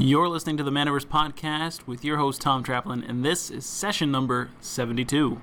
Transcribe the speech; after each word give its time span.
You're 0.00 0.28
listening 0.28 0.56
to 0.58 0.62
the 0.62 0.70
Manaverse 0.70 1.06
Podcast 1.06 1.88
with 1.88 2.04
your 2.04 2.18
host, 2.18 2.40
Tom 2.40 2.62
Traplin, 2.62 3.06
and 3.08 3.24
this 3.24 3.50
is 3.50 3.66
session 3.66 4.12
number 4.12 4.48
72. 4.60 5.40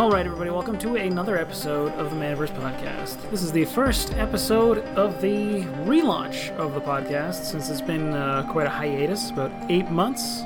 All 0.00 0.10
right, 0.10 0.26
everybody, 0.26 0.50
welcome 0.50 0.76
to 0.80 0.96
another 0.96 1.38
episode 1.38 1.92
of 1.92 2.10
the 2.10 2.16
Manaverse 2.16 2.52
Podcast. 2.58 3.30
This 3.30 3.44
is 3.44 3.52
the 3.52 3.64
first 3.66 4.12
episode 4.14 4.78
of 4.96 5.22
the 5.22 5.62
relaunch 5.86 6.50
of 6.56 6.74
the 6.74 6.80
podcast 6.80 7.44
since 7.44 7.70
it's 7.70 7.80
been 7.80 8.14
uh, 8.14 8.48
quite 8.50 8.66
a 8.66 8.70
hiatus, 8.70 9.30
about 9.30 9.52
eight 9.70 9.88
months, 9.92 10.42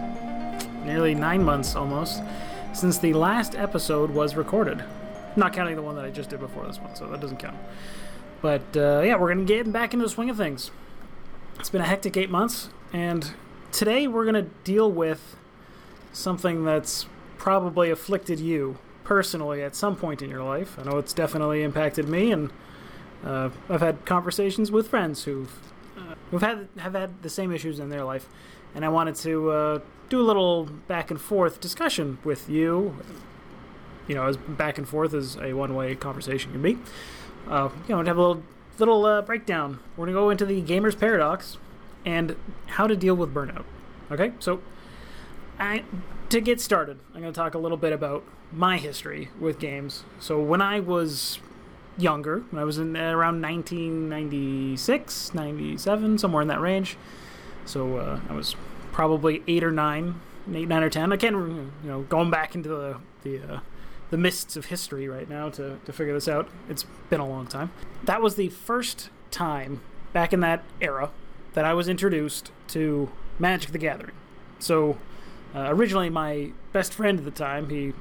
nearly 0.85 1.15
nine 1.15 1.43
months 1.43 1.75
almost, 1.75 2.23
since 2.75 2.99
the 2.99 3.15
last 3.15 3.55
episode 3.55 4.11
was 4.11 4.37
recorded. 4.37 4.85
Not 5.37 5.53
counting 5.53 5.77
the 5.77 5.83
one 5.83 5.95
that 5.97 6.05
I 6.05 6.11
just 6.11 6.31
did 6.31 6.41
before 6.41 6.67
this 6.67 6.79
one, 6.79 6.95
so 6.97 7.07
that 7.09 7.21
doesn't 7.21 7.39
count. 7.39 7.57
But 8.43 8.63
uh, 8.77 9.03
yeah, 9.05 9.17
we're 9.17 9.33
going 9.33 9.47
to 9.47 9.55
get 9.55 9.71
back 9.73 9.93
into 9.93 10.05
the 10.05 10.11
swing 10.11 10.31
of 10.31 10.37
things. 10.37 10.71
It's 11.59 11.71
been 11.71 11.81
a 11.81 11.87
hectic 11.87 12.17
eight 12.17 12.31
months, 12.31 12.71
and 12.93 13.33
today 13.73 14.07
we're 14.07 14.25
going 14.25 14.43
to 14.43 14.51
deal 14.65 14.91
with 14.91 15.37
something 16.13 16.65
that's 16.65 17.07
probably 17.39 17.91
afflicted 17.91 18.41
you 18.41 18.79
personally 19.05 19.63
at 19.63 19.77
some 19.77 19.97
point 19.97 20.23
in 20.23 20.31
your 20.31 20.43
life. 20.43 20.79
I 20.79 20.83
know 20.83 20.99
it's 20.99 21.13
definitely 21.13 21.63
impacted 21.63 22.09
me, 22.09 22.33
and 22.33 22.51
uh, 23.25 23.51
I've 23.69 23.81
had 23.81 24.05
conversations 24.05 24.71
with 24.71 24.89
friends 24.89 25.25
who've 25.25 25.53
uh, 25.97 26.15
who've 26.31 26.43
had 26.43 26.69
have 26.79 26.95
had 26.95 27.23
the 27.23 27.31
same 27.31 27.53
issues 27.53 27.79
in 27.79 27.89
their 27.89 28.05
life, 28.05 28.29
and 28.75 28.85
I 28.85 28.89
wanted 28.89 29.15
to 29.17 29.51
uh, 29.51 29.79
do 30.09 30.21
a 30.21 30.25
little 30.25 30.65
back 30.65 31.11
and 31.11 31.21
forth 31.21 31.61
discussion 31.61 32.19
with 32.25 32.49
you. 32.49 32.97
You 34.09 34.15
know, 34.15 34.27
as 34.27 34.37
back 34.37 34.79
and 34.79 34.89
forth 34.89 35.15
as 35.15 35.37
a 35.37 35.53
one 35.53 35.75
way 35.75 35.95
conversation 35.95 36.53
can 36.53 36.63
be. 36.63 36.79
Uh, 37.49 37.69
you 37.89 37.95
know, 37.95 38.03
to 38.03 38.09
have 38.09 38.17
a 38.17 38.21
little 38.21 38.43
little 38.79 39.05
uh, 39.07 39.23
breakdown. 39.23 39.81
We're 39.97 40.07
gonna 40.07 40.19
go 40.19 40.31
into 40.31 40.45
the 40.47 40.61
gamer's 40.61 40.95
paradox 40.95 41.59
and 42.05 42.37
how 42.67 42.87
to 42.87 42.97
deal 42.97 43.15
with 43.15 43.35
burnout. 43.35 43.65
Okay, 44.11 44.33
so 44.39 44.61
I, 45.59 45.83
to 46.29 46.41
get 46.41 46.61
started, 46.61 46.99
I'm 47.15 47.23
to 47.23 47.33
talk 47.33 47.55
a 47.55 47.59
little 47.59 47.77
bit 47.77 47.93
about 47.93 48.23
my 48.53 48.77
history 48.79 49.31
with 49.41 49.59
games. 49.59 50.05
So 50.21 50.41
when 50.41 50.63
I 50.63 50.79
was 50.81 51.41
younger, 51.99 52.41
when 52.51 52.61
I 52.61 52.65
was 52.65 52.79
in 52.79 52.97
around 52.97 53.43
1996, 53.43 55.35
97, 55.35 56.19
somewhere 56.19 56.43
in 56.43 56.49
that 56.49 56.61
range. 56.61 56.97
So 57.65 57.97
uh, 57.97 58.21
I 58.29 58.33
was 58.33 58.55
probably 58.93 59.43
eight 59.49 59.65
or 59.65 59.73
nine, 59.73 60.21
eight, 60.53 60.69
nine 60.69 60.83
or 60.83 60.91
ten. 60.91 61.13
I 61.13 61.17
can't, 61.17 61.35
you 61.35 61.71
know, 61.85 62.03
going 62.03 62.31
back 62.31 62.55
into 62.55 62.69
the 62.69 62.97
the 63.23 63.55
uh, 63.55 63.61
the 64.11 64.17
mists 64.17 64.57
of 64.57 64.67
history 64.67 65.09
right 65.09 65.29
now 65.29 65.49
to 65.51 65.79
to 65.85 65.93
figure 65.93 66.15
this 66.15 66.29
out. 66.29 66.49
It's 66.69 66.85
been 67.11 67.21
a 67.21 67.29
long 67.29 67.47
time. 67.47 67.71
That 68.05 68.23
was 68.23 68.37
the 68.37 68.49
first 68.49 69.11
time 69.31 69.81
back 70.13 70.33
in 70.33 70.41
that 70.41 70.65
era 70.81 71.11
that 71.55 71.65
I 71.65 71.75
was 71.75 71.89
introduced 71.89 72.53
to 72.69 73.11
Magic 73.39 73.73
the 73.73 73.79
Gathering. 73.79 74.15
So 74.59 74.99
uh, 75.55 75.67
originally, 75.69 76.11
my 76.11 76.53
best 76.73 76.93
friend 76.93 77.19
at 77.19 77.25
the 77.25 77.31
time, 77.31 77.71
he 77.71 77.93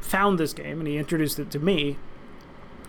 found 0.00 0.38
this 0.38 0.52
game 0.52 0.78
and 0.78 0.88
he 0.88 0.96
introduced 0.96 1.38
it 1.38 1.50
to 1.52 1.58
me, 1.58 1.96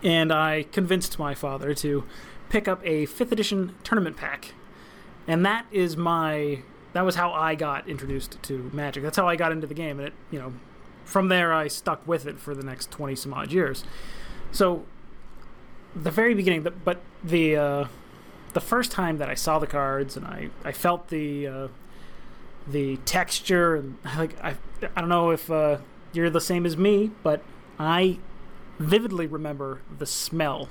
and 0.02 0.32
I 0.32 0.64
convinced 0.72 1.20
my 1.20 1.36
father 1.36 1.74
to 1.76 2.04
pick 2.50 2.68
up 2.68 2.82
a 2.86 3.06
fifth 3.06 3.32
edition 3.32 3.76
tournament 3.84 4.18
pack, 4.18 4.54
and 5.28 5.46
that 5.46 5.66
is 5.72 5.96
my 5.98 6.60
that 6.94 7.02
was 7.02 7.16
how 7.16 7.32
I 7.32 7.56
got 7.56 7.88
introduced 7.88 8.42
to 8.44 8.70
Magic. 8.74 9.04
That's 9.04 9.18
how 9.18 9.28
I 9.28 9.36
got 9.36 9.52
into 9.52 9.68
the 9.68 9.74
game, 9.74 10.00
and 10.00 10.08
it 10.08 10.14
you 10.32 10.40
know 10.40 10.54
from 11.06 11.28
there 11.28 11.54
I 11.54 11.68
stuck 11.68 12.06
with 12.08 12.26
it 12.26 12.40
for 12.40 12.56
the 12.56 12.64
next 12.64 12.92
twenty 12.92 13.16
some 13.16 13.34
odd 13.34 13.52
years. 13.52 13.84
So 14.52 14.86
the 15.96 16.12
very 16.12 16.34
beginning, 16.34 16.66
but 16.84 17.02
the 17.24 17.56
uh, 17.56 17.88
the 18.54 18.62
first 18.62 18.92
time 18.92 19.18
that 19.18 19.30
I 19.30 19.36
saw 19.36 19.60
the 19.60 19.68
cards 19.68 20.18
and 20.18 20.26
I 20.26 20.50
I 20.64 20.72
felt 20.72 21.10
the 21.10 21.48
uh, 21.48 21.68
the 22.68 22.98
texture 22.98 23.76
and 23.76 23.98
like 24.18 24.42
I 24.44 24.56
I 24.96 25.02
don't 25.02 25.10
know 25.10 25.32
if 25.32 25.50
uh, 25.52 25.78
you're 26.14 26.30
the 26.30 26.42
same 26.42 26.66
as 26.66 26.78
me, 26.78 27.12
but 27.22 27.42
I 27.80 28.20
vividly 28.80 29.28
remember 29.28 29.82
the 29.98 30.06
smell 30.06 30.70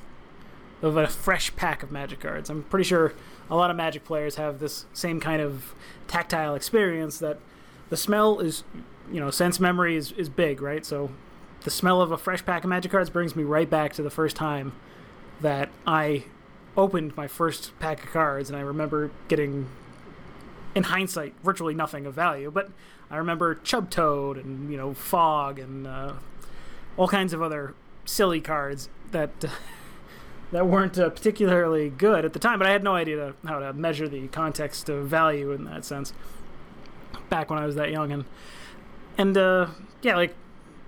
of 0.83 0.97
a 0.97 1.07
fresh 1.07 1.55
pack 1.55 1.83
of 1.83 1.93
Magic 1.93 2.21
cards. 2.21 2.51
I'm 2.51 2.65
pretty 2.65 2.85
sure 2.85 3.15
a 3.49 3.57
lot 3.57 3.71
of 3.71 3.77
Magic 3.77 4.05
players 4.05 4.35
have 4.37 4.59
this 4.59 4.87
same 4.93 5.21
kind 5.21 5.41
of 5.41 5.75
tactile 6.09 6.55
experience 6.55 7.19
that 7.19 7.39
the 7.89 7.97
smell 7.97 8.41
is, 8.41 8.65
you 9.11 9.21
know, 9.21 9.31
sense 9.31 9.59
memory 9.59 9.97
is, 9.97 10.13
is 10.13 10.29
big, 10.29 10.61
right? 10.61 10.85
So 10.85 11.11
the 11.63 11.71
smell 11.71 12.01
of 12.01 12.13
a 12.13 12.19
fresh 12.19 12.45
pack 12.45 12.65
of 12.65 12.71
Magic 12.71 12.91
cards 12.91 13.11
brings 13.11 13.37
me 13.37 13.45
right 13.45 13.69
back 13.69 13.93
to 13.95 14.03
the 14.03 14.11
first 14.11 14.37
time 14.37 14.73
that 15.41 15.71
I 15.87 16.25
opened 16.77 17.17
my 17.17 17.29
first 17.29 17.79
pack 17.79 18.05
of 18.05 18.11
cards, 18.11 18.49
and 18.49 18.57
I 18.57 18.63
remember 18.63 19.11
getting 19.29 19.69
in 20.75 20.85
hindsight, 20.85 21.35
virtually 21.43 21.75
nothing 21.75 22.07
of 22.07 22.15
value. 22.15 22.51
But 22.51 22.71
I 23.11 23.17
remember 23.17 23.57
Chub 23.57 23.91
Toad 23.91 24.39
and 24.39 24.71
you 24.71 24.77
know 24.77 24.95
Fog 24.95 25.59
and 25.59 25.87
uh, 25.87 26.15
all 26.97 27.09
kinds 27.09 27.33
of 27.33 27.43
other 27.43 27.75
silly 28.05 28.41
cards 28.41 28.89
that 29.11 29.31
that 30.53 30.67
weren't 30.67 30.99
uh, 30.99 31.11
particularly 31.11 31.91
good 31.91 32.25
at 32.25 32.33
the 32.33 32.39
time. 32.39 32.59
But 32.59 32.69
I 32.69 32.73
had 32.73 32.83
no 32.83 32.95
idea 32.95 33.17
to, 33.17 33.35
how 33.47 33.59
to 33.59 33.73
measure 33.73 34.09
the 34.09 34.29
context 34.29 34.89
of 34.89 35.07
value 35.07 35.53
in 35.53 35.65
that 35.65 35.85
sense 35.85 36.13
back 37.29 37.51
when 37.51 37.59
I 37.59 37.67
was 37.67 37.75
that 37.77 37.91
young. 37.91 38.13
And 38.13 38.25
and 39.19 39.37
uh, 39.37 39.69
yeah, 40.03 40.17
like 40.17 40.35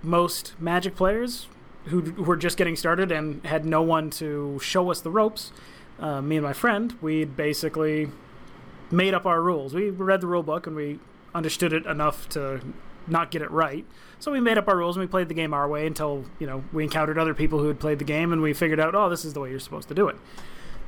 most 0.01 0.53
Magic 0.59 0.95
players 0.95 1.47
who 1.85 2.01
were 2.13 2.35
just 2.35 2.57
getting 2.57 2.75
started 2.75 3.11
and 3.11 3.45
had 3.45 3.65
no 3.65 3.81
one 3.81 4.09
to 4.09 4.59
show 4.61 4.89
us 4.89 5.01
the 5.01 5.11
ropes. 5.11 5.51
Uh, 5.99 6.21
me 6.21 6.37
and 6.37 6.45
my 6.45 6.53
friend, 6.53 6.95
we'd 7.01 7.35
basically 7.37 8.09
made 8.91 9.13
up 9.13 9.25
our 9.25 9.41
rules. 9.41 9.73
We 9.73 9.89
read 9.89 10.21
the 10.21 10.27
rule 10.27 10.43
book 10.43 10.67
and 10.67 10.75
we 10.75 10.99
understood 11.33 11.73
it 11.73 11.85
enough 11.85 12.27
to 12.29 12.61
not 13.07 13.29
get 13.31 13.41
it 13.41 13.51
right. 13.51 13.85
So 14.19 14.31
we 14.31 14.39
made 14.39 14.57
up 14.57 14.67
our 14.67 14.77
rules 14.77 14.97
and 14.97 15.03
we 15.03 15.07
played 15.07 15.27
the 15.27 15.33
game 15.33 15.53
our 15.53 15.67
way 15.67 15.85
until, 15.85 16.25
you 16.39 16.47
know, 16.47 16.63
we 16.73 16.83
encountered 16.83 17.17
other 17.19 17.33
people 17.33 17.59
who 17.59 17.67
had 17.67 17.79
played 17.79 17.99
the 17.99 18.05
game 18.05 18.33
and 18.33 18.41
we 18.41 18.53
figured 18.53 18.79
out, 18.79 18.95
oh, 18.95 19.09
this 19.09 19.25
is 19.25 19.33
the 19.33 19.39
way 19.39 19.51
you're 19.51 19.59
supposed 19.59 19.87
to 19.89 19.93
do 19.93 20.07
it. 20.07 20.15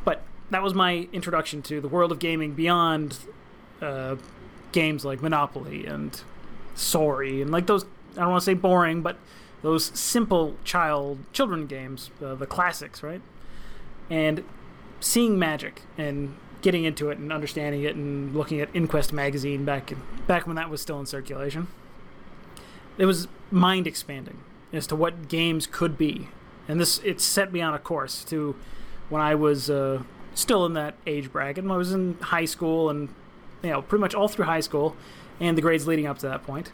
But 0.03 0.24
that 0.50 0.64
was 0.64 0.74
my 0.74 1.08
introduction 1.14 1.62
to 1.64 1.80
the 1.80 1.88
world 1.88 2.12
of 2.12 2.20
gaming 2.20 2.53
beyond 2.53 3.20
uh, 3.81 4.16
games 4.72 5.06
like 5.06 5.22
Monopoly 5.22 5.86
and 5.86 6.20
Sorry 6.78 7.42
and 7.42 7.52
like 7.52 7.66
those, 7.68 7.86
I 8.16 8.22
don't 8.22 8.30
want 8.30 8.42
to 8.42 8.46
say 8.46 8.54
boring, 8.54 9.02
but 9.02 9.18
those 9.64 9.86
simple 10.00 10.56
child 10.64 11.18
children 11.34 11.66
games, 11.66 12.12
uh, 12.24 12.36
the 12.36 12.46
classics, 12.46 13.02
right? 13.02 13.22
And 14.10 14.44
seeing 15.00 15.38
magic 15.40 15.82
and 15.98 16.36
getting 16.62 16.84
into 16.84 17.10
it 17.10 17.18
and 17.18 17.34
understanding 17.34 17.84
it 17.84 17.96
and 17.96 18.36
looking 18.36 18.62
at 18.62 18.70
Inquest 18.74 19.12
magazine 19.12 19.66
back 19.66 19.94
back 20.28 20.46
when 20.48 20.56
that 20.56 20.70
was 20.70 20.82
still 20.82 21.00
in 21.00 21.06
circulation. 21.06 21.68
It 22.98 23.06
was 23.06 23.28
mind 23.52 23.88
expanding 23.88 24.40
as 24.72 24.88
to 24.88 24.96
what 24.96 25.28
games 25.28 25.68
could 25.68 25.98
be, 25.98 26.30
and 26.68 26.80
this 26.80 27.00
it 27.04 27.22
set 27.22 27.52
me 27.52 27.62
on 27.62 27.74
a 27.74 27.80
course 27.80 28.24
to 28.26 28.56
when 29.09 29.22
I 29.22 29.36
was 29.36 29.70
uh, 29.70 30.04
still 30.34 30.66
in 30.66 30.74
that 30.74 30.96
age 31.06 31.32
bracket. 31.32 31.64
When 31.64 31.72
I 31.72 31.78
was 31.78 31.92
in 31.92 32.18
high 32.22 32.46
school 32.46 32.90
and 32.90 33.09
you 33.64 33.72
know 33.72 33.82
pretty 33.82 34.02
much 34.02 34.14
all 34.14 34.28
through 34.28 34.46
high 34.46 34.59
school 34.59 34.96
and 35.40 35.58
the 35.58 35.62
grades 35.62 35.88
leading 35.88 36.08
up 36.08 36.20
to 36.20 36.28
that 36.28 36.44
point, 36.44 36.72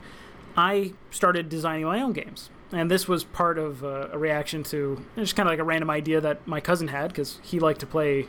I 0.56 0.94
started 1.12 1.50
designing 1.50 1.85
my 1.85 2.01
own 2.01 2.13
games. 2.13 2.50
And 2.72 2.90
this 2.90 3.07
was 3.07 3.24
part 3.24 3.59
of 3.59 3.84
uh, 3.84 4.09
a 4.12 4.18
reaction 4.18 4.63
to 4.63 5.06
just 5.16 5.35
kind 5.35 5.47
of 5.47 5.51
like 5.51 5.59
a 5.59 5.63
random 5.63 5.90
idea 5.90 6.19
that 6.22 6.47
my 6.47 6.59
cousin 6.59 6.88
had 6.88 7.09
because 7.09 7.40
he 7.44 7.59
liked 7.59 7.79
to 7.81 7.85
play 7.85 8.28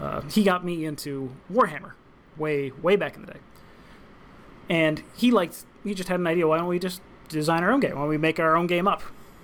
uh, 0.00 0.22
he 0.22 0.42
got 0.42 0.64
me 0.64 0.84
into 0.84 1.30
Warhammer 1.52 1.92
way 2.36 2.70
way 2.82 2.96
back 2.96 3.16
in 3.16 3.26
the 3.26 3.32
day, 3.32 3.38
and 4.68 5.02
he 5.14 5.30
liked. 5.30 5.64
He 5.84 5.94
just 5.94 6.08
had 6.08 6.18
an 6.20 6.26
idea. 6.26 6.46
Why 6.46 6.56
don't 6.56 6.66
we 6.66 6.78
just 6.78 7.02
design 7.28 7.62
our 7.62 7.70
own 7.70 7.80
game? 7.80 7.94
Why 7.94 8.02
don't 8.02 8.08
we 8.08 8.18
make 8.18 8.40
our 8.40 8.56
own 8.56 8.66
game 8.66 8.88
up? 8.88 9.02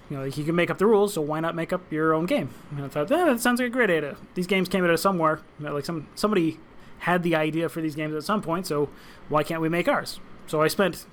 You 0.09 0.19
know, 0.19 0.25
he 0.25 0.45
can 0.45 0.55
make 0.55 0.71
up 0.71 0.79
the 0.79 0.87
rules, 0.87 1.15
so 1.15 1.21
why 1.21 1.41
not 1.41 1.55
make 1.55 1.73
up 1.73 1.93
your 1.93 2.15
own 2.15 2.27
game? 2.27 2.51
And 2.71 2.85
I 2.85 2.89
thought, 2.89 3.11
eh, 3.11 3.25
that 3.25 3.41
sounds 3.41 3.61
like 3.61 3.67
a 3.67 3.71
great 3.71 3.91
idea. 3.91 4.17
These 4.35 4.47
games 4.47 4.69
came 4.69 4.85
out 4.85 4.91
of 4.91 5.01
somewhere. 5.01 5.41
You 5.59 5.67
know, 5.67 5.75
like 5.75 5.85
some 5.85 6.07
somebody 6.15 6.59
had 7.01 7.23
the 7.23 7.37
idea 7.37 7.69
for 7.69 7.83
these 7.83 7.95
games 7.95 8.15
at 8.15 8.23
some 8.23 8.41
point, 8.41 8.67
so 8.67 8.89
why 9.29 9.43
can't 9.43 9.61
we 9.61 9.69
make 9.69 9.89
ours? 9.89 10.21
So 10.47 10.63
I 10.63 10.69
spent 10.69 11.07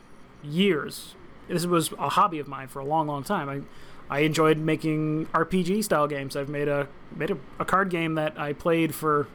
years. 0.43 1.15
This 1.47 1.65
was 1.65 1.91
a 1.93 2.09
hobby 2.09 2.39
of 2.39 2.47
mine 2.47 2.67
for 2.67 2.79
a 2.79 2.85
long, 2.85 3.07
long 3.07 3.23
time. 3.23 3.49
I 3.49 3.61
I 4.09 4.19
enjoyed 4.19 4.57
making 4.57 5.27
RPG 5.27 5.83
style 5.83 6.07
games. 6.07 6.35
I've 6.35 6.49
made 6.49 6.67
a 6.67 6.87
made 7.15 7.31
a, 7.31 7.37
a, 7.59 7.65
card 7.65 7.89
game 7.89 8.15
that 8.15 8.37
I 8.37 8.53
played 8.53 8.93
for 8.93 9.27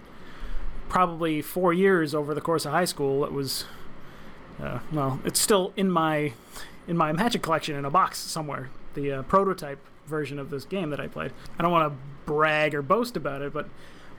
probably 0.89 1.43
four 1.43 1.73
years 1.73 2.15
over 2.15 2.35
the 2.35 2.41
course 2.41 2.65
of 2.65 2.73
high 2.73 2.85
school. 2.85 3.25
It 3.25 3.33
was 3.33 3.65
uh, 4.63 4.81
well, 4.93 5.21
it's 5.25 5.41
still 5.41 5.73
in 5.77 5.91
my 5.91 6.33
in 6.87 6.97
my 6.97 7.13
Magic 7.13 7.43
collection 7.43 7.77
in 7.77 7.85
a 7.85 7.91
box 7.91 8.19
somewhere. 8.19 8.71
The 8.95 9.13
uh, 9.13 9.23
prototype 9.23 9.79
version 10.07 10.39
of 10.39 10.51
this 10.51 10.65
game 10.65 10.91
that 10.91 11.01
I 11.01 11.07
played. 11.07 11.33
I 11.59 11.63
don't 11.63 11.73
want 11.73 11.93
to 11.93 11.99
brag 12.25 12.75
or 12.75 12.83
boast 12.83 13.17
about 13.17 13.43
it, 13.43 13.53
but 13.53 13.69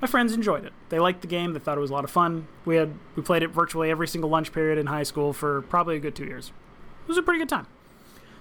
my 0.02 0.08
friends 0.08 0.34
enjoyed 0.34 0.66
it. 0.66 0.74
They 0.90 1.00
liked 1.00 1.22
the 1.22 1.28
game. 1.28 1.54
They 1.54 1.60
thought 1.60 1.78
it 1.78 1.82
was 1.82 1.90
a 1.90 1.94
lot 1.94 2.04
of 2.04 2.12
fun. 2.12 2.48
We 2.66 2.78
had 2.78 2.94
we 3.16 3.24
played 3.24 3.44
it 3.44 3.50
virtually 3.50 3.92
every 3.92 4.08
single 4.08 4.30
lunch 4.30 4.52
period 4.54 4.78
in 4.78 4.88
high 4.88 5.04
school 5.04 5.34
for 5.34 5.62
probably 5.64 5.98
a 5.98 6.00
good 6.00 6.16
two 6.16 6.26
years. 6.26 6.52
It 7.04 7.08
was 7.08 7.18
a 7.18 7.24
pretty 7.24 7.40
good 7.40 7.50
time. 7.50 7.68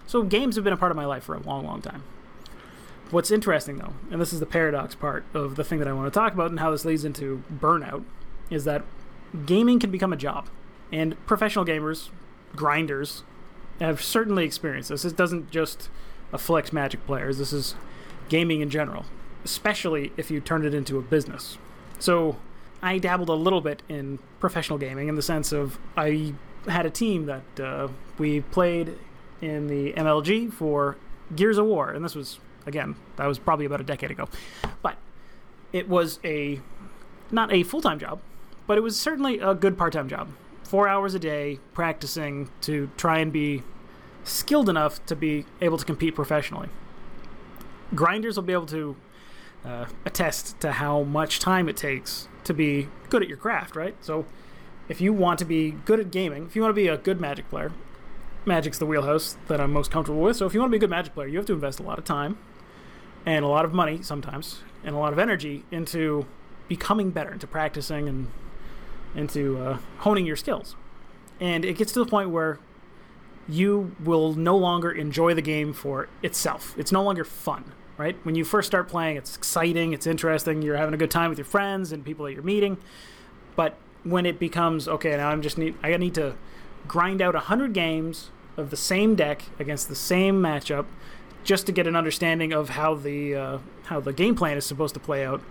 So 0.07 0.23
games 0.23 0.55
have 0.55 0.65
been 0.65 0.73
a 0.73 0.77
part 0.77 0.91
of 0.91 0.97
my 0.97 1.05
life 1.05 1.25
for 1.25 1.35
a 1.35 1.41
long, 1.41 1.67
long 1.67 1.83
time. 1.83 2.03
what's 3.11 3.31
interesting 3.31 3.79
though, 3.79 3.95
and 4.11 4.21
this 4.21 4.33
is 4.33 4.41
the 4.41 4.47
paradox 4.47 4.95
part 4.95 5.25
of 5.35 5.57
the 5.57 5.65
thing 5.65 5.79
that 5.79 5.89
I 5.89 5.93
want 5.93 6.13
to 6.13 6.19
talk 6.19 6.35
about 6.35 6.51
and 6.51 6.61
how 6.61 6.71
this 6.71 6.85
leads 6.85 7.05
into 7.05 7.43
burnout, 7.53 8.05
is 8.51 8.65
that 8.65 8.85
gaming 9.47 9.79
can 9.79 9.91
become 9.91 10.13
a 10.13 10.17
job. 10.17 10.49
And 10.91 11.23
professional 11.27 11.65
gamers, 11.65 12.09
grinders, 12.57 13.23
have 13.81 14.03
certainly 14.03 14.45
experienced 14.45 14.89
this. 14.89 15.03
This 15.03 15.13
doesn't 15.13 15.51
just 15.51 15.91
afflict 16.33 16.73
Magic 16.73 17.05
players, 17.07 17.39
this 17.39 17.53
is 17.53 17.75
gaming 18.29 18.61
in 18.61 18.71
general, 18.71 19.05
especially 19.49 20.13
if 20.19 20.31
you 20.31 20.41
turn 20.41 20.67
it 20.67 20.75
into 20.75 20.99
a 20.99 21.03
business. 21.03 21.57
So 21.99 22.37
I 22.83 22.99
dabbled 22.99 23.31
a 23.31 23.35
little 23.35 23.63
bit 23.63 23.83
in 23.89 24.19
professional 24.41 24.79
gaming 24.79 25.09
in 25.09 25.15
the 25.15 25.23
sense 25.23 25.53
of 25.53 25.79
I 25.97 26.35
had 26.67 26.85
a 26.85 26.91
team 26.91 27.25
that 27.27 27.61
uh, 27.61 27.89
we 28.19 28.43
played 28.43 28.95
in 29.41 29.69
the 29.69 29.95
MLG 29.95 30.53
for 30.53 30.99
Gears 31.35 31.57
of 31.57 31.65
War, 31.65 31.91
and 31.91 32.05
this 32.05 32.15
was 32.15 32.41
again 32.67 32.97
that 33.17 33.27
was 33.27 33.39
probably 33.39 33.65
about 33.65 33.81
a 33.81 33.85
decade 33.85 34.11
ago, 34.11 34.29
but 34.83 34.97
it 35.73 35.89
was 35.89 36.21
a 36.25 36.61
not 37.31 37.51
a 37.51 37.63
full 37.63 37.81
time 37.81 37.99
job, 37.99 38.21
but 38.67 38.77
it 38.77 38.83
was 38.83 39.01
certainly 39.01 39.39
a 39.39 39.55
good 39.55 39.79
part 39.79 39.95
time 39.95 40.11
job. 40.11 40.29
Four 40.63 40.89
hours 40.89 41.15
a 41.15 41.19
day 41.19 41.59
practicing 41.73 42.51
to 42.63 42.91
try 42.99 43.21
and 43.21 43.33
be 43.33 43.63
skilled 44.25 44.69
enough 44.69 45.05
to 45.07 45.17
be 45.17 45.47
able 45.63 45.79
to 45.79 45.87
compete 45.87 46.15
professionally. 46.15 46.69
Grinders 47.95 48.37
will 48.37 48.43
be 48.43 48.53
able 48.53 48.67
to 48.67 48.95
uh, 49.69 49.87
attest 50.07 50.59
to 50.61 50.73
how 50.73 51.03
much 51.03 51.41
time 51.41 51.69
it 51.69 51.77
takes 51.77 52.29
to 52.45 52.55
be 52.55 52.89
good 53.11 53.23
at 53.23 53.29
your 53.29 53.37
craft, 53.37 53.77
right? 53.77 53.95
So, 54.01 54.25
if 54.89 55.03
you 55.03 55.13
want 55.13 55.39
to 55.41 55.45
be 55.45 55.73
good 55.73 56.01
at 56.01 56.11
gaming, 56.11 56.47
if 56.47 56.57
you 56.57 56.63
want 56.63 56.71
to 56.71 56.81
be 56.81 56.89
a 56.89 56.97
good 56.97 57.21
Magic 57.21 57.51
player, 57.51 57.73
Magic's 58.47 58.79
the 58.79 58.87
wheelhouse 58.87 59.37
that 59.49 59.61
I'm 59.61 59.73
most 59.73 59.91
comfortable 59.91 60.23
with. 60.23 60.37
So, 60.39 60.47
if 60.47 60.55
you 60.55 60.61
want 60.61 60.71
to 60.71 60.73
be 60.73 60.79
a 60.79 60.81
good 60.81 60.91
Magic 60.91 61.13
player, 61.13 61.29
you 61.29 61.37
have 61.37 61.47
to 61.47 61.53
invest 61.53 61.81
a 61.81 61.83
lot 61.83 61.99
of 61.99 62.05
time 62.05 62.39
and 63.27 63.45
a 63.45 63.49
lot 63.49 63.67
of 63.67 63.75
money 63.75 64.01
sometimes 64.01 64.61
and 64.83 64.95
a 64.95 64.99
lot 64.99 65.13
of 65.13 65.19
energy 65.19 65.65
into 65.71 66.25
becoming 66.67 67.11
better, 67.11 67.33
into 67.33 67.47
practicing 67.47 68.09
and 68.09 68.29
into 69.15 69.59
uh, 69.59 69.79
honing 69.99 70.25
your 70.25 70.37
skills. 70.37 70.77
And 71.41 71.65
it 71.65 71.77
gets 71.77 71.93
to 71.93 71.99
the 71.99 72.07
point 72.07 72.31
where 72.31 72.59
you 73.49 73.95
will 74.03 74.35
no 74.35 74.57
longer 74.57 74.91
enjoy 74.91 75.35
the 75.35 75.43
game 75.43 75.73
for 75.73 76.09
itself. 76.23 76.75
It's 76.79 76.93
no 76.93 77.03
longer 77.03 77.25
fun 77.25 77.73
right? 77.99 78.17
When 78.23 78.35
you 78.35 78.45
first 78.45 78.67
start 78.69 78.89
playing, 78.89 79.17
it's 79.17 79.37
exciting, 79.37 79.93
it's 79.93 80.07
interesting, 80.07 80.63
you're 80.63 80.77
having 80.77 80.95
a 80.95 80.97
good 80.97 81.11
time 81.11 81.29
with 81.29 81.39
your 81.39 81.45
friends 81.45 81.93
and 81.93 82.05
people 82.05 82.25
that 82.25 82.33
you're 82.33 82.43
meeting. 82.43 82.79
But 83.57 83.77
when 84.05 84.25
it 84.25 84.39
becomes 84.39 84.89
okay, 84.89 85.17
now 85.17 85.29
I'm 85.29 85.43
just 85.43 85.59
need 85.59 85.75
I 85.83 85.95
need 85.97 86.15
to 86.15 86.37
grind 86.87 87.21
out 87.21 87.35
hundred 87.35 87.75
games 87.75 88.31
of 88.57 88.71
the 88.71 88.77
same 88.77 89.15
deck 89.15 89.43
against 89.59 89.89
the 89.89 89.95
same 89.95 90.41
matchup 90.41 90.87
just 91.45 91.67
to 91.67 91.73
get 91.73 91.87
an 91.87 91.97
understanding 91.97 92.53
of 92.53 92.71
how 92.71 92.95
the 92.95 93.35
uh, 93.35 93.59
how 93.85 94.01
the 94.01 94.13
game 94.13 94.35
plan 94.35 94.57
is 94.57 94.65
supposed 94.65 94.95
to 94.95 95.01
play 95.01 95.25
out 95.25 95.43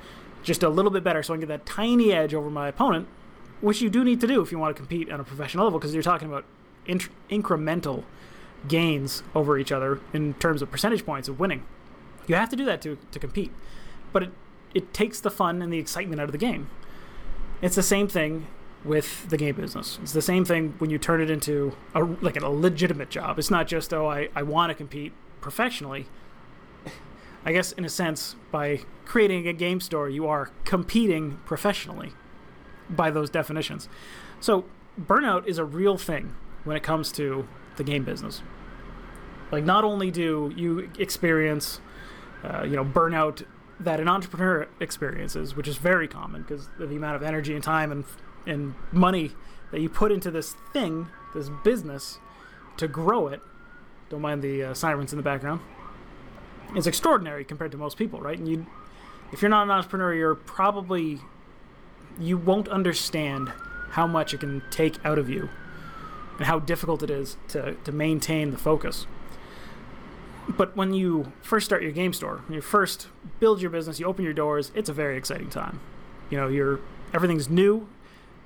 just 0.44 0.64
a 0.64 0.70
little 0.70 0.92
bit 0.92 1.04
better 1.04 1.22
so 1.22 1.34
I 1.34 1.36
can 1.36 1.42
get 1.42 1.50
that 1.50 1.66
tiny 1.66 2.14
edge 2.14 2.34
over 2.34 2.50
my 2.50 2.70
opponent, 2.70 3.08
which 3.60 3.82
you 3.82 3.90
do 3.90 4.04
need 4.04 4.22
to 4.22 4.28
do 4.28 4.42
if 4.42 4.52
you 4.52 4.58
want 4.58 4.76
to 4.76 4.80
compete 4.80 5.12
on 5.12 5.20
a 5.20 5.24
professional 5.24 5.66
level 5.66 5.80
because 5.80 5.94
you're 5.94 6.04
talking 6.04 6.28
about 6.28 6.46
int- 6.86 7.10
incremental 7.30 8.04
gains 8.68 9.24
over 9.36 9.58
each 9.58 9.72
other 9.72 10.00
in 10.14 10.34
terms 10.36 10.62
of 10.62 10.72
percentage 10.72 11.06
points 11.06 11.28
of 11.28 11.40
winning. 11.40 11.64
You 12.27 12.35
have 12.35 12.50
to 12.50 12.56
do 12.56 12.65
that 12.65 12.81
to, 12.81 12.97
to 13.12 13.19
compete. 13.19 13.51
But 14.13 14.24
it, 14.24 14.29
it 14.74 14.94
takes 14.94 15.19
the 15.19 15.31
fun 15.31 15.62
and 15.62 15.71
the 15.71 15.79
excitement 15.79 16.21
out 16.21 16.25
of 16.25 16.31
the 16.31 16.38
game. 16.38 16.69
It's 17.62 17.75
the 17.75 17.83
same 17.83 18.07
thing 18.07 18.47
with 18.83 19.29
the 19.29 19.38
game 19.38 19.56
business. 19.56 20.00
It's 20.01 20.13
the 20.13 20.21
same 20.21 20.45
thing 20.45 20.75
when 20.77 20.89
you 20.89 20.97
turn 20.97 21.21
it 21.21 21.29
into 21.29 21.75
a, 21.95 22.03
like 22.03 22.39
a 22.39 22.47
legitimate 22.47 23.09
job. 23.09 23.39
It's 23.39 23.51
not 23.51 23.68
just, 23.68 23.94
oh, 23.94 24.07
I, 24.07 24.29
I 24.35 24.44
want 24.44 24.69
to 24.69 24.75
compete 24.75 25.13
professionally. 25.41 26.07
I 27.45 27.53
guess, 27.53 27.71
in 27.71 27.85
a 27.85 27.89
sense, 27.89 28.35
by 28.51 28.81
creating 29.06 29.47
a 29.47 29.53
game 29.53 29.79
store, 29.79 30.09
you 30.09 30.27
are 30.27 30.51
competing 30.65 31.39
professionally 31.45 32.12
by 32.89 33.09
those 33.09 33.29
definitions. 33.29 33.88
So, 34.39 34.65
burnout 35.00 35.47
is 35.47 35.57
a 35.57 35.63
real 35.63 35.97
thing 35.97 36.35
when 36.65 36.75
it 36.75 36.83
comes 36.83 37.12
to 37.13 37.47
the 37.77 37.83
game 37.83 38.03
business. 38.03 38.41
Like, 39.51 39.63
not 39.63 39.85
only 39.85 40.12
do 40.12 40.51
you 40.56 40.89
experience 41.00 41.79
uh, 42.48 42.64
you 42.64 42.76
know, 42.76 42.86
burnout 42.86 43.46
that 43.80 44.00
an 44.00 44.08
entrepreneur 44.08 44.68
experiences, 44.80 45.56
which 45.56 45.68
is 45.68 45.78
very 45.78 46.08
common 46.08 46.42
because 46.42 46.70
of 46.80 46.90
the 46.90 46.96
amount 46.96 47.16
of 47.16 47.24
energy 47.24 47.54
and 47.54 47.64
time 47.64 47.92
and 47.92 48.06
and 48.46 48.74
money 48.92 49.32
that 49.72 49.82
you 49.82 49.90
put 49.90 50.12
into 50.12 50.32
this 50.32 50.56
thing, 50.72 51.08
this 51.34 51.50
business, 51.64 52.20
to 52.78 52.88
grow 52.88 53.28
it. 53.28 53.42
Don't 54.10 54.22
mind 54.22 54.42
the 54.42 54.64
uh, 54.64 54.74
sirens 54.74 55.12
in 55.12 55.18
the 55.18 55.24
background. 55.24 55.60
It's 56.76 56.88
extraordinary 56.88 57.44
compared 57.44 57.72
to 57.74 57.78
most 57.78 57.98
people, 57.98 58.22
right? 58.22 58.38
And 58.38 58.48
you, 58.48 58.66
if 59.34 59.42
you're 59.42 59.50
not 59.50 59.64
an 59.64 59.72
entrepreneur, 59.72 60.14
you're 60.14 60.36
probably 60.36 61.20
you 62.20 62.38
won't 62.38 62.68
understand 62.70 63.52
how 63.92 64.08
much 64.08 64.34
it 64.34 64.40
can 64.40 64.64
take 64.72 65.04
out 65.06 65.20
of 65.20 65.30
you 65.30 65.50
and 66.38 66.46
how 66.48 66.60
difficult 66.60 67.04
it 67.04 67.10
is 67.10 67.38
to, 67.50 67.76
to 67.84 67.92
maintain 67.92 68.52
the 68.52 68.58
focus. 68.58 69.08
But 70.50 70.76
when 70.78 70.94
you 70.94 71.32
first 71.42 71.66
start 71.66 71.82
your 71.82 71.92
game 71.92 72.14
store, 72.14 72.42
when 72.48 72.56
you 72.56 72.62
first 72.62 73.08
build 73.40 73.62
your 73.62 73.70
business, 73.70 74.00
you 74.00 74.06
open 74.06 74.24
your 74.24 74.34
doors, 74.34 74.72
it's 74.76 74.90
a 74.90 74.94
very 74.94 75.18
exciting 75.18 75.50
time. 75.50 75.80
You 76.30 76.38
know, 76.38 76.48
you're 76.48 76.80
everything's 77.14 77.50
new. 77.50 77.88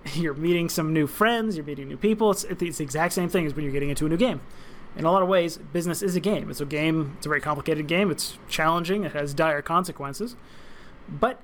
You're 0.16 0.34
meeting 0.34 0.68
some 0.68 0.94
new 0.94 1.06
friends. 1.06 1.56
You're 1.56 1.66
meeting 1.66 1.88
new 1.88 1.98
people. 1.98 2.32
It's, 2.32 2.44
it's 2.46 2.80
the 2.80 2.84
exact 2.84 3.14
same 3.14 3.30
thing 3.30 3.46
as 3.46 3.54
when 3.54 3.64
you're 3.64 3.72
getting 3.72 3.92
into 3.92 4.08
a 4.08 4.10
new 4.10 4.18
game. 4.18 4.42
In 4.98 5.06
a 5.06 5.12
lot 5.12 5.22
of 5.22 5.28
ways, 5.28 5.58
business 5.58 6.02
is 6.02 6.16
a 6.16 6.20
game. 6.20 6.50
It's 6.50 6.60
a 6.60 6.66
game. 6.66 7.14
It's 7.18 7.28
a 7.28 7.30
very 7.30 7.40
complicated 7.40 7.86
game. 7.86 8.10
It's 8.10 8.40
challenging. 8.50 9.04
It 9.04 9.12
has 9.12 9.36
dire 9.36 9.62
consequences, 9.62 10.36
but 11.08 11.40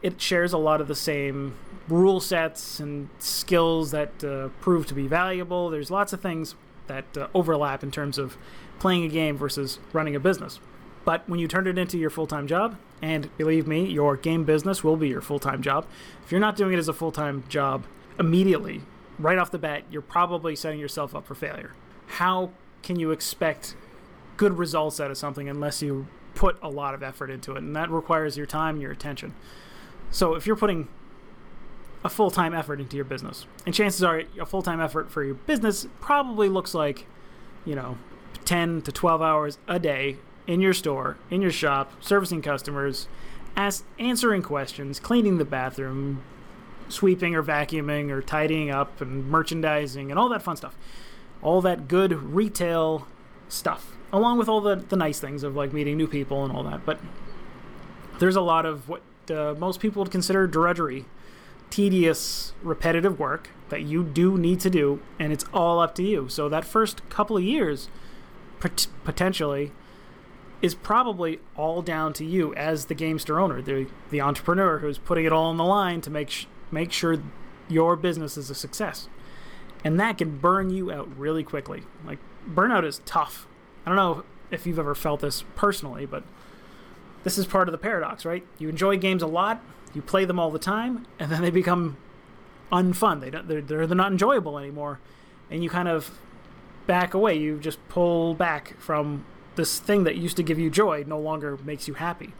it 0.00 0.20
shares 0.22 0.54
a 0.54 0.58
lot 0.58 0.80
of 0.80 0.88
the 0.88 0.94
same 0.94 1.54
rule 1.86 2.18
sets 2.18 2.80
and 2.80 3.10
skills 3.18 3.90
that 3.90 4.24
uh, 4.24 4.48
prove 4.60 4.86
to 4.86 4.94
be 4.94 5.06
valuable. 5.06 5.68
There's 5.68 5.90
lots 5.90 6.14
of 6.14 6.20
things 6.22 6.54
that 6.92 7.16
uh, 7.16 7.28
overlap 7.34 7.82
in 7.82 7.90
terms 7.90 8.18
of 8.18 8.36
playing 8.78 9.04
a 9.04 9.08
game 9.08 9.36
versus 9.36 9.78
running 9.92 10.14
a 10.14 10.20
business. 10.20 10.60
But 11.04 11.28
when 11.28 11.40
you 11.40 11.48
turn 11.48 11.66
it 11.66 11.78
into 11.78 11.98
your 11.98 12.10
full 12.10 12.26
time 12.26 12.46
job, 12.46 12.76
and 13.00 13.36
believe 13.36 13.66
me, 13.66 13.84
your 13.86 14.16
game 14.16 14.44
business 14.44 14.84
will 14.84 14.96
be 14.96 15.08
your 15.08 15.20
full 15.20 15.40
time 15.40 15.62
job, 15.62 15.86
if 16.24 16.30
you're 16.30 16.40
not 16.40 16.56
doing 16.56 16.72
it 16.72 16.78
as 16.78 16.88
a 16.88 16.92
full 16.92 17.12
time 17.12 17.44
job 17.48 17.84
immediately, 18.18 18.82
right 19.18 19.38
off 19.38 19.50
the 19.50 19.58
bat, 19.58 19.84
you're 19.90 20.02
probably 20.02 20.54
setting 20.54 20.78
yourself 20.78 21.14
up 21.14 21.26
for 21.26 21.34
failure. 21.34 21.72
How 22.06 22.50
can 22.82 22.98
you 22.98 23.10
expect 23.10 23.74
good 24.36 24.58
results 24.58 25.00
out 25.00 25.10
of 25.10 25.18
something 25.18 25.48
unless 25.48 25.82
you 25.82 26.06
put 26.34 26.56
a 26.62 26.68
lot 26.68 26.94
of 26.94 27.02
effort 27.02 27.30
into 27.30 27.52
it? 27.52 27.58
And 27.58 27.74
that 27.74 27.90
requires 27.90 28.36
your 28.36 28.46
time 28.46 28.80
your 28.80 28.92
attention. 28.92 29.34
So 30.10 30.34
if 30.34 30.46
you're 30.46 30.56
putting 30.56 30.88
a 32.04 32.08
full 32.08 32.30
time 32.30 32.54
effort 32.54 32.80
into 32.80 32.96
your 32.96 33.04
business, 33.04 33.46
and 33.66 33.74
chances 33.74 34.02
are 34.02 34.22
a 34.40 34.46
full 34.46 34.62
time 34.62 34.80
effort 34.80 35.10
for 35.10 35.22
your 35.22 35.34
business 35.34 35.86
probably 36.00 36.48
looks 36.48 36.74
like, 36.74 37.06
you 37.64 37.74
know, 37.74 37.96
10 38.44 38.82
to 38.82 38.92
12 38.92 39.22
hours 39.22 39.58
a 39.68 39.78
day 39.78 40.16
in 40.46 40.60
your 40.60 40.74
store, 40.74 41.16
in 41.30 41.40
your 41.40 41.52
shop, 41.52 41.92
servicing 42.00 42.42
customers, 42.42 43.08
answering 43.56 44.42
questions, 44.42 44.98
cleaning 44.98 45.38
the 45.38 45.44
bathroom, 45.44 46.22
sweeping 46.88 47.34
or 47.34 47.42
vacuuming 47.42 48.10
or 48.10 48.20
tidying 48.20 48.70
up 48.70 49.00
and 49.00 49.28
merchandising 49.28 50.10
and 50.10 50.18
all 50.18 50.28
that 50.28 50.42
fun 50.42 50.56
stuff. 50.56 50.76
All 51.40 51.60
that 51.62 51.88
good 51.88 52.12
retail 52.12 53.06
stuff, 53.48 53.96
along 54.12 54.38
with 54.38 54.48
all 54.48 54.60
the, 54.60 54.76
the 54.76 54.96
nice 54.96 55.18
things 55.18 55.42
of 55.42 55.56
like 55.56 55.72
meeting 55.72 55.96
new 55.96 56.06
people 56.06 56.44
and 56.44 56.54
all 56.54 56.62
that. 56.64 56.84
But 56.84 57.00
there's 58.18 58.36
a 58.36 58.40
lot 58.40 58.64
of 58.64 58.88
what 58.88 59.02
uh, 59.30 59.54
most 59.58 59.80
people 59.80 60.02
would 60.02 60.12
consider 60.12 60.46
drudgery, 60.46 61.04
tedious, 61.72 62.52
repetitive 62.62 63.18
work 63.18 63.48
that 63.70 63.80
you 63.80 64.04
do 64.04 64.36
need 64.36 64.60
to 64.60 64.68
do, 64.68 65.00
and 65.18 65.32
it's 65.32 65.44
all 65.54 65.80
up 65.80 65.94
to 65.94 66.02
you. 66.02 66.28
So 66.28 66.48
that 66.50 66.66
first 66.66 67.08
couple 67.08 67.38
of 67.38 67.42
years, 67.42 67.88
pot- 68.60 68.86
potentially 69.04 69.72
is 70.60 70.74
probably 70.74 71.40
all 71.56 71.80
down 71.80 72.12
to 72.12 72.24
you 72.26 72.54
as 72.54 72.84
the 72.84 72.94
gamester 72.94 73.40
owner, 73.40 73.62
the 73.62 73.86
the 74.10 74.20
entrepreneur 74.20 74.78
who's 74.78 74.98
putting 74.98 75.24
it 75.24 75.32
all 75.32 75.46
on 75.46 75.56
the 75.56 75.64
line 75.64 76.02
to 76.02 76.10
make 76.10 76.28
sh- 76.28 76.46
make 76.70 76.92
sure 76.92 77.22
your 77.68 77.96
business 77.96 78.36
is 78.36 78.50
a 78.50 78.54
success. 78.54 79.08
And 79.82 79.98
that 79.98 80.18
can 80.18 80.38
burn 80.38 80.68
you 80.68 80.92
out 80.92 81.08
really 81.18 81.42
quickly. 81.42 81.84
Like 82.04 82.18
burnout 82.48 82.84
is 82.84 83.00
tough. 83.06 83.46
I 83.86 83.88
don't 83.88 83.96
know 83.96 84.24
if 84.50 84.66
you've 84.66 84.78
ever 84.78 84.94
felt 84.94 85.20
this 85.20 85.42
personally, 85.56 86.04
but 86.04 86.22
this 87.24 87.38
is 87.38 87.46
part 87.46 87.66
of 87.66 87.72
the 87.72 87.78
paradox, 87.78 88.26
right? 88.26 88.46
You 88.58 88.68
enjoy 88.68 88.98
games 88.98 89.22
a 89.22 89.26
lot, 89.26 89.62
you 89.94 90.02
play 90.02 90.24
them 90.24 90.38
all 90.38 90.50
the 90.50 90.58
time, 90.58 91.06
and 91.18 91.30
then 91.30 91.42
they 91.42 91.50
become 91.50 91.96
unfun. 92.70 93.20
They 93.20 93.30
don't, 93.30 93.48
they're, 93.48 93.62
they're 93.62 93.86
not 93.86 94.12
enjoyable 94.12 94.58
anymore, 94.58 95.00
and 95.50 95.62
you 95.62 95.70
kind 95.70 95.88
of 95.88 96.10
back 96.86 97.14
away. 97.14 97.36
You 97.36 97.58
just 97.58 97.86
pull 97.88 98.34
back 98.34 98.78
from 98.78 99.24
this 99.56 99.78
thing 99.78 100.04
that 100.04 100.16
used 100.16 100.36
to 100.38 100.42
give 100.42 100.58
you 100.58 100.70
joy, 100.70 101.04
no 101.06 101.18
longer 101.18 101.58
makes 101.58 101.86
you 101.86 101.94
happy. 101.94 102.32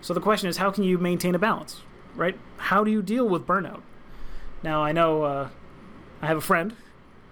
So 0.00 0.14
the 0.14 0.20
question 0.20 0.48
is, 0.48 0.58
how 0.58 0.70
can 0.70 0.84
you 0.84 0.98
maintain 0.98 1.34
a 1.34 1.38
balance, 1.38 1.82
right? 2.14 2.38
How 2.56 2.84
do 2.84 2.90
you 2.90 3.02
deal 3.02 3.28
with 3.28 3.46
burnout? 3.46 3.82
Now, 4.62 4.82
I 4.82 4.92
know 4.92 5.22
uh, 5.22 5.48
I 6.20 6.26
have 6.26 6.36
a 6.36 6.42
friend 6.42 6.74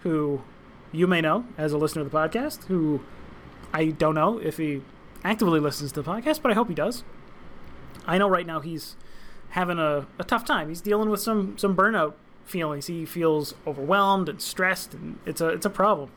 who 0.02 0.42
you 0.92 1.06
may 1.06 1.20
know 1.20 1.44
as 1.58 1.72
a 1.72 1.78
listener 1.78 2.02
of 2.02 2.10
the 2.10 2.16
podcast 2.16 2.64
who 2.64 3.00
I 3.72 3.86
don't 3.86 4.14
know 4.14 4.38
if 4.38 4.56
he 4.56 4.82
actively 5.24 5.60
listens 5.60 5.92
to 5.92 6.02
the 6.02 6.10
podcast, 6.10 6.40
but 6.40 6.50
I 6.50 6.54
hope 6.54 6.68
he 6.68 6.74
does. 6.74 7.04
I 8.06 8.16
know 8.16 8.28
right 8.28 8.46
now 8.46 8.60
he's 8.60 8.96
having 9.50 9.78
a, 9.78 10.06
a 10.18 10.24
tough 10.24 10.44
time. 10.44 10.68
He's 10.68 10.80
dealing 10.80 11.10
with 11.10 11.20
some 11.20 11.56
some 11.58 11.76
burnout 11.76 12.14
feelings. 12.44 12.86
He 12.86 13.04
feels 13.04 13.54
overwhelmed 13.66 14.28
and 14.28 14.40
stressed, 14.40 14.94
and 14.94 15.18
it's 15.26 15.40
a 15.40 15.48
it's 15.48 15.66
a 15.66 15.70
problem. 15.70 16.10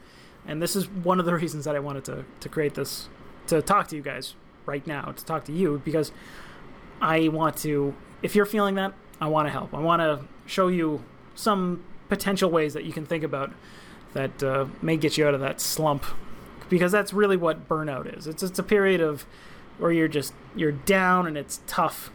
And 0.46 0.62
this 0.62 0.76
is 0.76 0.90
one 0.90 1.20
of 1.20 1.26
the 1.26 1.36
reasons 1.44 1.66
that 1.66 1.76
I 1.76 1.80
wanted 1.80 2.06
to 2.06 2.26
to 2.40 2.50
create 2.50 2.76
this 2.76 3.10
to 3.48 3.62
talk 3.62 3.88
to 3.90 3.96
you 3.96 4.02
guys 4.02 4.36
right 4.66 4.86
now, 4.86 5.12
to 5.12 5.26
talk 5.26 5.46
to 5.46 5.52
you 5.52 5.82
because 5.84 6.12
I 7.02 7.28
want 7.30 7.58
to. 7.58 7.94
If 8.22 8.36
you're 8.36 8.46
feeling 8.46 8.76
that, 8.76 8.94
I 9.20 9.28
want 9.28 9.48
to 9.48 9.52
help. 9.52 9.74
I 9.74 9.80
want 9.80 10.02
to 10.02 10.22
show 10.46 10.68
you 10.68 11.04
some 11.34 11.84
potential 12.10 12.52
ways 12.52 12.74
that 12.74 12.84
you 12.84 12.94
can 12.94 13.06
think 13.06 13.24
about 13.24 13.52
that 14.14 14.44
uh, 14.44 14.66
may 14.82 14.98
get 14.98 15.18
you 15.18 15.26
out 15.26 15.34
of 15.34 15.40
that 15.40 15.62
slump 15.62 16.04
because 16.70 16.92
that's 16.92 17.14
really 17.14 17.38
what 17.38 17.68
burnout 17.68 18.18
is. 18.18 18.28
It's 18.28 18.44
it's 18.44 18.60
a 18.60 18.64
period 18.64 19.02
of 19.02 19.26
where 19.78 19.92
you're 19.92 20.08
just 20.08 20.34
you're 20.56 20.72
down 20.72 21.28
and 21.28 21.38
it's 21.38 21.62
tough. 21.68 22.12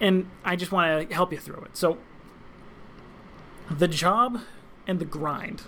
And 0.00 0.28
I 0.44 0.56
just 0.56 0.70
want 0.72 1.08
to 1.08 1.14
help 1.14 1.32
you 1.32 1.38
through 1.38 1.62
it. 1.62 1.76
So 1.76 1.98
the 3.70 3.88
job 3.88 4.40
and 4.86 4.98
the 4.98 5.04
grind 5.04 5.62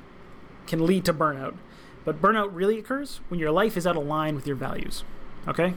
can 0.67 0.87
lead 0.87 1.05
to 1.05 1.15
burnout, 1.15 1.57
but 2.05 2.23
burnout 2.23 2.51
really 2.53 2.79
occurs 2.79 3.21
when 3.29 3.41
your 3.41 3.51
life 3.51 3.77
is 3.77 3.87
out 3.87 3.97
of 3.97 4.05
line 4.05 4.35
with 4.35 4.47
your 4.47 4.57
values. 4.57 5.05
Okay? 5.49 5.75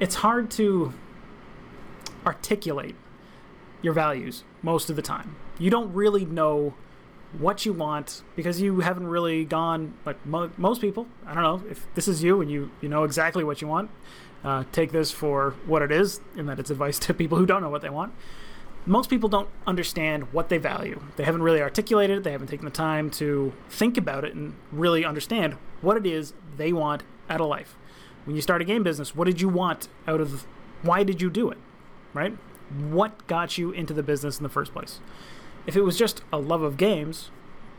It's 0.00 0.16
hard 0.16 0.50
to 0.52 0.92
articulate 2.24 2.94
your 3.82 3.92
values 3.92 4.44
most 4.62 4.90
of 4.90 4.96
the 4.96 5.02
time. 5.02 5.36
You 5.58 5.70
don't 5.70 5.92
really 5.92 6.24
know 6.24 6.74
what 7.38 7.66
you 7.66 7.72
want 7.72 8.22
because 8.36 8.60
you 8.60 8.80
haven't 8.80 9.06
really 9.06 9.44
gone 9.44 9.94
like 10.06 10.24
mo- 10.24 10.50
most 10.56 10.80
people. 10.80 11.06
I 11.26 11.34
don't 11.34 11.42
know 11.42 11.70
if 11.70 11.86
this 11.94 12.08
is 12.08 12.22
you 12.22 12.40
and 12.40 12.50
you 12.50 12.70
you 12.80 12.88
know 12.88 13.04
exactly 13.04 13.44
what 13.44 13.60
you 13.60 13.68
want. 13.68 13.90
Uh, 14.44 14.64
take 14.72 14.92
this 14.92 15.10
for 15.10 15.54
what 15.66 15.82
it 15.82 15.90
is, 15.90 16.20
in 16.36 16.46
that 16.46 16.58
it's 16.58 16.70
advice 16.70 16.98
to 17.06 17.14
people 17.14 17.38
who 17.38 17.46
don't 17.46 17.62
know 17.62 17.70
what 17.70 17.82
they 17.82 17.90
want. 17.90 18.12
Most 18.86 19.10
people 19.10 19.28
don't 19.28 19.48
understand 19.66 20.32
what 20.32 20.48
they 20.48 20.56
value. 20.56 21.02
They 21.16 21.24
haven't 21.24 21.42
really 21.42 21.60
articulated 21.60 22.18
it. 22.18 22.24
They 22.24 22.32
haven't 22.32 22.46
taken 22.46 22.64
the 22.64 22.70
time 22.70 23.10
to 23.12 23.52
think 23.68 23.98
about 23.98 24.24
it 24.24 24.34
and 24.34 24.54
really 24.72 25.04
understand 25.04 25.56
what 25.82 25.96
it 25.96 26.06
is 26.06 26.32
they 26.56 26.72
want 26.72 27.02
out 27.28 27.40
of 27.40 27.48
life. 27.48 27.76
When 28.24 28.36
you 28.36 28.42
start 28.42 28.62
a 28.62 28.64
game 28.64 28.82
business, 28.82 29.14
what 29.14 29.26
did 29.26 29.40
you 29.40 29.48
want 29.48 29.88
out 30.06 30.20
of? 30.20 30.46
Why 30.82 31.02
did 31.02 31.20
you 31.20 31.28
do 31.28 31.50
it? 31.50 31.58
Right? 32.14 32.36
What 32.90 33.26
got 33.26 33.58
you 33.58 33.72
into 33.72 33.92
the 33.92 34.02
business 34.02 34.38
in 34.38 34.42
the 34.42 34.48
first 34.48 34.72
place? 34.72 35.00
If 35.66 35.76
it 35.76 35.82
was 35.82 35.98
just 35.98 36.22
a 36.32 36.38
love 36.38 36.62
of 36.62 36.76
games, 36.76 37.30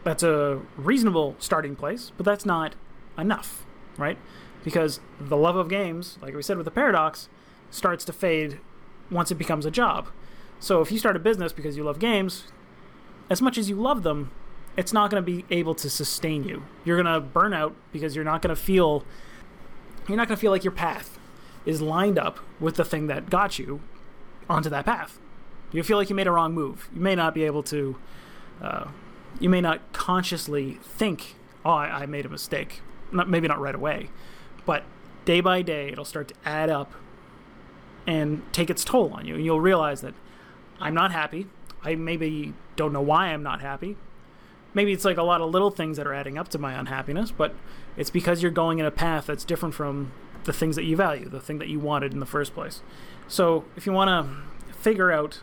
that's 0.03 0.23
a 0.23 0.61
reasonable 0.77 1.35
starting 1.39 1.75
place, 1.75 2.11
but 2.17 2.25
that's 2.25 2.45
not 2.45 2.75
enough, 3.17 3.65
right? 3.97 4.17
Because 4.63 4.99
the 5.19 5.37
love 5.37 5.55
of 5.55 5.69
games, 5.69 6.17
like 6.21 6.35
we 6.35 6.41
said 6.41 6.57
with 6.57 6.65
the 6.65 6.71
paradox, 6.71 7.29
starts 7.71 8.03
to 8.05 8.13
fade 8.13 8.59
once 9.09 9.31
it 9.31 9.35
becomes 9.35 9.65
a 9.65 9.71
job. 9.71 10.07
So 10.59 10.81
if 10.81 10.91
you 10.91 10.99
start 10.99 11.15
a 11.15 11.19
business 11.19 11.53
because 11.53 11.77
you 11.77 11.83
love 11.83 11.99
games, 11.99 12.45
as 13.29 13.41
much 13.41 13.57
as 13.57 13.69
you 13.69 13.75
love 13.75 14.03
them, 14.03 14.31
it's 14.75 14.93
not 14.93 15.09
going 15.09 15.23
to 15.23 15.25
be 15.25 15.45
able 15.49 15.75
to 15.75 15.89
sustain 15.89 16.43
you. 16.43 16.63
You're 16.83 17.01
going 17.01 17.13
to 17.13 17.19
burn 17.19 17.53
out 17.53 17.75
because 17.91 18.15
you're 18.15 18.25
not 18.25 18.41
going 18.41 18.55
to 18.55 18.61
feel 18.61 19.03
you're 20.07 20.17
not 20.17 20.27
going 20.27 20.35
to 20.35 20.41
feel 20.41 20.51
like 20.51 20.63
your 20.63 20.71
path 20.71 21.19
is 21.65 21.81
lined 21.81 22.17
up 22.17 22.39
with 22.59 22.75
the 22.75 22.85
thing 22.85 23.07
that 23.07 23.29
got 23.29 23.59
you 23.59 23.79
onto 24.49 24.69
that 24.69 24.85
path 24.85 25.19
you 25.71 25.83
feel 25.83 25.97
like 25.97 26.09
you 26.09 26.15
made 26.15 26.27
a 26.27 26.31
wrong 26.31 26.53
move. 26.53 26.89
You 26.93 27.01
may 27.01 27.15
not 27.15 27.33
be 27.33 27.43
able 27.43 27.63
to, 27.63 27.95
uh, 28.61 28.87
you 29.39 29.49
may 29.49 29.61
not 29.61 29.93
consciously 29.93 30.79
think, 30.81 31.35
oh, 31.63 31.71
I, 31.71 32.01
I 32.01 32.05
made 32.05 32.25
a 32.25 32.29
mistake. 32.29 32.81
Not, 33.11 33.29
maybe 33.29 33.47
not 33.47 33.59
right 33.59 33.75
away, 33.75 34.09
but 34.65 34.83
day 35.25 35.41
by 35.41 35.61
day, 35.61 35.89
it'll 35.89 36.05
start 36.05 36.29
to 36.29 36.35
add 36.45 36.69
up 36.69 36.93
and 38.07 38.41
take 38.53 38.69
its 38.69 38.83
toll 38.83 39.13
on 39.13 39.25
you. 39.25 39.35
And 39.35 39.45
you'll 39.45 39.61
realize 39.61 40.01
that 40.01 40.13
I'm 40.79 40.93
not 40.93 41.11
happy. 41.11 41.47
I 41.83 41.95
maybe 41.95 42.53
don't 42.75 42.93
know 42.93 43.01
why 43.01 43.27
I'm 43.27 43.43
not 43.43 43.61
happy. 43.61 43.97
Maybe 44.73 44.93
it's 44.93 45.05
like 45.05 45.17
a 45.17 45.23
lot 45.23 45.41
of 45.41 45.49
little 45.49 45.71
things 45.71 45.97
that 45.97 46.05
are 46.05 46.13
adding 46.13 46.37
up 46.37 46.47
to 46.49 46.59
my 46.59 46.73
unhappiness, 46.73 47.31
but 47.31 47.55
it's 47.97 48.09
because 48.09 48.41
you're 48.41 48.51
going 48.51 48.79
in 48.79 48.85
a 48.85 48.91
path 48.91 49.25
that's 49.25 49.43
different 49.43 49.73
from 49.75 50.11
the 50.43 50.53
things 50.53 50.75
that 50.75 50.83
you 50.83 50.95
value, 50.95 51.27
the 51.27 51.39
thing 51.39 51.59
that 51.59 51.67
you 51.67 51.79
wanted 51.79 52.13
in 52.13 52.19
the 52.19 52.25
first 52.25 52.53
place. 52.53 52.81
So 53.27 53.65
if 53.75 53.85
you 53.85 53.91
want 53.91 54.09
to 54.09 54.73
figure 54.73 55.11
out 55.11 55.41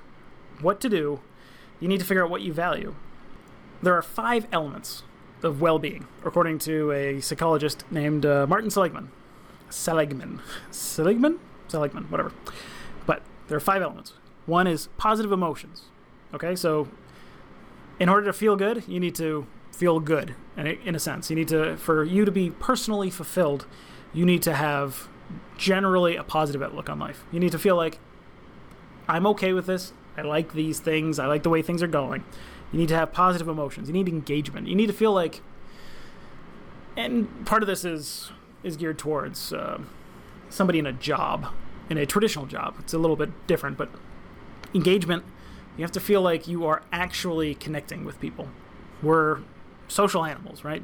what 0.60 0.80
to 0.80 0.88
do, 0.88 1.20
you 1.80 1.88
need 1.88 2.00
to 2.00 2.06
figure 2.06 2.24
out 2.24 2.30
what 2.30 2.42
you 2.42 2.52
value. 2.52 2.94
There 3.82 3.94
are 3.94 4.02
five 4.02 4.46
elements 4.52 5.02
of 5.46 5.60
well 5.60 5.78
being, 5.78 6.06
according 6.24 6.58
to 6.60 6.92
a 6.92 7.20
psychologist 7.20 7.84
named 7.90 8.26
uh, 8.26 8.46
Martin 8.46 8.70
Seligman. 8.70 9.10
Seligman. 9.70 10.40
Seligman? 10.70 11.38
Seligman, 11.68 12.04
whatever. 12.04 12.32
But 13.06 13.22
there 13.48 13.56
are 13.56 13.60
five 13.60 13.82
elements. 13.82 14.12
One 14.44 14.66
is 14.66 14.88
positive 14.98 15.32
emotions. 15.32 15.84
Okay, 16.34 16.54
so 16.54 16.88
in 17.98 18.08
order 18.08 18.26
to 18.26 18.32
feel 18.32 18.56
good, 18.56 18.84
you 18.86 19.00
need 19.00 19.14
to 19.16 19.46
feel 19.72 20.00
good 20.00 20.34
and 20.56 20.68
in 20.68 20.94
a 20.94 20.98
sense. 20.98 21.30
You 21.30 21.36
need 21.36 21.48
to, 21.48 21.76
for 21.76 22.04
you 22.04 22.24
to 22.24 22.32
be 22.32 22.50
personally 22.50 23.10
fulfilled, 23.10 23.66
you 24.12 24.24
need 24.24 24.42
to 24.42 24.54
have 24.54 25.08
generally 25.58 26.16
a 26.16 26.22
positive 26.22 26.62
outlook 26.62 26.88
on 26.88 26.98
life. 26.98 27.24
You 27.32 27.40
need 27.40 27.52
to 27.52 27.58
feel 27.58 27.76
like 27.76 27.98
I'm 29.08 29.26
okay 29.28 29.52
with 29.52 29.66
this. 29.66 29.92
I 30.16 30.22
like 30.22 30.52
these 30.52 30.80
things. 30.80 31.18
I 31.18 31.26
like 31.26 31.42
the 31.42 31.50
way 31.50 31.62
things 31.62 31.82
are 31.82 31.88
going. 31.88 32.24
You 32.72 32.78
need 32.78 32.88
to 32.88 32.96
have 32.96 33.12
positive 33.12 33.48
emotions. 33.48 33.88
You 33.88 33.94
need 33.94 34.08
engagement. 34.08 34.66
You 34.66 34.74
need 34.74 34.86
to 34.86 34.92
feel 34.92 35.12
like, 35.12 35.40
and 36.96 37.46
part 37.46 37.62
of 37.62 37.66
this 37.66 37.84
is 37.84 38.30
is 38.62 38.76
geared 38.76 38.98
towards 38.98 39.52
uh, 39.52 39.78
somebody 40.48 40.78
in 40.78 40.86
a 40.86 40.92
job, 40.92 41.46
in 41.88 41.98
a 41.98 42.06
traditional 42.06 42.46
job. 42.46 42.74
It's 42.80 42.94
a 42.94 42.98
little 42.98 43.16
bit 43.16 43.30
different, 43.46 43.76
but 43.76 43.90
engagement. 44.74 45.24
You 45.76 45.82
have 45.82 45.92
to 45.92 46.00
feel 46.00 46.22
like 46.22 46.48
you 46.48 46.64
are 46.66 46.82
actually 46.90 47.54
connecting 47.54 48.04
with 48.04 48.18
people. 48.18 48.48
We're 49.02 49.40
social 49.88 50.24
animals, 50.24 50.64
right? 50.64 50.82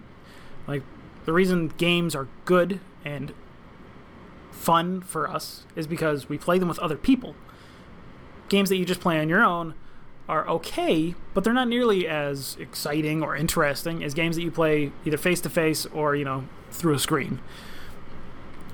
Like 0.66 0.82
the 1.24 1.32
reason 1.32 1.68
games 1.68 2.14
are 2.14 2.28
good 2.44 2.80
and 3.04 3.32
fun 4.50 5.00
for 5.00 5.28
us 5.28 5.64
is 5.74 5.86
because 5.86 6.28
we 6.28 6.38
play 6.38 6.58
them 6.58 6.68
with 6.68 6.78
other 6.78 6.96
people 6.96 7.34
games 8.52 8.68
that 8.68 8.76
you 8.76 8.84
just 8.84 9.00
play 9.00 9.18
on 9.18 9.28
your 9.28 9.42
own 9.42 9.74
are 10.28 10.48
okay, 10.48 11.14
but 11.34 11.42
they're 11.42 11.52
not 11.52 11.66
nearly 11.66 12.06
as 12.06 12.56
exciting 12.60 13.22
or 13.22 13.34
interesting 13.34 14.04
as 14.04 14.14
games 14.14 14.36
that 14.36 14.42
you 14.42 14.50
play 14.50 14.92
either 15.04 15.16
face 15.16 15.40
to 15.40 15.50
face 15.50 15.86
or, 15.86 16.14
you 16.14 16.24
know, 16.24 16.44
through 16.70 16.94
a 16.94 16.98
screen 16.98 17.40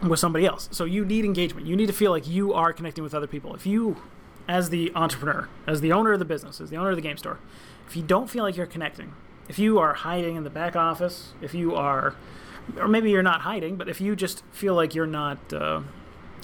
with 0.07 0.19
somebody 0.19 0.45
else. 0.45 0.69
So 0.73 0.85
you 0.85 1.05
need 1.05 1.25
engagement. 1.25 1.67
You 1.67 1.77
need 1.77 1.87
to 1.87 1.93
feel 1.93 2.11
like 2.11 2.29
you 2.29 2.53
are 2.53 2.73
connecting 2.73 3.03
with 3.03 3.15
other 3.15 3.27
people. 3.27 3.55
If 3.55 3.67
you, 3.67 4.03
as 4.47 4.71
the 4.71 4.93
entrepreneur, 4.95 5.49
as 5.67 5.81
the 5.81 5.93
owner 5.93 6.13
of 6.13 6.19
the 6.19 6.25
business, 6.25 6.61
as 6.61 6.71
the 6.71 6.77
owner 6.77 6.91
of 6.91 6.97
the 6.97 7.03
game 7.03 7.17
store, 7.17 7.39
if 7.87 7.97
you 7.97 8.03
don't 8.03 8.29
feel 8.29 8.43
like 8.45 8.57
you're 8.57 8.67
connecting, 8.67 9.15
if 9.49 9.59
you 9.59 9.79
are 9.79 9.95
hiding 9.95 10.37
in 10.37 10.45
the 10.45 10.51
back 10.51 10.77
office, 10.77 11.33
if 11.41 11.55
you 11.55 11.75
are, 11.75 12.15
or 12.77 12.89
maybe 12.89 13.11
you're 13.11 13.23
not 13.23 13.41
hiding, 13.43 13.77
but 13.77 13.89
if 13.89 14.01
you 14.01 14.15
just 14.15 14.45
feel 14.53 14.75
like 14.75 14.95
you're 14.95 15.07
not 15.07 15.53
uh, 15.53 15.81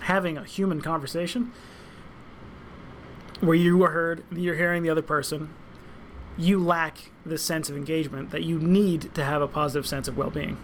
having 0.02 0.38
a 0.38 0.44
human 0.44 0.80
conversation, 0.80 1.52
where 3.46 3.56
you 3.56 3.82
are 3.82 3.90
heard, 3.90 4.24
you're 4.32 4.56
hearing 4.56 4.82
the 4.82 4.90
other 4.90 5.02
person, 5.02 5.54
you 6.36 6.58
lack 6.58 7.10
the 7.24 7.38
sense 7.38 7.68
of 7.70 7.76
engagement 7.76 8.30
that 8.30 8.42
you 8.42 8.58
need 8.58 9.14
to 9.14 9.24
have 9.24 9.40
a 9.40 9.48
positive 9.48 9.86
sense 9.86 10.08
of 10.08 10.16
well 10.16 10.30
being. 10.30 10.56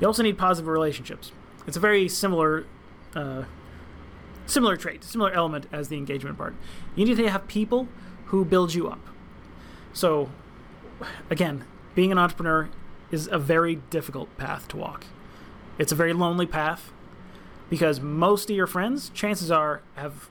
You 0.00 0.06
also 0.06 0.22
need 0.22 0.36
positive 0.36 0.68
relationships. 0.68 1.32
It's 1.66 1.76
a 1.76 1.80
very 1.80 2.08
similar. 2.08 2.66
Uh, 3.14 3.44
similar 4.46 4.76
trait, 4.76 5.04
similar 5.04 5.32
element 5.32 5.66
as 5.72 5.88
the 5.88 5.96
engagement 5.96 6.38
part. 6.38 6.54
You 6.94 7.04
need 7.04 7.16
to 7.16 7.28
have 7.28 7.46
people 7.48 7.88
who 8.26 8.44
build 8.44 8.74
you 8.74 8.88
up. 8.88 9.00
So, 9.92 10.30
again, 11.28 11.64
being 11.94 12.12
an 12.12 12.18
entrepreneur 12.18 12.68
is 13.10 13.28
a 13.30 13.38
very 13.38 13.76
difficult 13.90 14.34
path 14.38 14.68
to 14.68 14.76
walk. 14.76 15.06
It's 15.78 15.92
a 15.92 15.94
very 15.94 16.12
lonely 16.12 16.46
path 16.46 16.92
because 17.68 18.00
most 18.00 18.48
of 18.48 18.56
your 18.56 18.66
friends, 18.66 19.10
chances 19.10 19.50
are, 19.50 19.82
have 19.96 20.28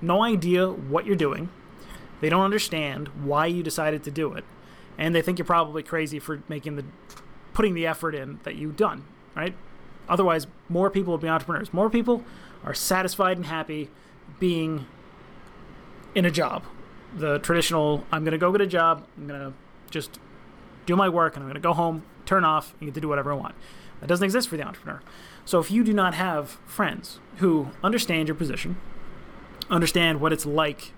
no 0.00 0.22
idea 0.22 0.68
what 0.68 1.06
you're 1.06 1.16
doing. 1.16 1.48
They 2.20 2.28
don't 2.28 2.44
understand 2.44 3.08
why 3.22 3.46
you 3.46 3.62
decided 3.62 4.02
to 4.04 4.10
do 4.10 4.32
it, 4.34 4.44
and 4.96 5.14
they 5.14 5.22
think 5.22 5.38
you're 5.38 5.46
probably 5.46 5.82
crazy 5.82 6.18
for 6.18 6.42
making 6.48 6.76
the 6.76 6.84
putting 7.52 7.74
the 7.74 7.86
effort 7.86 8.14
in 8.14 8.38
that 8.44 8.54
you've 8.54 8.76
done, 8.76 9.04
right? 9.34 9.54
Otherwise, 10.08 10.46
more 10.68 10.90
people 10.90 11.12
will 11.12 11.18
be 11.18 11.28
entrepreneurs. 11.28 11.72
More 11.72 11.90
people 11.90 12.24
are 12.64 12.74
satisfied 12.74 13.36
and 13.36 13.46
happy 13.46 13.90
being 14.38 14.86
in 16.14 16.24
a 16.24 16.30
job. 16.30 16.64
The 17.16 17.38
traditional, 17.38 18.04
I'm 18.12 18.22
going 18.22 18.32
to 18.32 18.38
go 18.38 18.52
get 18.52 18.60
a 18.60 18.66
job, 18.66 19.06
I'm 19.16 19.26
going 19.26 19.40
to 19.40 19.52
just 19.90 20.18
do 20.86 20.94
my 20.96 21.08
work, 21.08 21.34
and 21.34 21.42
I'm 21.42 21.48
going 21.48 21.60
to 21.60 21.66
go 21.66 21.72
home, 21.72 22.04
turn 22.26 22.44
off, 22.44 22.74
and 22.80 22.86
get 22.88 22.94
to 22.94 23.00
do 23.00 23.08
whatever 23.08 23.32
I 23.32 23.36
want. 23.36 23.54
That 24.00 24.06
doesn't 24.06 24.24
exist 24.24 24.48
for 24.48 24.56
the 24.56 24.62
entrepreneur. 24.62 25.00
So 25.44 25.58
if 25.58 25.70
you 25.70 25.82
do 25.82 25.92
not 25.92 26.14
have 26.14 26.58
friends 26.66 27.18
who 27.38 27.70
understand 27.82 28.28
your 28.28 28.34
position, 28.34 28.76
understand 29.70 30.20
what 30.20 30.32
it's 30.32 30.46
like 30.46 30.92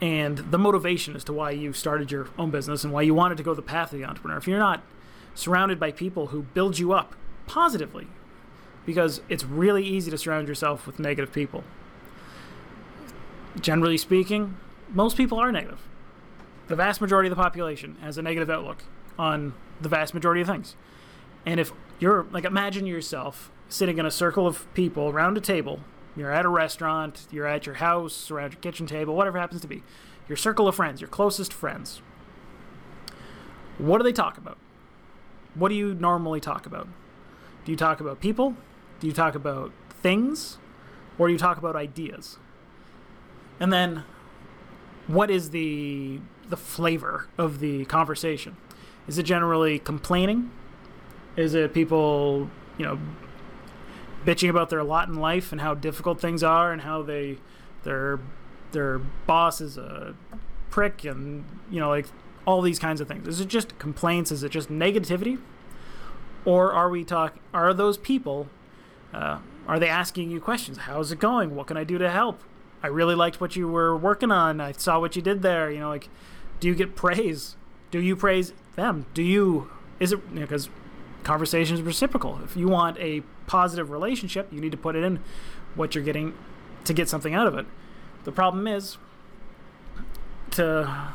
and 0.00 0.38
the 0.38 0.58
motivation 0.58 1.14
as 1.14 1.22
to 1.24 1.32
why 1.32 1.52
you 1.52 1.72
started 1.72 2.10
your 2.10 2.28
own 2.38 2.50
business 2.50 2.82
and 2.82 2.92
why 2.92 3.02
you 3.02 3.14
wanted 3.14 3.36
to 3.36 3.42
go 3.42 3.54
the 3.54 3.62
path 3.62 3.92
of 3.92 3.98
the 3.98 4.04
entrepreneur. 4.04 4.36
If 4.36 4.48
you're 4.48 4.58
not 4.58 4.82
surrounded 5.34 5.78
by 5.78 5.92
people 5.92 6.28
who 6.28 6.42
build 6.42 6.78
you 6.78 6.92
up 6.92 7.14
positively, 7.46 8.08
because 8.84 9.20
it's 9.28 9.44
really 9.44 9.84
easy 9.84 10.10
to 10.10 10.18
surround 10.18 10.48
yourself 10.48 10.86
with 10.86 10.98
negative 10.98 11.32
people. 11.32 11.62
Generally 13.60 13.98
speaking, 13.98 14.56
most 14.88 15.16
people 15.16 15.38
are 15.38 15.52
negative. 15.52 15.80
The 16.68 16.76
vast 16.76 17.00
majority 17.00 17.28
of 17.28 17.36
the 17.36 17.42
population 17.42 17.96
has 18.00 18.18
a 18.18 18.22
negative 18.22 18.50
outlook 18.50 18.82
on 19.18 19.54
the 19.80 19.88
vast 19.88 20.14
majority 20.14 20.40
of 20.40 20.48
things. 20.48 20.74
And 21.44 21.60
if 21.60 21.72
you're 21.98 22.26
like, 22.32 22.44
imagine 22.44 22.86
yourself 22.86 23.50
sitting 23.68 23.98
in 23.98 24.06
a 24.06 24.10
circle 24.10 24.46
of 24.46 24.72
people 24.74 25.08
around 25.08 25.36
a 25.36 25.40
table. 25.40 25.80
You're 26.16 26.32
at 26.32 26.44
a 26.44 26.48
restaurant, 26.48 27.26
you're 27.30 27.46
at 27.46 27.66
your 27.66 27.76
house, 27.76 28.30
around 28.30 28.52
your 28.52 28.60
kitchen 28.60 28.86
table, 28.86 29.14
whatever 29.14 29.38
happens 29.38 29.60
to 29.62 29.68
be. 29.68 29.82
Your 30.28 30.36
circle 30.36 30.68
of 30.68 30.74
friends, 30.74 31.00
your 31.00 31.08
closest 31.08 31.52
friends. 31.52 32.02
What 33.78 33.98
do 33.98 34.04
they 34.04 34.12
talk 34.12 34.36
about? 34.36 34.58
What 35.54 35.70
do 35.70 35.74
you 35.74 35.94
normally 35.94 36.40
talk 36.40 36.66
about? 36.66 36.88
Do 37.64 37.72
you 37.72 37.76
talk 37.76 38.00
about 38.00 38.20
people? 38.20 38.56
Do 39.00 39.06
you 39.06 39.12
talk 39.12 39.34
about 39.34 39.72
things? 39.90 40.58
Or 41.18 41.28
do 41.28 41.32
you 41.32 41.38
talk 41.38 41.58
about 41.58 41.76
ideas? 41.76 42.38
And 43.60 43.72
then 43.72 44.04
what 45.06 45.30
is 45.30 45.50
the 45.50 46.20
the 46.48 46.56
flavor 46.56 47.28
of 47.38 47.60
the 47.60 47.84
conversation? 47.86 48.56
Is 49.06 49.18
it 49.18 49.22
generally 49.22 49.78
complaining? 49.78 50.50
Is 51.36 51.54
it 51.54 51.72
people, 51.72 52.50
you 52.76 52.84
know, 52.84 52.98
bitching 54.24 54.48
about 54.48 54.70
their 54.70 54.82
lot 54.82 55.08
in 55.08 55.14
life 55.14 55.52
and 55.52 55.60
how 55.60 55.74
difficult 55.74 56.20
things 56.20 56.42
are 56.42 56.72
and 56.72 56.82
how 56.82 57.02
they 57.02 57.38
their 57.82 58.20
their 58.72 58.98
boss 59.26 59.60
is 59.60 59.76
a 59.76 60.14
prick 60.70 61.04
and 61.04 61.44
you 61.70 61.80
know 61.80 61.88
like 61.88 62.06
all 62.46 62.60
these 62.60 62.78
kinds 62.78 63.00
of 63.00 63.08
things. 63.08 63.26
Is 63.28 63.40
it 63.40 63.48
just 63.48 63.78
complaints? 63.78 64.32
Is 64.32 64.42
it 64.42 64.50
just 64.50 64.70
negativity? 64.70 65.38
Or 66.44 66.72
are 66.72 66.90
we 66.90 67.04
talk? 67.04 67.38
Are 67.54 67.72
those 67.72 67.96
people? 67.96 68.48
Uh, 69.14 69.38
are 69.68 69.78
they 69.78 69.88
asking 69.88 70.30
you 70.30 70.40
questions? 70.40 70.78
How's 70.78 71.12
it 71.12 71.20
going? 71.20 71.54
What 71.54 71.68
can 71.68 71.76
I 71.76 71.84
do 71.84 71.98
to 71.98 72.10
help? 72.10 72.42
I 72.82 72.88
really 72.88 73.14
liked 73.14 73.40
what 73.40 73.54
you 73.54 73.68
were 73.68 73.96
working 73.96 74.32
on. 74.32 74.60
I 74.60 74.72
saw 74.72 74.98
what 74.98 75.14
you 75.14 75.22
did 75.22 75.42
there. 75.42 75.70
You 75.70 75.80
know, 75.80 75.88
like, 75.88 76.08
do 76.58 76.66
you 76.66 76.74
get 76.74 76.96
praise? 76.96 77.56
Do 77.92 78.00
you 78.00 78.16
praise 78.16 78.52
them? 78.74 79.06
Do 79.14 79.22
you? 79.22 79.70
Is 80.00 80.12
it 80.12 80.34
because 80.34 80.66
you 80.66 80.72
know, 80.72 80.76
conversation 81.22 81.76
is 81.76 81.82
reciprocal? 81.82 82.40
If 82.42 82.56
you 82.56 82.66
want 82.66 82.98
a 82.98 83.22
positive 83.46 83.90
relationship, 83.90 84.52
you 84.52 84.60
need 84.60 84.72
to 84.72 84.78
put 84.78 84.96
it 84.96 85.04
in 85.04 85.20
what 85.74 85.94
you're 85.94 86.04
getting 86.04 86.34
to 86.84 86.92
get 86.92 87.08
something 87.08 87.34
out 87.34 87.46
of 87.46 87.56
it. 87.56 87.66
The 88.24 88.32
problem 88.32 88.66
is 88.66 88.98
to 90.52 91.12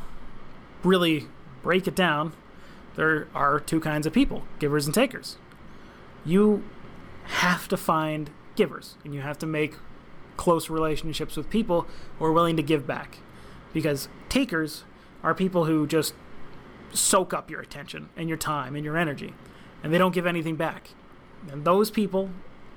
really 0.84 1.28
break 1.64 1.88
it 1.88 1.96
down. 1.96 2.34
There 2.96 3.28
are 3.36 3.60
two 3.60 3.80
kinds 3.80 4.08
of 4.08 4.14
people: 4.14 4.44
givers 4.60 4.86
and 4.86 4.96
takers. 4.96 5.38
You 6.26 6.64
have 7.26 7.68
to 7.68 7.78
find 7.78 8.30
givers, 8.56 8.96
and 9.04 9.14
you 9.14 9.22
have 9.22 9.38
to 9.40 9.46
make 9.46 9.76
close 10.36 10.70
relationships 10.70 11.36
with 11.38 11.50
people 11.50 11.88
who 12.18 12.26
are 12.26 12.32
willing 12.32 12.58
to 12.58 12.64
give 12.64 12.88
back. 12.88 13.20
Because 13.74 14.10
takers 14.30 14.84
are 15.24 15.34
people 15.34 15.66
who 15.66 15.86
just 15.86 16.14
soak 16.94 17.34
up 17.34 17.52
your 17.52 17.60
attention 17.60 18.10
and 18.16 18.30
your 18.30 18.38
time 18.38 18.76
and 18.76 18.84
your 18.84 18.98
energy, 18.98 19.34
and 19.84 19.94
they 19.94 19.98
don't 19.98 20.14
give 20.14 20.26
anything 20.26 20.56
back. 20.56 20.90
And 21.52 21.66
those 21.66 21.92
people, 21.92 22.30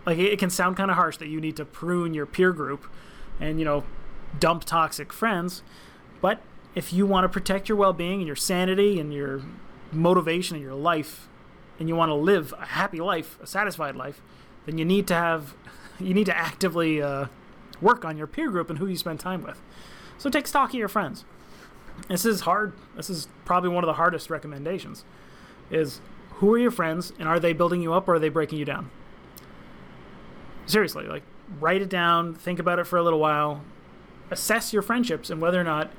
like 0.06 0.18
it 0.18 0.38
can 0.38 0.50
sound 0.50 0.76
kind 0.76 0.90
of 0.90 0.96
harsh 0.96 1.16
that 1.18 1.28
you 1.28 1.40
need 1.40 1.56
to 1.56 1.64
prune 1.64 2.14
your 2.14 2.26
peer 2.26 2.52
group 2.52 2.86
and, 3.38 3.58
you 3.58 3.64
know, 3.64 3.84
dump 4.38 4.64
toxic 4.64 5.12
friends, 5.12 5.62
but 6.20 6.40
if 6.74 6.92
you 6.92 7.04
want 7.04 7.24
to 7.24 7.28
protect 7.28 7.68
your 7.68 7.76
well 7.76 7.92
being 7.92 8.18
and 8.20 8.26
your 8.26 8.36
sanity 8.36 9.00
and 9.00 9.12
your 9.12 9.42
motivation 9.92 10.56
in 10.56 10.62
your 10.62 10.74
life, 10.74 11.28
and 11.80 11.88
you 11.88 11.96
want 11.96 12.10
to 12.10 12.14
live 12.14 12.54
a 12.58 12.66
happy 12.66 13.00
life, 13.00 13.38
a 13.42 13.46
satisfied 13.46 13.96
life, 13.96 14.20
then 14.66 14.78
you 14.78 14.84
need 14.84 15.08
to 15.08 15.14
have, 15.14 15.54
you 15.98 16.14
need 16.14 16.26
to 16.26 16.36
actively 16.36 17.02
uh, 17.02 17.26
work 17.80 18.04
on 18.04 18.16
your 18.16 18.28
peer 18.28 18.50
group 18.50 18.70
and 18.70 18.78
who 18.78 18.86
you 18.86 18.96
spend 18.96 19.18
time 19.18 19.42
with. 19.42 19.60
So 20.18 20.28
take 20.30 20.46
stock 20.46 20.68
of 20.68 20.74
your 20.74 20.88
friends. 20.88 21.24
This 22.08 22.24
is 22.24 22.42
hard. 22.42 22.74
This 22.94 23.10
is 23.10 23.28
probably 23.44 23.70
one 23.70 23.82
of 23.82 23.88
the 23.88 23.94
hardest 23.94 24.30
recommendations. 24.30 25.04
Is 25.70 26.00
who 26.40 26.52
are 26.54 26.58
your 26.58 26.70
friends 26.70 27.12
and 27.18 27.28
are 27.28 27.38
they 27.38 27.52
building 27.52 27.82
you 27.82 27.92
up 27.92 28.08
or 28.08 28.14
are 28.14 28.18
they 28.18 28.30
breaking 28.30 28.58
you 28.58 28.64
down? 28.64 28.90
Seriously, 30.66 31.06
like 31.06 31.22
write 31.60 31.82
it 31.82 31.90
down, 31.90 32.34
think 32.34 32.58
about 32.58 32.78
it 32.78 32.86
for 32.86 32.98
a 32.98 33.02
little 33.02 33.18
while, 33.18 33.62
assess 34.30 34.72
your 34.72 34.82
friendships 34.82 35.28
and 35.28 35.40
whether 35.40 35.60
or 35.60 35.64
not 35.64 35.90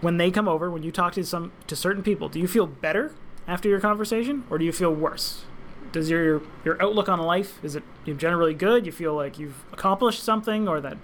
when 0.00 0.18
they 0.18 0.30
come 0.30 0.48
over, 0.48 0.70
when 0.70 0.82
you 0.82 0.92
talk 0.92 1.12
to 1.14 1.24
some 1.24 1.52
to 1.66 1.74
certain 1.74 2.02
people, 2.02 2.28
do 2.28 2.38
you 2.38 2.46
feel 2.46 2.66
better 2.66 3.12
after 3.48 3.68
your 3.68 3.80
conversation 3.80 4.44
or 4.50 4.58
do 4.58 4.64
you 4.64 4.72
feel 4.72 4.94
worse? 4.94 5.44
Does 5.90 6.08
your 6.08 6.42
your 6.64 6.80
outlook 6.80 7.08
on 7.08 7.18
life 7.20 7.58
is 7.64 7.74
it 7.74 7.82
generally 8.06 8.54
good? 8.54 8.86
You 8.86 8.92
feel 8.92 9.14
like 9.14 9.38
you've 9.38 9.64
accomplished 9.72 10.22
something 10.22 10.68
or 10.68 10.80
that 10.80 10.96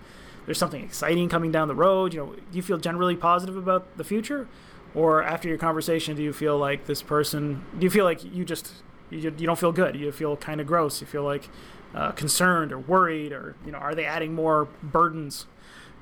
there's 0.47 0.59
something 0.59 0.85
exciting 0.85 1.29
coming 1.29 1.51
down 1.51 1.67
the 1.67 1.75
road? 1.75 2.15
You 2.15 2.21
know, 2.21 2.33
do 2.35 2.57
you 2.57 2.63
feel 2.63 2.79
generally 2.79 3.17
positive 3.17 3.57
about 3.57 3.97
the 3.97 4.05
future? 4.05 4.47
Or 4.95 5.23
after 5.23 5.49
your 5.49 5.59
conversation, 5.59 6.17
do 6.17 6.23
you 6.23 6.33
feel 6.33 6.59
like 6.59 6.87
this 6.87 7.03
person? 7.03 7.65
Do 7.79 7.85
you 7.85 7.91
feel 7.91 8.05
like 8.05 8.25
you 8.25 8.45
just 8.45 8.73
you, 9.11 9.19
you 9.21 9.47
don't 9.47 9.59
feel 9.59 9.73
good? 9.73 9.97
You 9.97 10.11
feel 10.13 10.37
kind 10.37 10.61
of 10.61 10.67
gross. 10.67 11.01
You 11.01 11.07
feel 11.07 11.25
like 11.25 11.49
uh, 11.95 12.13
concerned 12.13 12.73
or 12.73 12.79
worried, 12.79 13.33
or 13.33 13.55
you 13.65 13.73
know, 13.73 13.79
are 13.79 13.95
they 13.95 14.05
adding 14.05 14.35
more 14.35 14.69
burdens 14.83 15.47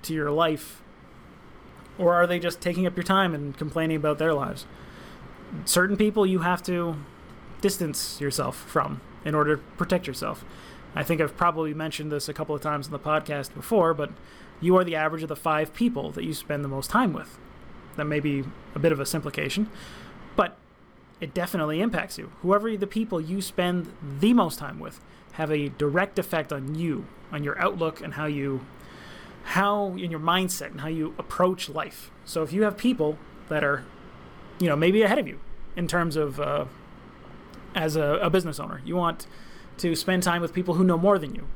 to 0.02 0.14
your 0.14 0.30
life, 0.30 0.82
or 1.98 2.14
are 2.14 2.26
they 2.26 2.38
just 2.38 2.60
taking 2.60 2.86
up 2.86 2.96
your 2.96 3.04
time 3.04 3.34
and 3.34 3.56
complaining 3.56 3.96
about 3.96 4.18
their 4.18 4.34
lives? 4.34 4.66
Certain 5.64 5.96
people 5.96 6.26
you 6.26 6.40
have 6.40 6.62
to 6.64 6.96
distance 7.60 8.20
yourself 8.20 8.56
from 8.56 9.00
in 9.24 9.34
order 9.34 9.56
to 9.56 9.62
protect 9.76 10.06
yourself. 10.06 10.44
I 10.94 11.02
think 11.02 11.20
I've 11.20 11.36
probably 11.36 11.74
mentioned 11.74 12.10
this 12.10 12.28
a 12.28 12.32
couple 12.32 12.54
of 12.54 12.62
times 12.62 12.86
in 12.86 12.92
the 12.92 12.98
podcast 12.98 13.52
before, 13.54 13.92
but 13.92 14.10
you 14.60 14.76
are 14.76 14.84
the 14.84 14.96
average 14.96 15.22
of 15.22 15.28
the 15.28 15.36
five 15.36 15.74
people 15.74 16.10
that 16.12 16.24
you 16.24 16.32
spend 16.32 16.64
the 16.64 16.68
most 16.68 16.90
time 16.90 17.12
with. 17.12 17.38
That 17.96 18.04
may 18.04 18.20
be 18.20 18.44
a 18.74 18.78
bit 18.78 18.92
of 18.92 19.00
a 19.00 19.06
simplification, 19.06 19.70
but 20.36 20.56
it 21.20 21.32
definitely 21.32 21.80
impacts 21.80 22.18
you. 22.18 22.30
Whoever 22.42 22.76
the 22.76 22.86
people 22.86 23.20
you 23.20 23.40
spend 23.40 23.92
the 24.20 24.34
most 24.34 24.58
time 24.58 24.78
with 24.78 25.00
have 25.32 25.50
a 25.50 25.68
direct 25.70 26.18
effect 26.18 26.52
on 26.52 26.74
you, 26.74 27.06
on 27.32 27.42
your 27.42 27.58
outlook, 27.58 28.00
and 28.00 28.14
how 28.14 28.26
you, 28.26 28.64
how 29.44 29.88
in 29.96 30.10
your 30.10 30.20
mindset 30.20 30.70
and 30.72 30.80
how 30.80 30.88
you 30.88 31.14
approach 31.18 31.68
life. 31.68 32.10
So 32.24 32.42
if 32.42 32.52
you 32.52 32.62
have 32.64 32.76
people 32.76 33.18
that 33.48 33.64
are, 33.64 33.84
you 34.58 34.68
know, 34.68 34.76
maybe 34.76 35.02
ahead 35.02 35.18
of 35.18 35.26
you 35.26 35.40
in 35.74 35.86
terms 35.86 36.16
of 36.16 36.40
uh, 36.40 36.64
as 37.74 37.96
a, 37.96 38.18
a 38.22 38.30
business 38.30 38.58
owner, 38.58 38.80
you 38.84 38.96
want 38.96 39.26
to 39.78 39.94
spend 39.94 40.22
time 40.22 40.40
with 40.40 40.52
people 40.52 40.74
who 40.74 40.84
know 40.84 40.98
more 40.98 41.18
than 41.18 41.34
you, 41.34 41.46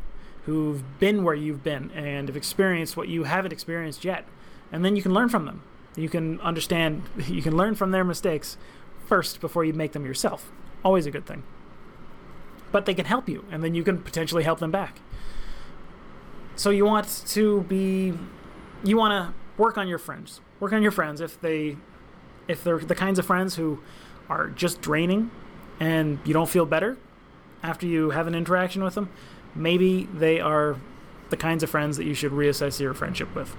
who've 0.45 0.99
been 0.99 1.25
where 1.25 1.35
you've 1.35 1.65
been 1.65 1.91
and 1.93 2.29
have 2.29 2.37
experienced 2.37 2.97
what 2.97 3.09
you 3.09 3.25
haven't 3.25 3.53
experienced 3.53 4.05
yet, 4.05 4.27
and 4.71 4.85
then 4.85 4.97
you 4.97 5.03
can 5.03 5.13
learn 5.13 5.29
from 5.29 5.47
them. 5.47 5.63
You 5.97 6.09
can 6.09 6.41
understand, 6.41 7.03
you 7.27 7.43
can 7.43 7.57
learn 7.57 7.75
from 7.75 7.91
their 7.91 8.05
mistakes 8.05 8.57
first 9.07 9.41
before 9.41 9.65
you 9.65 9.73
make 9.73 9.93
them 9.93 10.05
yourself. 10.05 10.51
Always 10.85 11.07
a 11.07 11.11
good 11.11 11.27
thing. 11.27 11.43
But 12.73 12.87
they 12.87 12.95
can 12.95 13.07
help 13.07 13.29
you, 13.29 13.45
and 13.51 13.65
then 13.65 13.75
you 13.75 13.83
can 13.83 13.99
potentially 13.99 14.45
help 14.45 14.61
them 14.61 14.71
back. 14.71 15.01
So 16.55 16.71
you 16.71 16.85
want 16.85 17.23
to 17.29 17.63
be, 17.63 18.13
you 18.85 18.97
want 18.97 19.13
to 19.13 19.35
work 19.61 19.77
on 19.77 19.89
your 19.89 19.99
friends. 19.99 20.41
Work 20.61 20.73
on 20.73 20.83
your 20.83 20.93
friends 20.93 21.21
if 21.21 21.41
they, 21.41 21.77
if 22.47 22.63
they're 22.63 22.79
the 22.79 22.95
kinds 22.95 23.19
of 23.19 23.27
friends 23.27 23.57
who 23.57 23.83
are 24.29 24.49
just 24.49 24.81
draining, 24.81 25.31
and 25.81 26.21
you 26.25 26.33
don't 26.33 26.49
feel 26.49 26.67
better 26.67 26.99
after 27.63 27.87
you 27.87 28.11
have 28.11 28.27
an 28.27 28.35
interaction 28.35 28.85
with 28.85 28.95
them. 28.95 29.11
Maybe 29.55 30.05
they 30.15 30.39
are 30.39 30.77
the 31.31 31.37
kinds 31.37 31.63
of 31.63 31.71
friends 31.71 31.97
that 31.97 32.05
you 32.05 32.15
should 32.15 32.33
reassess 32.33 32.79
your 32.79 32.95
friendship 32.95 33.35
with. 33.35 33.57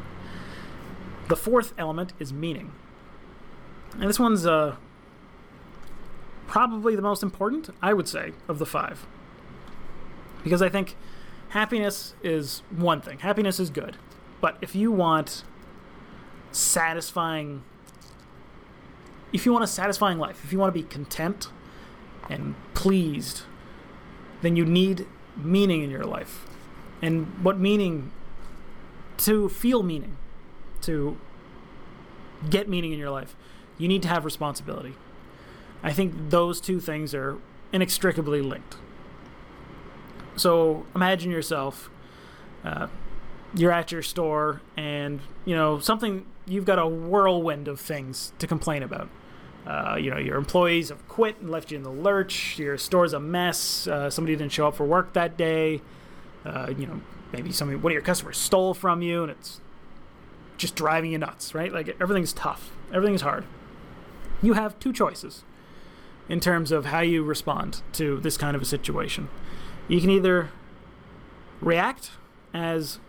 The 1.31 1.37
fourth 1.37 1.73
element 1.77 2.11
is 2.19 2.33
meaning. 2.33 2.73
And 3.93 4.09
this 4.09 4.19
one's 4.19 4.45
uh, 4.45 4.75
probably 6.45 6.93
the 6.93 7.01
most 7.01 7.23
important, 7.23 7.69
I 7.81 7.93
would 7.93 8.09
say, 8.09 8.33
of 8.49 8.59
the 8.59 8.65
five. 8.65 9.07
Because 10.43 10.61
I 10.61 10.67
think 10.67 10.97
happiness 11.47 12.15
is 12.21 12.63
one 12.69 12.99
thing. 12.99 13.19
Happiness 13.19 13.61
is 13.61 13.69
good. 13.69 13.95
But 14.41 14.57
if 14.59 14.75
you 14.75 14.91
want 14.91 15.45
satisfying 16.51 17.63
if 19.31 19.45
you 19.45 19.53
want 19.53 19.63
a 19.63 19.67
satisfying 19.67 20.17
life, 20.17 20.43
if 20.43 20.51
you 20.51 20.59
want 20.59 20.75
to 20.75 20.77
be 20.77 20.85
content 20.85 21.47
and 22.29 22.55
pleased, 22.73 23.43
then 24.41 24.57
you 24.57 24.65
need 24.65 25.07
meaning 25.37 25.81
in 25.81 25.89
your 25.89 26.03
life. 26.03 26.45
And 27.01 27.41
what 27.41 27.57
meaning 27.57 28.11
to 29.19 29.47
feel 29.47 29.81
meaning 29.81 30.17
to 30.83 31.17
get 32.49 32.67
meaning 32.67 32.91
in 32.91 32.99
your 32.99 33.11
life, 33.11 33.35
you 33.77 33.87
need 33.87 34.01
to 34.03 34.07
have 34.07 34.25
responsibility. 34.25 34.95
I 35.83 35.93
think 35.93 36.29
those 36.29 36.61
two 36.61 36.79
things 36.79 37.13
are 37.15 37.37
inextricably 37.73 38.41
linked. 38.41 38.77
So 40.35 40.85
imagine 40.95 41.31
yourself, 41.31 41.89
uh, 42.63 42.87
you're 43.53 43.71
at 43.71 43.91
your 43.91 44.01
store, 44.01 44.61
and 44.77 45.19
you 45.45 45.55
know 45.55 45.79
something. 45.79 46.25
You've 46.45 46.65
got 46.65 46.79
a 46.79 46.87
whirlwind 46.87 47.67
of 47.67 47.79
things 47.79 48.33
to 48.39 48.47
complain 48.47 48.83
about. 48.83 49.09
Uh, 49.65 49.95
you 49.99 50.09
know 50.09 50.17
your 50.17 50.37
employees 50.37 50.89
have 50.89 51.07
quit 51.07 51.39
and 51.39 51.49
left 51.49 51.71
you 51.71 51.77
in 51.77 51.83
the 51.83 51.91
lurch. 51.91 52.57
Your 52.57 52.77
store's 52.77 53.13
a 53.13 53.19
mess. 53.19 53.87
Uh, 53.87 54.09
somebody 54.09 54.35
didn't 54.35 54.51
show 54.51 54.67
up 54.67 54.75
for 54.75 54.85
work 54.85 55.13
that 55.13 55.37
day. 55.37 55.81
Uh, 56.45 56.73
you 56.75 56.87
know, 56.87 57.01
maybe 57.33 57.51
something 57.51 57.81
one 57.81 57.91
of 57.91 57.93
your 57.93 58.01
customers 58.01 58.37
stole 58.37 58.73
from 58.73 59.01
you, 59.01 59.23
and 59.23 59.31
it's 59.31 59.59
just 60.61 60.75
driving 60.75 61.11
you 61.11 61.17
nuts, 61.17 61.53
right? 61.53 61.73
Like 61.73 61.95
everything's 61.99 62.33
tough, 62.33 62.71
everything's 62.93 63.21
hard. 63.21 63.45
You 64.41 64.53
have 64.53 64.79
two 64.79 64.93
choices 64.93 65.43
in 66.29 66.39
terms 66.39 66.71
of 66.71 66.85
how 66.85 67.01
you 67.01 67.23
respond 67.23 67.81
to 67.93 68.19
this 68.21 68.37
kind 68.37 68.55
of 68.55 68.61
a 68.61 68.65
situation. 68.65 69.27
You 69.87 69.99
can 69.99 70.09
either 70.09 70.49
react 71.59 72.11
as 72.53 72.99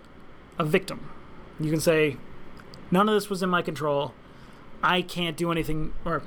a 0.59 0.65
victim. 0.65 1.11
You 1.61 1.71
can 1.71 1.81
say, 1.81 2.17
none 2.91 3.09
of 3.09 3.15
this 3.15 3.31
was 3.31 3.43
in 3.43 3.51
my 3.51 3.63
control. 3.63 4.15
I 4.83 5.03
can't 5.03 5.37
do 5.37 5.53
anything, 5.53 5.93
or 6.05 6.23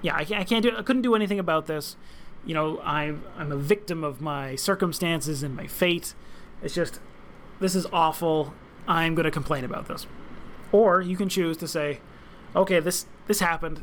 yeah, 0.00 0.16
I 0.16 0.24
can't, 0.24 0.40
I 0.40 0.44
can't 0.44 0.62
do, 0.62 0.76
I 0.76 0.82
couldn't 0.82 1.02
do 1.02 1.14
anything 1.14 1.38
about 1.38 1.66
this. 1.66 1.96
You 2.46 2.54
know, 2.54 2.80
I'm 2.82 3.24
I'm 3.36 3.52
a 3.52 3.56
victim 3.56 4.04
of 4.04 4.20
my 4.20 4.54
circumstances 4.54 5.42
and 5.42 5.54
my 5.54 5.66
fate. 5.66 6.14
It's 6.62 6.74
just, 6.74 7.00
this 7.60 7.74
is 7.74 7.86
awful. 7.92 8.54
I'm 8.86 9.14
going 9.14 9.24
to 9.24 9.30
complain 9.30 9.64
about 9.64 9.88
this. 9.88 10.06
Or 10.72 11.00
you 11.00 11.16
can 11.16 11.28
choose 11.28 11.56
to 11.58 11.68
say, 11.68 12.00
okay, 12.54 12.80
this 12.80 13.06
this 13.26 13.40
happened. 13.40 13.82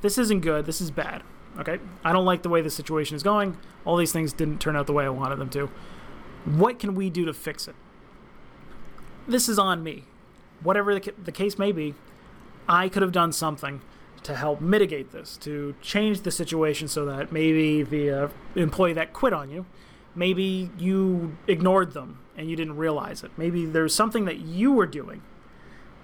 This 0.00 0.18
isn't 0.18 0.40
good. 0.40 0.66
This 0.66 0.80
is 0.80 0.90
bad. 0.90 1.22
Okay, 1.58 1.78
I 2.04 2.12
don't 2.12 2.24
like 2.24 2.42
the 2.42 2.48
way 2.48 2.60
the 2.60 2.70
situation 2.70 3.16
is 3.16 3.22
going. 3.22 3.56
All 3.84 3.96
these 3.96 4.12
things 4.12 4.32
didn't 4.32 4.60
turn 4.60 4.76
out 4.76 4.86
the 4.86 4.92
way 4.92 5.04
I 5.04 5.08
wanted 5.08 5.38
them 5.38 5.48
to. 5.50 5.70
What 6.44 6.78
can 6.78 6.94
we 6.94 7.08
do 7.08 7.24
to 7.24 7.32
fix 7.32 7.66
it? 7.66 7.74
This 9.26 9.48
is 9.48 9.58
on 9.58 9.82
me. 9.82 10.04
Whatever 10.62 10.98
the, 10.98 11.12
the 11.22 11.32
case 11.32 11.58
may 11.58 11.72
be, 11.72 11.94
I 12.68 12.88
could 12.88 13.02
have 13.02 13.12
done 13.12 13.32
something 13.32 13.80
to 14.22 14.34
help 14.34 14.60
mitigate 14.60 15.12
this, 15.12 15.36
to 15.38 15.74
change 15.80 16.22
the 16.22 16.30
situation 16.30 16.88
so 16.88 17.04
that 17.06 17.32
maybe 17.32 17.82
the 17.82 18.10
uh, 18.10 18.28
employee 18.54 18.92
that 18.92 19.12
quit 19.12 19.32
on 19.32 19.50
you, 19.50 19.66
maybe 20.14 20.70
you 20.78 21.36
ignored 21.46 21.92
them 21.92 22.18
and 22.36 22.50
you 22.50 22.56
didn't 22.56 22.76
realize 22.76 23.22
it. 23.22 23.30
Maybe 23.36 23.64
there's 23.66 23.94
something 23.94 24.24
that 24.24 24.40
you 24.40 24.72
were 24.72 24.86
doing 24.86 25.22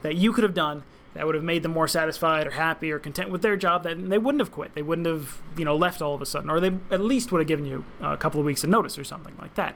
that 0.02 0.16
you 0.16 0.32
could 0.32 0.44
have 0.44 0.54
done 0.54 0.84
that 1.14 1.26
would 1.26 1.34
have 1.34 1.44
made 1.44 1.62
them 1.62 1.72
more 1.72 1.88
satisfied 1.88 2.46
or 2.46 2.52
happy 2.52 2.90
or 2.90 2.98
content 2.98 3.30
with 3.30 3.42
their 3.42 3.56
job, 3.56 3.82
then 3.82 4.08
they 4.08 4.18
wouldn't 4.18 4.40
have 4.40 4.50
quit. 4.50 4.74
They 4.74 4.82
wouldn't 4.82 5.06
have, 5.06 5.42
you 5.56 5.64
know, 5.64 5.76
left 5.76 6.00
all 6.00 6.14
of 6.14 6.22
a 6.22 6.26
sudden, 6.26 6.48
or 6.48 6.58
they 6.58 6.72
at 6.90 7.00
least 7.00 7.32
would 7.32 7.40
have 7.40 7.48
given 7.48 7.66
you 7.66 7.84
a 8.00 8.16
couple 8.16 8.40
of 8.40 8.46
weeks 8.46 8.64
of 8.64 8.70
notice 8.70 8.98
or 8.98 9.04
something 9.04 9.34
like 9.38 9.54
that. 9.54 9.74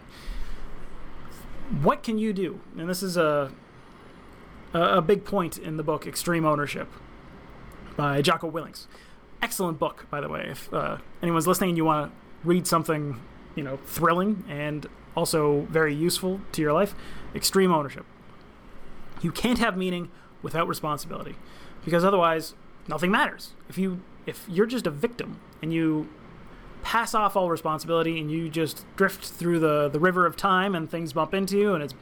What 1.82 2.02
can 2.02 2.18
you 2.18 2.32
do? 2.32 2.60
And 2.78 2.88
this 2.88 3.02
is 3.02 3.16
a 3.16 3.52
a 4.72 5.00
big 5.00 5.24
point 5.24 5.56
in 5.56 5.76
the 5.76 5.82
book 5.82 6.06
Extreme 6.06 6.44
Ownership 6.44 6.88
by 7.96 8.20
Jocko 8.20 8.50
Willink. 8.50 8.86
Excellent 9.40 9.78
book, 9.78 10.06
by 10.10 10.20
the 10.20 10.28
way. 10.28 10.48
If 10.50 10.72
uh, 10.72 10.98
anyone's 11.22 11.46
listening 11.46 11.70
and 11.70 11.76
you 11.76 11.84
want 11.84 12.10
to 12.10 12.48
read 12.48 12.66
something, 12.66 13.20
you 13.54 13.62
know, 13.62 13.78
thrilling 13.86 14.44
and 14.48 14.86
also 15.16 15.62
very 15.70 15.94
useful 15.94 16.40
to 16.52 16.62
your 16.62 16.72
life, 16.72 16.94
Extreme 17.34 17.72
Ownership. 17.72 18.04
You 19.22 19.32
can't 19.32 19.58
have 19.58 19.76
meaning 19.76 20.10
without 20.42 20.68
responsibility 20.68 21.36
because 21.84 22.04
otherwise 22.04 22.54
nothing 22.88 23.10
matters. 23.10 23.52
If 23.68 23.78
you 23.78 24.00
if 24.26 24.44
you're 24.48 24.66
just 24.66 24.86
a 24.86 24.90
victim 24.90 25.40
and 25.62 25.72
you 25.72 26.08
pass 26.82 27.14
off 27.14 27.36
all 27.36 27.50
responsibility 27.50 28.20
and 28.20 28.30
you 28.30 28.48
just 28.48 28.84
drift 28.96 29.24
through 29.24 29.58
the 29.58 29.88
the 29.88 30.00
river 30.00 30.26
of 30.26 30.36
time 30.36 30.74
and 30.74 30.90
things 30.90 31.12
bump 31.12 31.34
into 31.34 31.56
you 31.58 31.74
and 31.74 31.82
it's 31.82 31.94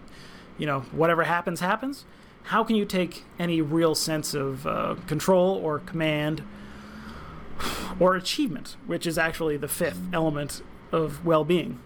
you 0.59 0.66
know 0.66 0.81
whatever 0.92 1.24
happens 1.24 1.61
happens, 1.61 2.05
how 2.44 2.62
can 2.62 2.77
you 2.77 2.85
take 2.85 3.24
any 3.38 3.61
real 3.62 3.94
sense 3.94 4.35
of 4.35 4.66
uh, 4.66 4.96
control 5.07 5.57
or 5.57 5.79
command 5.79 6.42
or 8.00 8.14
achievement, 8.16 8.77
which 8.87 9.07
is 9.07 9.16
actually 9.16 9.57
the 9.57 9.68
fifth 9.68 10.00
element 10.12 10.62
of 10.92 11.24
well-being? 11.24 11.81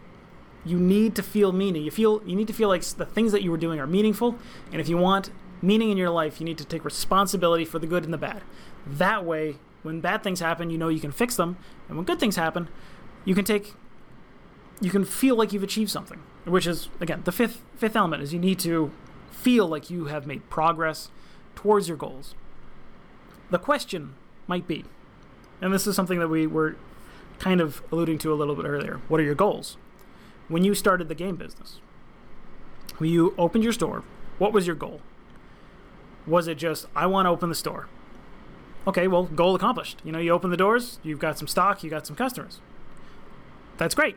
You 0.68 0.78
need 0.78 1.14
to 1.16 1.22
feel 1.22 1.52
meaning. 1.52 1.82
You 1.82 1.90
feel 1.90 2.22
you 2.26 2.36
need 2.36 2.48
to 2.48 2.52
feel 2.52 2.68
like 2.68 2.82
the 2.82 3.06
things 3.06 3.32
that 3.32 3.42
you 3.42 3.50
were 3.50 3.56
doing 3.56 3.80
are 3.80 3.86
meaningful, 3.86 4.36
and 4.72 4.80
if 4.80 4.88
you 4.88 4.96
want 4.96 5.30
meaning 5.62 5.90
in 5.90 5.96
your 5.96 6.10
life, 6.10 6.40
you 6.40 6.44
need 6.44 6.58
to 6.58 6.64
take 6.64 6.84
responsibility 6.84 7.64
for 7.64 7.78
the 7.78 7.86
good 7.86 8.04
and 8.04 8.12
the 8.12 8.18
bad. 8.18 8.42
That 8.86 9.24
way, 9.24 9.56
when 9.82 10.00
bad 10.00 10.22
things 10.22 10.40
happen, 10.40 10.70
you 10.70 10.78
know 10.78 10.88
you 10.88 11.00
can 11.00 11.12
fix 11.12 11.36
them, 11.36 11.56
and 11.88 11.96
when 11.96 12.04
good 12.04 12.20
things 12.20 12.36
happen, 12.36 12.68
you 13.24 13.34
can 13.34 13.44
take 13.44 13.74
you 14.80 14.90
can 14.90 15.04
feel 15.04 15.36
like 15.36 15.52
you've 15.52 15.62
achieved 15.62 15.90
something, 15.90 16.20
which 16.44 16.66
is 16.66 16.88
again, 17.00 17.22
the 17.24 17.32
fifth 17.32 17.62
fifth 17.76 17.96
element 17.96 18.22
is 18.22 18.32
you 18.32 18.38
need 18.38 18.58
to 18.60 18.90
feel 19.30 19.66
like 19.66 19.90
you 19.90 20.06
have 20.06 20.26
made 20.26 20.48
progress 20.50 21.10
towards 21.54 21.88
your 21.88 21.96
goals. 21.96 22.34
The 23.50 23.58
question 23.58 24.14
might 24.46 24.66
be, 24.66 24.84
and 25.60 25.72
this 25.72 25.86
is 25.86 25.96
something 25.96 26.18
that 26.18 26.28
we 26.28 26.46
were 26.46 26.76
kind 27.38 27.60
of 27.60 27.82
alluding 27.92 28.18
to 28.18 28.32
a 28.32 28.34
little 28.34 28.54
bit 28.54 28.66
earlier. 28.66 29.00
What 29.08 29.20
are 29.20 29.24
your 29.24 29.34
goals? 29.34 29.76
When 30.48 30.64
you 30.64 30.74
started 30.74 31.08
the 31.08 31.14
game 31.14 31.36
business? 31.36 31.80
When 32.98 33.10
you 33.10 33.34
opened 33.38 33.64
your 33.64 33.72
store, 33.72 34.02
what 34.38 34.52
was 34.52 34.66
your 34.66 34.76
goal? 34.76 35.00
Was 36.26 36.48
it 36.48 36.56
just, 36.56 36.86
I 36.94 37.06
want 37.06 37.26
to 37.26 37.30
open 37.30 37.48
the 37.48 37.54
store? 37.54 37.88
Okay, 38.86 39.06
well, 39.06 39.24
goal 39.24 39.54
accomplished. 39.54 40.00
You 40.04 40.12
know, 40.12 40.18
you 40.18 40.30
open 40.30 40.50
the 40.50 40.56
doors, 40.56 40.98
you've 41.02 41.18
got 41.18 41.38
some 41.38 41.48
stock, 41.48 41.82
you 41.84 41.90
got 41.90 42.06
some 42.06 42.16
customers. 42.16 42.60
That's 43.76 43.94
great. 43.94 44.16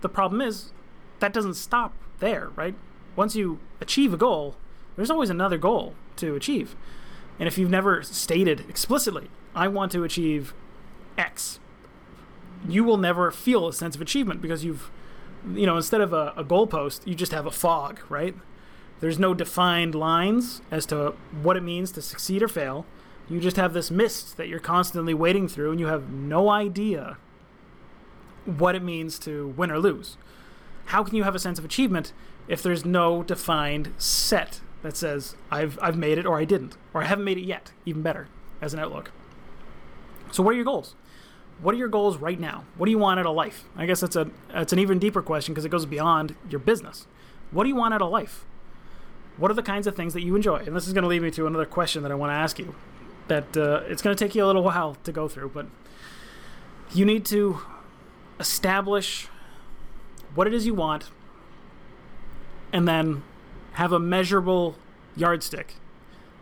The 0.00 0.08
problem 0.08 0.40
is, 0.40 0.72
that 1.18 1.32
doesn't 1.32 1.54
stop 1.54 1.94
there, 2.20 2.50
right? 2.54 2.74
Once 3.16 3.34
you 3.34 3.58
achieve 3.80 4.14
a 4.14 4.16
goal, 4.16 4.56
there's 4.96 5.10
always 5.10 5.30
another 5.30 5.58
goal 5.58 5.94
to 6.16 6.34
achieve. 6.34 6.76
And 7.38 7.46
if 7.46 7.58
you've 7.58 7.70
never 7.70 8.02
stated 8.02 8.64
explicitly, 8.68 9.30
I 9.54 9.68
want 9.68 9.92
to 9.92 10.04
achieve 10.04 10.54
X, 11.16 11.58
you 12.68 12.84
will 12.84 12.96
never 12.96 13.30
feel 13.30 13.68
a 13.68 13.72
sense 13.72 13.94
of 13.94 14.02
achievement 14.02 14.40
because 14.40 14.64
you've 14.64 14.90
you 15.54 15.66
know, 15.66 15.76
instead 15.76 16.00
of 16.00 16.12
a, 16.12 16.32
a 16.36 16.44
goalpost, 16.44 17.06
you 17.06 17.14
just 17.14 17.32
have 17.32 17.46
a 17.46 17.50
fog, 17.50 18.00
right? 18.08 18.34
There's 19.00 19.18
no 19.18 19.34
defined 19.34 19.94
lines 19.94 20.62
as 20.70 20.86
to 20.86 21.14
what 21.42 21.56
it 21.56 21.62
means 21.62 21.92
to 21.92 22.02
succeed 22.02 22.42
or 22.42 22.48
fail. 22.48 22.84
You 23.28 23.40
just 23.40 23.56
have 23.56 23.72
this 23.72 23.90
mist 23.90 24.36
that 24.36 24.48
you're 24.48 24.58
constantly 24.58 25.14
wading 25.14 25.48
through, 25.48 25.70
and 25.70 25.80
you 25.80 25.86
have 25.86 26.10
no 26.10 26.48
idea 26.48 27.18
what 28.44 28.74
it 28.74 28.82
means 28.82 29.18
to 29.20 29.48
win 29.56 29.70
or 29.70 29.78
lose. 29.78 30.16
How 30.86 31.04
can 31.04 31.14
you 31.14 31.22
have 31.24 31.34
a 31.34 31.38
sense 31.38 31.58
of 31.58 31.64
achievement 31.64 32.12
if 32.48 32.62
there's 32.62 32.84
no 32.84 33.22
defined 33.22 33.92
set 33.98 34.60
that 34.82 34.96
says 34.96 35.36
I've 35.50 35.78
I've 35.82 35.98
made 35.98 36.16
it 36.16 36.24
or 36.24 36.38
I 36.38 36.44
didn't 36.46 36.76
or 36.94 37.02
I 37.02 37.06
haven't 37.06 37.26
made 37.26 37.36
it 37.36 37.44
yet? 37.44 37.72
Even 37.84 38.00
better 38.02 38.28
as 38.62 38.72
an 38.72 38.80
outlook. 38.80 39.10
So, 40.32 40.42
what 40.42 40.52
are 40.52 40.56
your 40.56 40.64
goals? 40.64 40.94
What 41.60 41.74
are 41.74 41.78
your 41.78 41.88
goals 41.88 42.16
right 42.18 42.38
now? 42.38 42.64
What 42.76 42.86
do 42.86 42.90
you 42.90 42.98
want 42.98 43.18
out 43.18 43.26
of 43.26 43.34
life? 43.34 43.64
I 43.76 43.86
guess 43.86 44.00
that's 44.00 44.16
a 44.16 44.30
that's 44.52 44.72
an 44.72 44.78
even 44.78 44.98
deeper 44.98 45.22
question 45.22 45.54
because 45.54 45.64
it 45.64 45.70
goes 45.70 45.86
beyond 45.86 46.36
your 46.48 46.60
business. 46.60 47.06
What 47.50 47.64
do 47.64 47.68
you 47.68 47.76
want 47.76 47.94
out 47.94 48.02
of 48.02 48.10
life? 48.10 48.44
What 49.36 49.50
are 49.50 49.54
the 49.54 49.62
kinds 49.62 49.86
of 49.86 49.96
things 49.96 50.14
that 50.14 50.22
you 50.22 50.36
enjoy? 50.36 50.58
And 50.58 50.74
this 50.74 50.86
is 50.86 50.92
going 50.92 51.02
to 51.02 51.08
lead 51.08 51.22
me 51.22 51.30
to 51.32 51.46
another 51.46 51.64
question 51.64 52.02
that 52.02 52.12
I 52.12 52.14
want 52.14 52.30
to 52.30 52.34
ask 52.34 52.58
you. 52.58 52.74
That 53.28 53.56
uh, 53.56 53.82
it's 53.86 54.02
going 54.02 54.16
to 54.16 54.24
take 54.24 54.34
you 54.34 54.44
a 54.44 54.46
little 54.46 54.62
while 54.62 54.96
to 55.04 55.12
go 55.12 55.28
through, 55.28 55.50
but 55.50 55.66
you 56.92 57.04
need 57.04 57.24
to 57.26 57.60
establish 58.40 59.28
what 60.34 60.46
it 60.46 60.54
is 60.54 60.64
you 60.64 60.74
want, 60.74 61.10
and 62.72 62.86
then 62.86 63.22
have 63.72 63.92
a 63.92 63.98
measurable 63.98 64.76
yardstick 65.16 65.74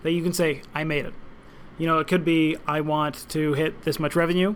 that 0.02 0.12
you 0.12 0.22
can 0.22 0.32
say, 0.32 0.62
"I 0.74 0.84
made 0.84 1.06
it." 1.06 1.14
You 1.78 1.86
know, 1.86 1.98
it 1.98 2.06
could 2.06 2.24
be 2.24 2.56
I 2.66 2.82
want 2.82 3.28
to 3.30 3.54
hit 3.54 3.82
this 3.82 3.98
much 3.98 4.14
revenue 4.14 4.54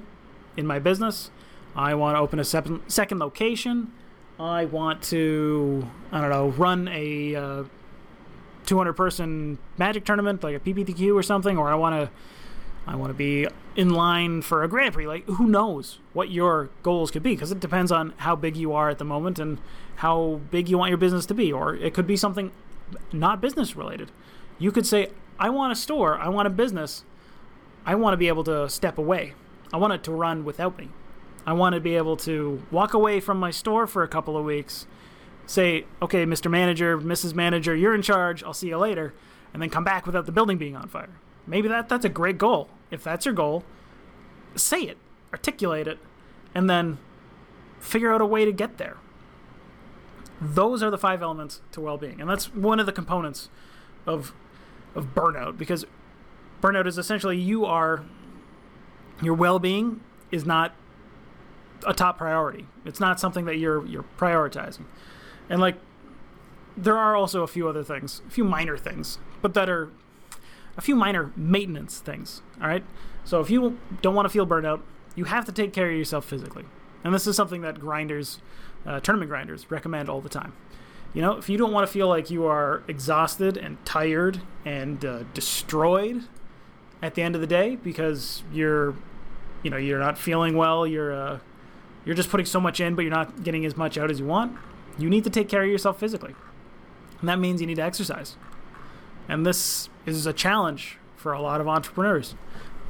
in 0.60 0.66
my 0.66 0.78
business. 0.78 1.30
I 1.74 1.94
want 1.94 2.16
to 2.16 2.20
open 2.20 2.38
a 2.38 2.44
second 2.44 3.18
location. 3.18 3.92
I 4.38 4.64
want 4.64 5.02
to, 5.04 5.86
I 6.12 6.20
don't 6.20 6.30
know, 6.30 6.48
run 6.50 6.88
a 6.88 7.34
uh, 7.34 7.64
200 8.66 8.92
person 8.94 9.58
magic 9.76 10.04
tournament 10.04 10.42
like 10.42 10.56
a 10.56 10.60
PPTQ 10.60 11.14
or 11.14 11.22
something, 11.22 11.58
or 11.58 11.68
I 11.68 11.74
want 11.74 12.00
to, 12.00 12.10
I 12.86 12.96
want 12.96 13.10
to 13.10 13.14
be 13.14 13.46
in 13.76 13.90
line 13.90 14.42
for 14.42 14.62
a 14.62 14.68
Grand 14.68 14.94
Prix. 14.94 15.06
Like, 15.06 15.26
who 15.26 15.46
knows 15.46 15.98
what 16.12 16.30
your 16.30 16.70
goals 16.82 17.10
could 17.10 17.22
be? 17.22 17.34
Because 17.34 17.52
it 17.52 17.60
depends 17.60 17.92
on 17.92 18.14
how 18.18 18.34
big 18.34 18.56
you 18.56 18.72
are 18.72 18.88
at 18.88 18.98
the 18.98 19.04
moment 19.04 19.38
and 19.38 19.58
how 19.96 20.40
big 20.50 20.68
you 20.68 20.78
want 20.78 20.88
your 20.88 20.98
business 20.98 21.26
to 21.26 21.34
be. 21.34 21.52
Or 21.52 21.74
it 21.74 21.92
could 21.92 22.06
be 22.06 22.16
something 22.16 22.50
not 23.12 23.40
business 23.40 23.76
related. 23.76 24.10
You 24.58 24.72
could 24.72 24.86
say, 24.86 25.10
I 25.38 25.50
want 25.50 25.72
a 25.72 25.76
store, 25.76 26.18
I 26.18 26.28
want 26.28 26.46
a 26.46 26.50
business, 26.50 27.04
I 27.84 27.94
want 27.94 28.14
to 28.14 28.18
be 28.18 28.28
able 28.28 28.44
to 28.44 28.68
step 28.68 28.98
away 28.98 29.34
I 29.72 29.76
want 29.76 29.92
it 29.92 30.02
to 30.04 30.12
run 30.12 30.44
without 30.44 30.78
me. 30.78 30.88
I 31.46 31.52
want 31.52 31.74
to 31.74 31.80
be 31.80 31.96
able 31.96 32.16
to 32.18 32.62
walk 32.70 32.94
away 32.94 33.20
from 33.20 33.38
my 33.38 33.50
store 33.50 33.86
for 33.86 34.02
a 34.02 34.08
couple 34.08 34.36
of 34.36 34.44
weeks, 34.44 34.86
say, 35.46 35.84
okay, 36.02 36.26
Mr. 36.26 36.50
Manager, 36.50 36.98
Mrs. 36.98 37.34
Manager, 37.34 37.74
you're 37.74 37.94
in 37.94 38.02
charge, 38.02 38.42
I'll 38.44 38.54
see 38.54 38.68
you 38.68 38.78
later, 38.78 39.14
and 39.52 39.62
then 39.62 39.70
come 39.70 39.84
back 39.84 40.06
without 40.06 40.26
the 40.26 40.32
building 40.32 40.58
being 40.58 40.76
on 40.76 40.88
fire. 40.88 41.10
Maybe 41.46 41.68
that, 41.68 41.88
that's 41.88 42.04
a 42.04 42.10
great 42.10 42.38
goal. 42.38 42.68
If 42.90 43.02
that's 43.02 43.24
your 43.24 43.34
goal, 43.34 43.64
say 44.54 44.82
it, 44.82 44.98
articulate 45.32 45.86
it, 45.86 45.98
and 46.54 46.68
then 46.68 46.98
figure 47.78 48.12
out 48.12 48.20
a 48.20 48.26
way 48.26 48.44
to 48.44 48.52
get 48.52 48.78
there. 48.78 48.98
Those 50.40 50.82
are 50.82 50.90
the 50.90 50.98
five 50.98 51.22
elements 51.22 51.60
to 51.72 51.80
well 51.80 51.98
being. 51.98 52.20
And 52.20 52.28
that's 52.28 52.54
one 52.54 52.80
of 52.80 52.86
the 52.86 52.92
components 52.92 53.48
of, 54.06 54.32
of 54.94 55.14
burnout 55.14 55.58
because 55.58 55.84
burnout 56.62 56.86
is 56.86 56.98
essentially 56.98 57.36
you 57.36 57.64
are 57.64 58.04
your 59.22 59.34
well-being 59.34 60.00
is 60.30 60.46
not 60.46 60.74
a 61.86 61.94
top 61.94 62.18
priority. 62.18 62.66
It's 62.84 63.00
not 63.00 63.18
something 63.18 63.44
that 63.46 63.56
you're 63.56 63.86
you're 63.86 64.04
prioritizing. 64.18 64.84
And 65.48 65.60
like 65.60 65.76
there 66.76 66.96
are 66.96 67.16
also 67.16 67.42
a 67.42 67.46
few 67.46 67.68
other 67.68 67.82
things, 67.82 68.22
a 68.26 68.30
few 68.30 68.44
minor 68.44 68.76
things, 68.76 69.18
but 69.42 69.54
that 69.54 69.68
are 69.68 69.90
a 70.76 70.80
few 70.80 70.94
minor 70.94 71.32
maintenance 71.36 71.98
things. 71.98 72.42
All 72.60 72.68
right. 72.68 72.84
So 73.24 73.40
if 73.40 73.50
you 73.50 73.78
don't 74.02 74.14
want 74.14 74.26
to 74.26 74.30
feel 74.30 74.46
burned 74.46 74.66
out, 74.66 74.82
you 75.14 75.24
have 75.24 75.44
to 75.46 75.52
take 75.52 75.72
care 75.72 75.90
of 75.90 75.96
yourself 75.96 76.24
physically, 76.24 76.64
and 77.04 77.14
this 77.14 77.26
is 77.26 77.36
something 77.36 77.62
that 77.62 77.80
grinders, 77.80 78.40
uh, 78.86 79.00
tournament 79.00 79.28
grinders, 79.28 79.70
recommend 79.70 80.08
all 80.08 80.20
the 80.20 80.28
time. 80.28 80.52
You 81.12 81.22
know, 81.22 81.36
if 81.36 81.48
you 81.48 81.58
don't 81.58 81.72
want 81.72 81.86
to 81.86 81.92
feel 81.92 82.08
like 82.08 82.30
you 82.30 82.46
are 82.46 82.82
exhausted 82.86 83.56
and 83.56 83.84
tired 83.84 84.40
and 84.64 85.04
uh, 85.04 85.24
destroyed 85.34 86.22
at 87.02 87.14
the 87.14 87.22
end 87.22 87.34
of 87.34 87.40
the 87.40 87.46
day 87.48 87.76
because 87.76 88.44
you're, 88.52 88.94
you 89.62 89.70
know, 89.70 89.76
you're 89.76 89.98
not 89.98 90.18
feeling 90.18 90.56
well, 90.56 90.86
you're 90.86 91.12
uh, 91.12 91.38
you're 92.04 92.14
just 92.14 92.30
putting 92.30 92.46
so 92.46 92.60
much 92.60 92.80
in, 92.80 92.94
but 92.94 93.02
you're 93.02 93.10
not 93.10 93.42
getting 93.42 93.64
as 93.64 93.76
much 93.76 93.98
out 93.98 94.10
as 94.10 94.20
you 94.20 94.26
want. 94.26 94.56
You 94.98 95.08
need 95.08 95.24
to 95.24 95.30
take 95.30 95.48
care 95.48 95.62
of 95.62 95.68
yourself 95.68 95.98
physically, 95.98 96.34
and 97.20 97.28
that 97.28 97.38
means 97.38 97.60
you 97.60 97.66
need 97.66 97.76
to 97.76 97.82
exercise. 97.82 98.36
And 99.28 99.46
this 99.46 99.88
is 100.06 100.26
a 100.26 100.32
challenge 100.32 100.98
for 101.16 101.32
a 101.32 101.40
lot 101.40 101.60
of 101.60 101.68
entrepreneurs 101.68 102.34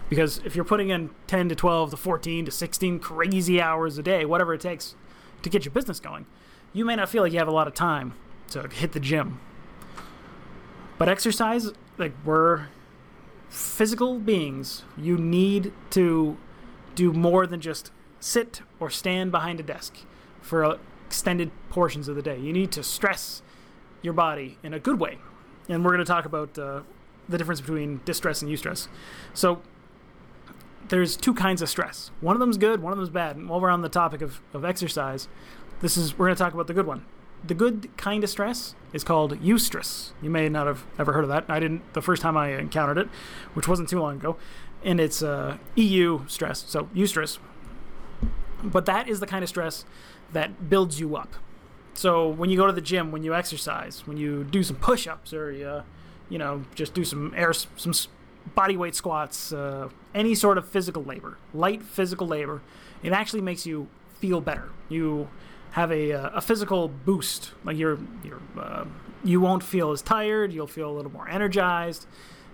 because 0.09 0.39
if 0.45 0.57
you're 0.57 0.65
putting 0.65 0.91
in 0.91 1.11
10 1.27 1.49
to 1.51 1.55
12 1.55 1.91
to 1.91 1.97
14 1.97 2.45
to 2.47 2.51
16 2.51 2.99
crazy 3.01 3.61
hours 3.61 3.99
a 3.99 4.03
day, 4.03 4.25
whatever 4.25 4.55
it 4.55 4.61
takes 4.61 4.95
to 5.43 5.51
get 5.51 5.65
your 5.65 5.73
business 5.73 6.01
going 6.01 6.27
you 6.73 6.85
may 6.85 6.97
not 6.97 7.09
feel 7.09 7.23
like 7.23 7.33
you 7.33 7.39
have 7.39 7.49
a 7.49 7.53
lot 7.53 7.67
of 7.67 7.75
time 7.75 8.15
to 8.51 8.69
hit 8.69 8.93
the 8.93 9.01
gym. 9.01 9.41
But 10.99 11.09
exercise, 11.09 11.71
like 11.99 12.13
we're 12.25 12.67
physical 13.49 14.19
beings, 14.19 14.85
you 14.97 15.17
need 15.17 15.73
to 15.91 16.37
do 17.01 17.15
more 17.15 17.47
than 17.47 17.63
just 17.63 17.91
sit 18.21 18.61
or 18.79 18.91
stand 18.91 19.33
behind 19.33 19.59
a 19.59 19.63
desk 19.63 19.97
for 20.43 20.79
extended 21.07 21.51
portions 21.71 22.09
of 22.09 22.15
the 22.17 22.21
day. 22.21 22.39
You 22.39 22.53
need 22.53 22.71
to 22.73 22.83
stress 22.83 23.41
your 24.03 24.13
body 24.13 24.59
in 24.63 24.75
a 24.75 24.79
good 24.79 25.01
way. 25.01 25.17
And 25.67 25.83
we're 25.83 25.93
going 25.93 26.05
to 26.05 26.13
talk 26.13 26.27
about 26.27 26.59
uh, 26.59 26.83
the 27.27 27.39
difference 27.39 27.63
between 27.63 28.03
distress 28.05 28.43
and 28.43 28.51
eustress. 28.51 28.89
So, 29.33 29.63
there's 30.89 31.17
two 31.17 31.33
kinds 31.33 31.63
of 31.63 31.69
stress. 31.69 32.11
One 32.21 32.37
of 32.37 32.41
them's 32.41 32.59
good, 32.59 32.83
one 32.83 32.93
of 32.93 32.99
them's 32.99 33.11
bad. 33.11 33.37
And 33.37 33.49
while 33.49 33.61
we're 33.61 33.71
on 33.71 33.81
the 33.81 33.89
topic 33.89 34.21
of, 34.21 34.41
of 34.53 34.65
exercise, 34.65 35.29
this 35.81 35.97
is 35.97 36.19
we're 36.19 36.27
going 36.27 36.37
to 36.37 36.43
talk 36.43 36.53
about 36.53 36.67
the 36.67 36.75
good 36.75 36.87
one. 36.87 37.07
The 37.45 37.55
good 37.55 37.89
kind 37.97 38.23
of 38.25 38.29
stress 38.29 38.75
is 38.93 39.05
called 39.05 39.41
eustress. 39.41 40.11
You 40.21 40.29
may 40.29 40.49
not 40.49 40.67
have 40.67 40.85
ever 40.99 41.13
heard 41.13 41.25
of 41.25 41.31
that. 41.31 41.45
I 41.49 41.61
didn't 41.61 41.95
the 41.95 42.03
first 42.03 42.21
time 42.21 42.37
I 42.37 42.59
encountered 42.59 42.99
it, 42.99 43.09
which 43.55 43.69
wasn't 43.69 43.89
too 43.89 44.01
long 44.01 44.17
ago, 44.17 44.37
and 44.85 45.01
it's 45.01 45.23
uh, 45.23 45.59
EU 45.77 46.27
stress, 46.27 46.65
so 46.67 46.85
eustress. 46.95 47.39
But 48.63 48.87
that 48.87 49.09
is 49.09 49.21
the 49.21 49.27
kind 49.27 49.43
of 49.43 49.49
stress 49.49 49.85
that 50.33 50.69
builds 50.69 51.01
you 51.01 51.17
up. 51.17 51.35
So 51.95 52.29
when 52.29 52.51
you 52.51 52.57
go 52.57 52.67
to 52.67 52.73
the 52.73 52.81
gym, 52.81 53.13
when 53.13 53.23
you 53.23 53.35
exercise, 53.35 54.07
when 54.07 54.17
you 54.17 54.45
do 54.45 54.63
some 54.63 54.77
push-ups, 54.77 55.33
or 55.33 55.53
you, 55.53 55.83
you 56.29 56.39
know, 56.39 56.65
just 56.75 56.95
do 56.95 57.05
some 57.05 57.35
air, 57.37 57.53
some 57.53 57.93
body 58.55 58.77
weight 58.77 58.95
squats, 58.95 59.53
uh, 59.53 59.89
any 60.15 60.35
sort 60.35 60.57
of 60.57 60.69
physical 60.69 61.05
labor, 61.05 61.37
light 61.53 61.83
physical 61.83 62.27
labor, 62.27 62.63
it 63.03 63.13
actually 63.13 63.43
makes 63.43 63.67
you 63.67 63.89
feel 64.19 64.41
better. 64.41 64.71
You 64.89 65.29
have 65.73 65.91
a, 65.93 66.13
uh, 66.13 66.31
a 66.35 66.41
physical 66.41 66.89
boost. 66.89 67.53
Like 67.65 67.77
you're 67.77 67.99
you're 68.25 68.41
uh, 68.59 68.85
you 69.25 69.41
won't 69.41 69.63
feel 69.63 69.91
as 69.93 70.03
tired. 70.03 70.53
You'll 70.53 70.67
feel 70.67 70.91
a 70.91 70.95
little 70.95 71.13
more 71.13 71.29
energized. 71.29 72.07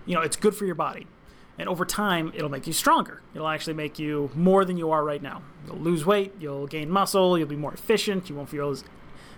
You 0.05 0.15
know, 0.15 0.21
it's 0.21 0.35
good 0.35 0.55
for 0.55 0.65
your 0.65 0.75
body, 0.75 1.07
and 1.59 1.67
over 1.67 1.85
time, 1.85 2.31
it'll 2.35 2.49
make 2.49 2.67
you 2.67 2.73
stronger. 2.73 3.21
It'll 3.33 3.47
actually 3.47 3.73
make 3.73 3.97
you 3.97 4.29
more 4.35 4.63
than 4.63 4.77
you 4.77 4.91
are 4.91 5.03
right 5.03 5.21
now. 5.21 5.41
You'll 5.65 5.77
lose 5.77 6.05
weight. 6.05 6.33
You'll 6.39 6.67
gain 6.67 6.89
muscle. 6.89 7.37
You'll 7.37 7.47
be 7.47 7.55
more 7.55 7.73
efficient. 7.73 8.29
You 8.29 8.35
won't 8.35 8.49
feel 8.49 8.69
as 8.69 8.83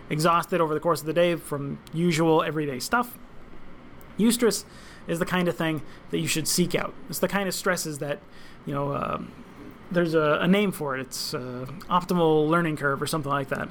exhausted 0.10 0.60
over 0.60 0.74
the 0.74 0.80
course 0.80 1.00
of 1.00 1.06
the 1.06 1.14
day 1.14 1.36
from 1.36 1.80
usual 1.94 2.44
everyday 2.44 2.80
stuff. 2.80 3.18
Eustress 4.18 4.66
is 5.08 5.20
the 5.20 5.26
kind 5.26 5.48
of 5.48 5.56
thing 5.56 5.82
that 6.10 6.20
you 6.20 6.28
should 6.28 6.48
seek 6.48 6.76
out. 6.76 6.94
It's 7.10 7.20
the 7.20 7.28
kind 7.28 7.48
of 7.48 7.56
stresses 7.56 8.00
that 8.00 8.20
you 8.66 8.74
know. 8.74 8.94
Um, 8.94 9.32
there's 9.92 10.14
a, 10.14 10.38
a, 10.42 10.48
name 10.48 10.72
for 10.72 10.96
it. 10.96 11.02
It's 11.02 11.34
uh, 11.34 11.66
optimal 11.90 12.48
learning 12.48 12.78
curve 12.78 13.02
or 13.02 13.08
something 13.08 13.32
like 13.32 13.50
that. 13.50 13.70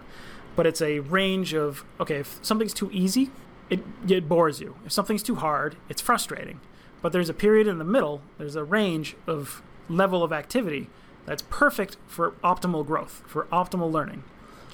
But 0.56 0.66
it's 0.66 0.82
a 0.82 0.98
range 0.98 1.54
of 1.54 1.84
okay, 2.00 2.16
if 2.16 2.40
something's 2.42 2.74
too 2.74 2.90
easy, 2.92 3.30
it 3.70 3.80
it 4.08 4.28
bores 4.28 4.60
you. 4.60 4.76
If 4.86 4.92
something's 4.92 5.22
too 5.22 5.36
hard, 5.36 5.76
it's 5.88 6.00
frustrating. 6.00 6.60
But 7.00 7.12
there's 7.12 7.28
a 7.28 7.34
period 7.34 7.66
in 7.66 7.78
the 7.78 7.84
middle. 7.84 8.20
There's 8.38 8.56
a 8.56 8.64
range 8.64 9.16
of 9.26 9.62
level 9.88 10.22
of 10.22 10.32
activity 10.32 10.88
that's 11.26 11.42
perfect 11.42 11.96
for 12.06 12.32
optimal 12.42 12.86
growth, 12.86 13.22
for 13.26 13.44
optimal 13.46 13.92
learning. 13.92 14.24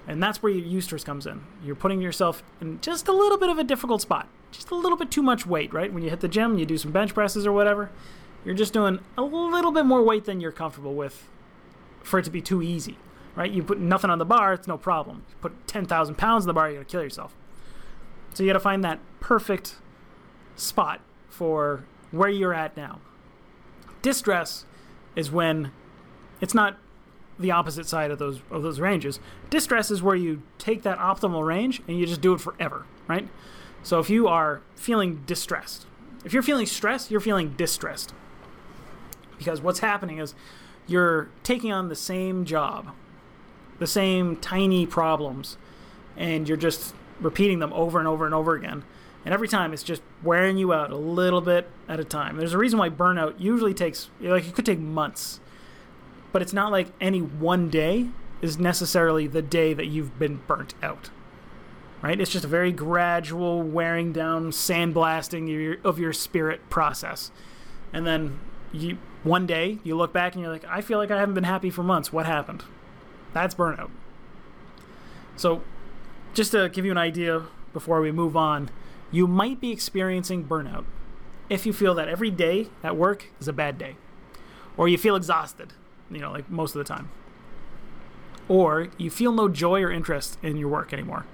And 0.07 0.23
that's 0.23 0.43
where 0.43 0.53
your 0.53 0.81
eustress 0.81 1.05
comes 1.05 1.27
in. 1.27 1.43
You're 1.65 1.75
putting 1.75 2.01
yourself 2.01 2.43
in 2.61 2.81
just 2.81 3.09
a 3.09 3.13
little 3.13 3.39
bit 3.39 3.49
of 3.49 3.59
a 3.59 3.65
difficult 3.65 4.03
spot, 4.03 4.29
just 4.53 4.71
a 4.71 4.75
little 4.75 4.99
bit 4.99 5.11
too 5.11 5.23
much 5.23 5.47
weight, 5.47 5.73
right? 5.73 5.93
When 5.93 6.03
you 6.03 6.11
hit 6.11 6.21
the 6.21 6.29
gym, 6.29 6.59
you 6.59 6.67
do 6.67 6.79
some 6.79 6.93
bench 6.93 7.15
presses 7.15 7.47
or 7.47 7.53
whatever, 7.53 7.91
you're 8.45 8.55
just 8.55 8.73
doing 8.73 9.01
a 9.17 9.23
little 9.23 9.73
bit 9.73 9.87
more 9.87 10.03
weight 10.03 10.25
than 10.25 10.41
you're 10.41 10.53
comfortable 10.53 10.95
with 10.95 11.29
for 12.03 12.19
it 12.19 12.25
to 12.25 12.31
be 12.31 12.43
too 12.43 12.63
easy, 12.63 12.99
right? 13.35 13.51
You 13.51 13.63
put 13.63 13.81
nothing 13.81 14.11
on 14.11 14.19
the 14.19 14.27
bar, 14.27 14.53
it's 14.53 14.69
no 14.69 14.77
problem. 14.77 15.25
You 15.31 15.37
put 15.41 15.67
10,000 15.67 16.17
pounds 16.17 16.45
on 16.45 16.49
the 16.49 16.53
bar, 16.53 16.71
you're 16.71 16.85
to 16.85 16.91
kill 16.91 17.03
yourself. 17.03 17.35
So 18.35 18.43
you 18.43 18.51
got 18.51 18.55
to 18.55 18.61
find 18.61 18.85
that 18.85 19.01
perfect 19.21 19.77
spot 20.57 21.01
for 21.31 21.85
where 22.16 22.29
you're 22.29 22.55
at 22.55 22.77
now. 22.77 23.00
Distress 24.03 24.64
is 25.16 25.31
when 25.31 25.70
it's 26.40 26.55
not 26.55 26.79
the 27.38 27.50
opposite 27.50 27.87
side 27.87 28.11
of 28.11 28.18
those 28.18 28.40
of 28.50 28.62
those 28.62 28.81
ranges. 28.81 29.18
Distress 29.50 29.90
is 29.90 30.03
where 30.03 30.16
you 30.16 30.42
take 30.59 30.83
that 30.83 30.98
optimal 30.98 31.44
range 31.44 31.83
and 31.88 31.98
you 31.98 32.07
just 32.07 32.20
do 32.20 32.33
it 32.35 32.40
forever, 32.40 32.87
right? 33.09 33.29
So 33.83 33.98
if 33.98 34.09
you 34.09 34.29
are 34.29 34.62
feeling 34.77 35.22
distressed, 35.27 35.87
if 36.24 36.33
you're 36.33 36.42
feeling 36.42 36.66
stressed, 36.66 37.11
you're 37.11 37.20
feeling 37.20 37.50
distressed. 37.50 38.14
Because 39.37 39.61
what's 39.61 39.81
happening 39.81 40.18
is 40.18 40.35
you're 40.87 41.29
taking 41.42 41.72
on 41.72 41.88
the 41.88 41.96
same 41.96 42.44
job, 42.44 42.92
the 43.79 43.87
same 43.87 44.37
tiny 44.37 44.87
problems, 44.87 45.59
and 46.16 46.48
you're 46.48 46.57
just 46.57 46.94
repeating 47.20 47.59
them 47.59 47.72
over 47.72 47.98
and 47.98 48.09
over 48.09 48.24
and 48.24 48.35
over 48.35 48.55
again. 48.55 48.85
And 49.25 49.33
every 49.33 49.49
time 49.49 49.73
it's 49.73 49.83
just 49.83 50.03
wearing 50.23 50.59
you 50.59 50.73
out 50.73 50.91
a 50.91 50.97
little 50.97 51.41
bit 51.41 51.69
at 51.89 51.99
a 51.99 52.05
time. 52.05 52.37
There's 52.37 52.53
a 52.53 52.59
reason 52.59 52.79
why 52.79 52.91
burnout 52.91 53.41
usually 53.41 53.73
takes, 53.73 54.11
like, 54.21 54.47
it 54.47 54.55
could 54.55 54.67
take 54.67 54.79
months. 54.79 55.41
But 56.33 56.43
it's 56.43 56.53
not 56.53 56.71
like 56.71 56.89
any 57.01 57.23
one 57.23 57.71
day 57.71 58.09
is 58.43 58.59
necessarily 58.59 59.27
the 59.27 59.41
day 59.41 59.73
that 59.73 59.87
you've 59.87 60.19
been 60.19 60.41
burnt 60.47 60.75
out. 60.83 61.11
Right? 62.03 62.21
It's 62.21 62.31
just 62.31 62.45
a 62.45 62.49
very 62.49 62.73
gradual 62.73 63.63
wearing 63.63 64.13
down, 64.13 64.51
sandblasting 64.51 65.83
of 65.85 65.99
your 65.99 66.13
spirit 66.13 66.69
process. 66.69 67.31
And 67.95 68.07
then 68.07 68.41
you 68.73 68.99
one 69.23 69.47
day 69.47 69.79
you 69.85 69.97
look 69.97 70.13
back 70.13 70.35
and 70.35 70.43
you're 70.43 70.53
like, 70.53 70.67
I 70.69 70.83
feel 70.83 70.99
like 70.99 71.11
I 71.11 71.19
haven't 71.19 71.35
been 71.35 71.45
happy 71.45 71.71
for 71.71 71.83
months. 71.83 72.13
What 72.13 72.27
happened? 72.27 72.65
That's 73.33 73.55
burnout. 73.55 73.91
So, 75.37 75.63
just 76.35 76.53
to 76.53 76.69
give 76.69 76.85
you 76.85 76.91
an 76.91 76.99
idea 76.99 77.45
before 77.73 78.01
we 78.01 78.13
move 78.13 78.37
on, 78.37 78.71
you 79.14 79.27
might 79.27 79.61
be 79.61 79.70
experiencing 79.70 80.44
burnout 80.44 80.85
if 81.48 81.66
you 81.66 81.72
feel 81.72 81.94
that 81.94 82.09
every 82.09 82.31
day 82.31 82.68
at 82.83 82.96
work 82.96 83.27
is 83.40 83.48
a 83.48 83.53
bad 83.53 83.79
day, 83.79 83.96
or 84.77 84.88
you 84.88 84.98
feel 84.98 85.14
exhausted, 85.14 85.72
you 86.11 86.18
know, 86.18 86.33
like 86.33 86.50
most 86.50 86.74
of 86.74 86.79
the 86.79 86.85
time, 86.85 87.11
or 88.48 88.88
you 88.98 89.11
feel 89.11 89.33
no 89.33 89.48
joy 89.48 89.83
or 89.83 89.90
interest 89.90 90.38
in 90.42 90.57
your 90.57 90.68
work 90.68 90.92
anymore, 90.92 91.27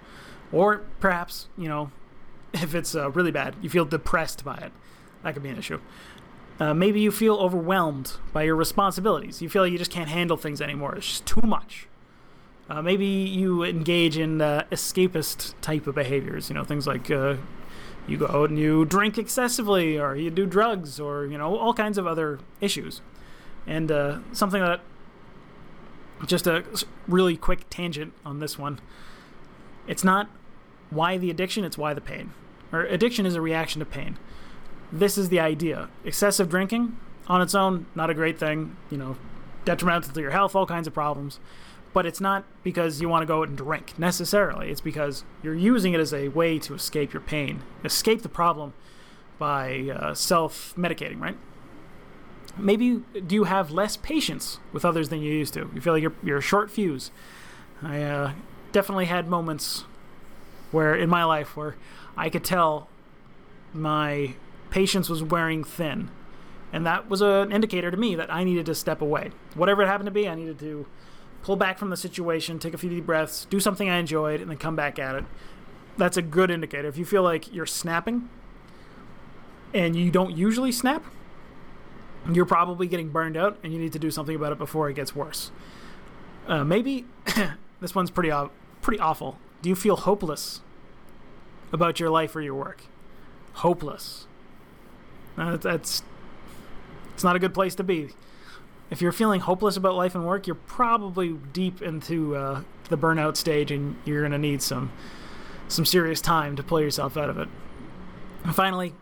or 0.53 0.83
perhaps, 0.99 1.49
you 1.57 1.69
know, 1.69 1.91
if 2.53 2.75
it's 2.75 2.95
uh, 2.95 3.11
really 3.11 3.31
bad, 3.31 3.55
you 3.63 3.71
feel 3.71 3.85
depressed 3.85 4.45
by 4.45 4.57
it. 4.57 4.73
That 5.23 5.35
could 5.35 5.43
be 5.43 5.51
an 5.51 5.59
issue. 5.59 5.81
Uh, 6.59 6.75
maybe 6.75 7.01
you 7.01 7.11
feel 7.11 7.37
overwhelmed 7.37 8.17
by 8.33 8.43
your 8.43 8.57
responsibilities. 8.57 9.41
You 9.41 9.49
feel 9.49 9.63
like 9.63 9.73
you 9.73 9.79
just 9.79 9.91
can't 9.91 10.09
handle 10.11 10.37
things 10.37 10.61
anymore. 10.61 10.95
It's 10.97 11.07
just 11.07 11.27
too 11.27 11.41
much. 11.43 11.87
Uh, 12.69 12.83
maybe 12.83 13.07
you 13.07 13.65
engage 13.65 14.19
in 14.19 14.41
uh, 14.43 14.65
escapist 14.71 15.55
type 15.63 15.87
of 15.87 15.95
behaviors. 15.95 16.51
You 16.51 16.55
know, 16.55 16.65
things 16.65 16.87
like 16.87 17.11
uh, 17.11 17.37
you 18.07 18.17
go 18.17 18.27
out 18.27 18.51
and 18.51 18.59
you 18.59 18.85
drink 18.85 19.19
excessively, 19.19 19.99
or 19.99 20.17
you 20.17 20.31
do 20.31 20.47
drugs, 20.47 20.99
or 20.99 21.27
you 21.27 21.39
know, 21.39 21.57
all 21.57 21.75
kinds 21.75 21.99
of 21.99 22.07
other 22.07 22.41
issues. 22.61 23.01
And 23.67 23.91
uh, 23.91 24.19
something 24.33 24.61
that 24.61 24.81
just 26.27 26.47
a 26.47 26.65
really 27.09 27.37
quick 27.37 27.69
tangent 27.71 28.13
on 28.25 28.41
this 28.41 28.59
one. 28.59 28.81
It's 29.87 30.05
not 30.05 30.29
why 30.91 31.19
the 31.19 31.31
addiction; 31.31 31.65
it's 31.65 31.79
why 31.79 31.95
the 31.95 32.01
pain. 32.01 32.33
Or 32.73 32.83
addiction 32.83 33.27
is 33.27 33.35
a 33.35 33.41
reaction 33.41 33.81
to 33.81 33.87
pain 33.87 34.19
this 34.93 35.17
is 35.17 35.29
the 35.29 35.41
idea. 35.41 35.89
Excessive 36.05 36.49
drinking 36.49 36.97
on 37.27 37.41
its 37.41 37.55
own, 37.55 37.87
not 37.95 38.11
a 38.11 38.15
great 38.15 38.39
thing, 38.39 38.77
you 38.91 38.97
know, 38.97 39.17
detrimental 39.65 40.13
to 40.13 40.21
your 40.21 40.31
health, 40.31 40.55
all 40.57 40.67
kinds 40.67 40.87
of 40.87 40.95
problems. 40.95 41.39
But 41.93 42.07
it's 42.07 42.21
not 42.21 42.45
because 42.63 43.01
you 43.01 43.09
want 43.09 43.23
to 43.23 43.27
go 43.27 43.43
out 43.43 43.49
and 43.49 43.57
drink 43.57 43.99
necessarily. 43.99 44.71
It's 44.71 44.81
because 44.81 45.25
you're 45.43 45.55
using 45.55 45.93
it 45.93 46.01
as 46.01 46.15
a 46.15 46.29
way 46.29 46.59
to 46.61 46.75
escape 46.75 47.13
your 47.13 47.23
pain, 47.23 47.63
escape 47.85 48.23
the 48.23 48.29
problem 48.29 48.75
by 49.39 49.91
uh, 49.93 50.15
self 50.15 50.73
medicating, 50.77 51.21
right? 51.21 51.37
Maybe 52.57 53.03
do 53.27 53.35
you 53.35 53.45
have 53.45 53.71
less 53.71 53.97
patience 53.97 54.59
with 54.73 54.85
others 54.85 55.09
than 55.09 55.21
you 55.21 55.33
used 55.33 55.55
to? 55.55 55.71
You 55.75 55.81
feel 55.81 55.95
like 55.95 56.03
you're, 56.03 56.15
you're 56.23 56.39
a 56.39 56.43
short 56.43 56.71
fuse. 56.71 57.11
I 57.83 58.03
uh, 58.03 58.33
definitely 58.73 59.07
had 59.07 59.29
moments 59.29 59.85
where 60.71 60.95
in 60.95 61.09
my 61.09 61.25
life 61.25 61.57
where 61.57 61.77
I 62.17 62.29
could 62.29 62.45
tell 62.45 62.89
my 63.73 64.35
patience 64.71 65.09
was 65.09 65.23
wearing 65.23 65.65
thin. 65.65 66.11
And 66.73 66.87
that 66.87 67.09
was 67.09 67.21
an 67.21 67.51
indicator 67.51 67.91
to 67.91 67.97
me 67.97 68.15
that 68.15 68.33
I 68.33 68.45
needed 68.45 68.67
to 68.67 68.75
step 68.75 69.01
away. 69.01 69.31
Whatever 69.55 69.83
it 69.83 69.87
happened 69.87 70.07
to 70.07 70.13
be, 70.13 70.29
I 70.29 70.35
needed 70.35 70.59
to 70.61 70.87
pull 71.43 71.57
back 71.57 71.79
from 71.79 71.91
the 71.91 71.97
situation, 71.97 72.59
take 72.59 72.75
a 72.75 72.79
few 72.79 72.91
deep 72.91 73.07
breaths, 73.07 73.47
do 73.51 73.61
something 73.61 73.89
I 73.89 73.97
enjoyed, 73.99 74.41
and 74.41 74.51
then 74.51 74.59
come 74.59 74.77
back 74.77 74.99
at 74.99 75.15
it. 75.15 75.25
That's 75.97 76.17
a 76.17 76.23
good 76.23 76.51
indicator. 76.51 76.89
If 76.89 76.97
you 76.97 77.05
feel 77.05 77.23
like 77.23 77.53
you're 77.53 77.67
snapping 77.67 78.29
and 79.75 79.97
you 79.97 80.11
don't 80.11 80.37
usually 80.37 80.73
snap, 80.73 81.05
you're 82.31 82.47
probably 82.47 82.87
getting 82.87 83.09
burned 83.09 83.37
out 83.37 83.59
and 83.63 83.73
you 83.73 83.79
need 83.79 83.93
to 83.93 83.99
do 83.99 84.11
something 84.11 84.37
about 84.37 84.53
it 84.53 84.59
before 84.59 84.89
it 84.91 84.95
gets 84.95 85.15
worse. 85.15 85.51
Uh, 86.47 86.65
maybe 86.65 87.07
this 87.81 87.95
one's 87.95 88.11
pretty 88.11 88.33
pretty 88.83 89.01
awful. 89.01 89.39
Do 89.63 89.69
you 89.69 89.77
feel 89.77 89.97
hopeless 89.97 90.61
about 91.73 92.01
your 92.01 92.11
life 92.11 92.35
or 92.35 92.41
your 92.41 92.55
work? 92.55 92.83
Hopeless. 93.55 94.27
Uh, 95.37 95.57
that's 95.57 96.03
it's 97.15 97.25
not 97.25 97.37
a 97.37 97.39
good 97.39 97.55
place 97.55 97.75
to 97.77 97.85
be. 97.85 98.11
If 98.91 99.01
you're 99.01 99.13
feeling 99.13 99.41
hopeless 99.41 99.77
about 99.77 99.95
life 99.95 100.15
and 100.15 100.27
work, 100.27 100.47
you're 100.47 100.57
probably 100.57 101.35
deep 101.53 101.81
into 101.81 102.35
uh, 102.37 102.63
the 102.89 102.99
burnout 102.99 103.37
stage, 103.37 103.71
and 103.71 103.97
you're 104.05 104.21
going 104.21 104.33
to 104.33 104.39
need 104.39 104.63
some 104.63 104.93
some 105.69 105.87
serious 105.87 106.21
time 106.21 106.57
to 106.57 106.63
pull 106.65 106.81
yourself 106.81 107.17
out 107.17 107.31
of 107.31 107.39
it. 107.39 107.49
And 108.43 108.55
finally, 108.55 108.95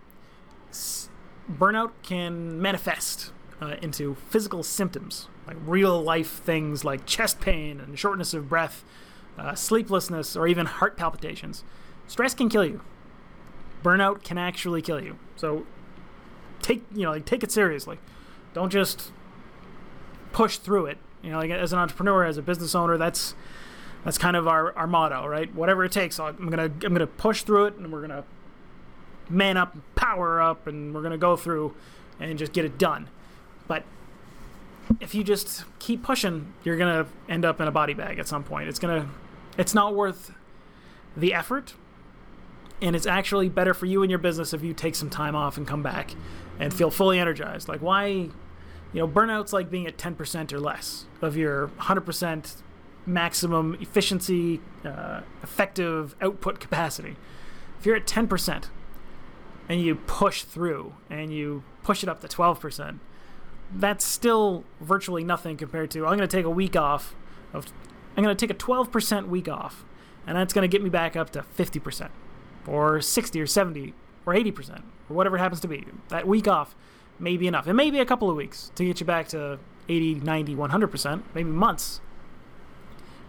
burnout 1.50 1.92
can 2.02 2.60
manifest 2.60 3.32
uh, 3.60 3.76
into 3.80 4.16
physical 4.28 4.62
symptoms, 4.62 5.28
like 5.46 5.56
real 5.64 6.00
life 6.02 6.28
things 6.30 6.84
like 6.84 7.06
chest 7.06 7.40
pain 7.40 7.80
and 7.80 7.98
shortness 7.98 8.34
of 8.34 8.48
breath, 8.48 8.84
uh, 9.38 9.54
sleeplessness, 9.54 10.36
or 10.36 10.46
even 10.46 10.66
heart 10.66 10.96
palpitations. 10.96 11.64
Stress 12.06 12.34
can 12.34 12.48
kill 12.48 12.64
you. 12.64 12.82
Burnout 13.82 14.22
can 14.22 14.36
actually 14.36 14.82
kill 14.82 15.02
you. 15.02 15.18
So 15.36 15.64
take 16.60 16.82
you 16.94 17.04
know 17.04 17.12
like 17.12 17.24
take 17.24 17.42
it 17.42 17.50
seriously. 17.50 17.98
Don't 18.52 18.70
just 18.70 19.12
push 20.32 20.58
through 20.58 20.86
it. 20.86 20.98
You 21.22 21.30
know, 21.30 21.38
like 21.38 21.50
as 21.50 21.72
an 21.72 21.78
entrepreneur, 21.78 22.24
as 22.24 22.36
a 22.36 22.42
business 22.42 22.74
owner, 22.74 22.96
that's 22.96 23.34
that's 24.04 24.18
kind 24.18 24.36
of 24.36 24.46
our, 24.46 24.76
our 24.76 24.86
motto, 24.86 25.26
right? 25.26 25.52
Whatever 25.54 25.84
it 25.84 25.92
takes, 25.92 26.20
I'm 26.20 26.48
gonna 26.48 26.64
I'm 26.64 26.92
gonna 26.92 27.06
push 27.06 27.42
through 27.42 27.66
it, 27.66 27.76
and 27.76 27.92
we're 27.92 28.00
gonna 28.00 28.24
man 29.28 29.56
up, 29.56 29.76
power 29.94 30.40
up, 30.40 30.66
and 30.66 30.94
we're 30.94 31.02
gonna 31.02 31.18
go 31.18 31.36
through 31.36 31.74
and 32.20 32.38
just 32.38 32.52
get 32.52 32.64
it 32.64 32.78
done. 32.78 33.08
But 33.66 33.84
if 35.00 35.14
you 35.14 35.24
just 35.24 35.64
keep 35.78 36.02
pushing, 36.02 36.52
you're 36.64 36.76
gonna 36.76 37.06
end 37.28 37.44
up 37.44 37.60
in 37.60 37.68
a 37.68 37.72
body 37.72 37.94
bag 37.94 38.18
at 38.18 38.28
some 38.28 38.44
point. 38.44 38.68
It's 38.68 38.78
gonna, 38.78 39.08
it's 39.56 39.74
not 39.74 39.94
worth 39.94 40.32
the 41.16 41.34
effort, 41.34 41.74
and 42.80 42.94
it's 42.94 43.06
actually 43.06 43.48
better 43.48 43.74
for 43.74 43.86
you 43.86 44.02
and 44.02 44.10
your 44.10 44.18
business 44.18 44.54
if 44.54 44.62
you 44.62 44.72
take 44.72 44.94
some 44.94 45.10
time 45.10 45.34
off 45.34 45.56
and 45.56 45.66
come 45.66 45.82
back 45.82 46.12
and 46.58 46.72
feel 46.72 46.90
fully 46.90 47.18
energized. 47.18 47.68
Like 47.68 47.80
why, 47.80 48.28
you 48.92 49.00
know, 49.00 49.08
burnout's 49.08 49.52
like 49.52 49.70
being 49.70 49.86
at 49.86 49.98
ten 49.98 50.14
percent 50.14 50.52
or 50.52 50.60
less 50.60 51.06
of 51.20 51.36
your 51.36 51.68
hundred 51.78 52.02
percent 52.02 52.56
maximum 53.06 53.76
efficiency, 53.80 54.60
uh, 54.84 55.22
effective 55.42 56.14
output 56.20 56.60
capacity. 56.60 57.16
If 57.78 57.86
you're 57.86 57.96
at 57.96 58.06
ten 58.06 58.28
percent 58.28 58.70
and 59.68 59.80
you 59.80 59.96
push 59.96 60.42
through 60.44 60.94
and 61.10 61.32
you 61.32 61.62
push 61.82 62.02
it 62.02 62.08
up 62.08 62.20
to 62.20 62.28
twelve 62.28 62.60
percent 62.60 63.00
that's 63.72 64.04
still 64.04 64.64
virtually 64.80 65.24
nothing 65.24 65.56
compared 65.56 65.90
to 65.90 66.00
I'm 66.00 66.16
going 66.16 66.28
to 66.28 66.36
take 66.36 66.44
a 66.44 66.50
week 66.50 66.76
off 66.76 67.14
of 67.52 67.66
I'm 68.16 68.24
going 68.24 68.36
to 68.36 68.46
take 68.46 68.54
a 68.54 68.58
12% 68.58 69.28
week 69.28 69.48
off 69.48 69.84
and 70.26 70.36
that's 70.36 70.52
going 70.52 70.68
to 70.68 70.68
get 70.68 70.82
me 70.82 70.90
back 70.90 71.16
up 71.16 71.30
to 71.30 71.44
50% 71.56 72.10
or 72.66 73.00
60 73.00 73.40
or 73.40 73.46
70 73.46 73.94
or 74.26 74.34
80% 74.34 74.82
or 75.08 75.16
whatever 75.16 75.36
it 75.36 75.40
happens 75.40 75.60
to 75.60 75.68
be. 75.68 75.84
That 76.08 76.26
week 76.26 76.48
off 76.48 76.74
may 77.18 77.36
be 77.36 77.46
enough. 77.46 77.66
It 77.66 77.74
may 77.74 77.90
be 77.90 78.00
a 78.00 78.06
couple 78.06 78.30
of 78.30 78.36
weeks 78.36 78.70
to 78.74 78.84
get 78.84 79.00
you 79.00 79.06
back 79.06 79.28
to 79.28 79.58
80, 79.88 80.16
90, 80.16 80.54
100%, 80.54 81.22
maybe 81.34 81.50
months. 81.50 82.00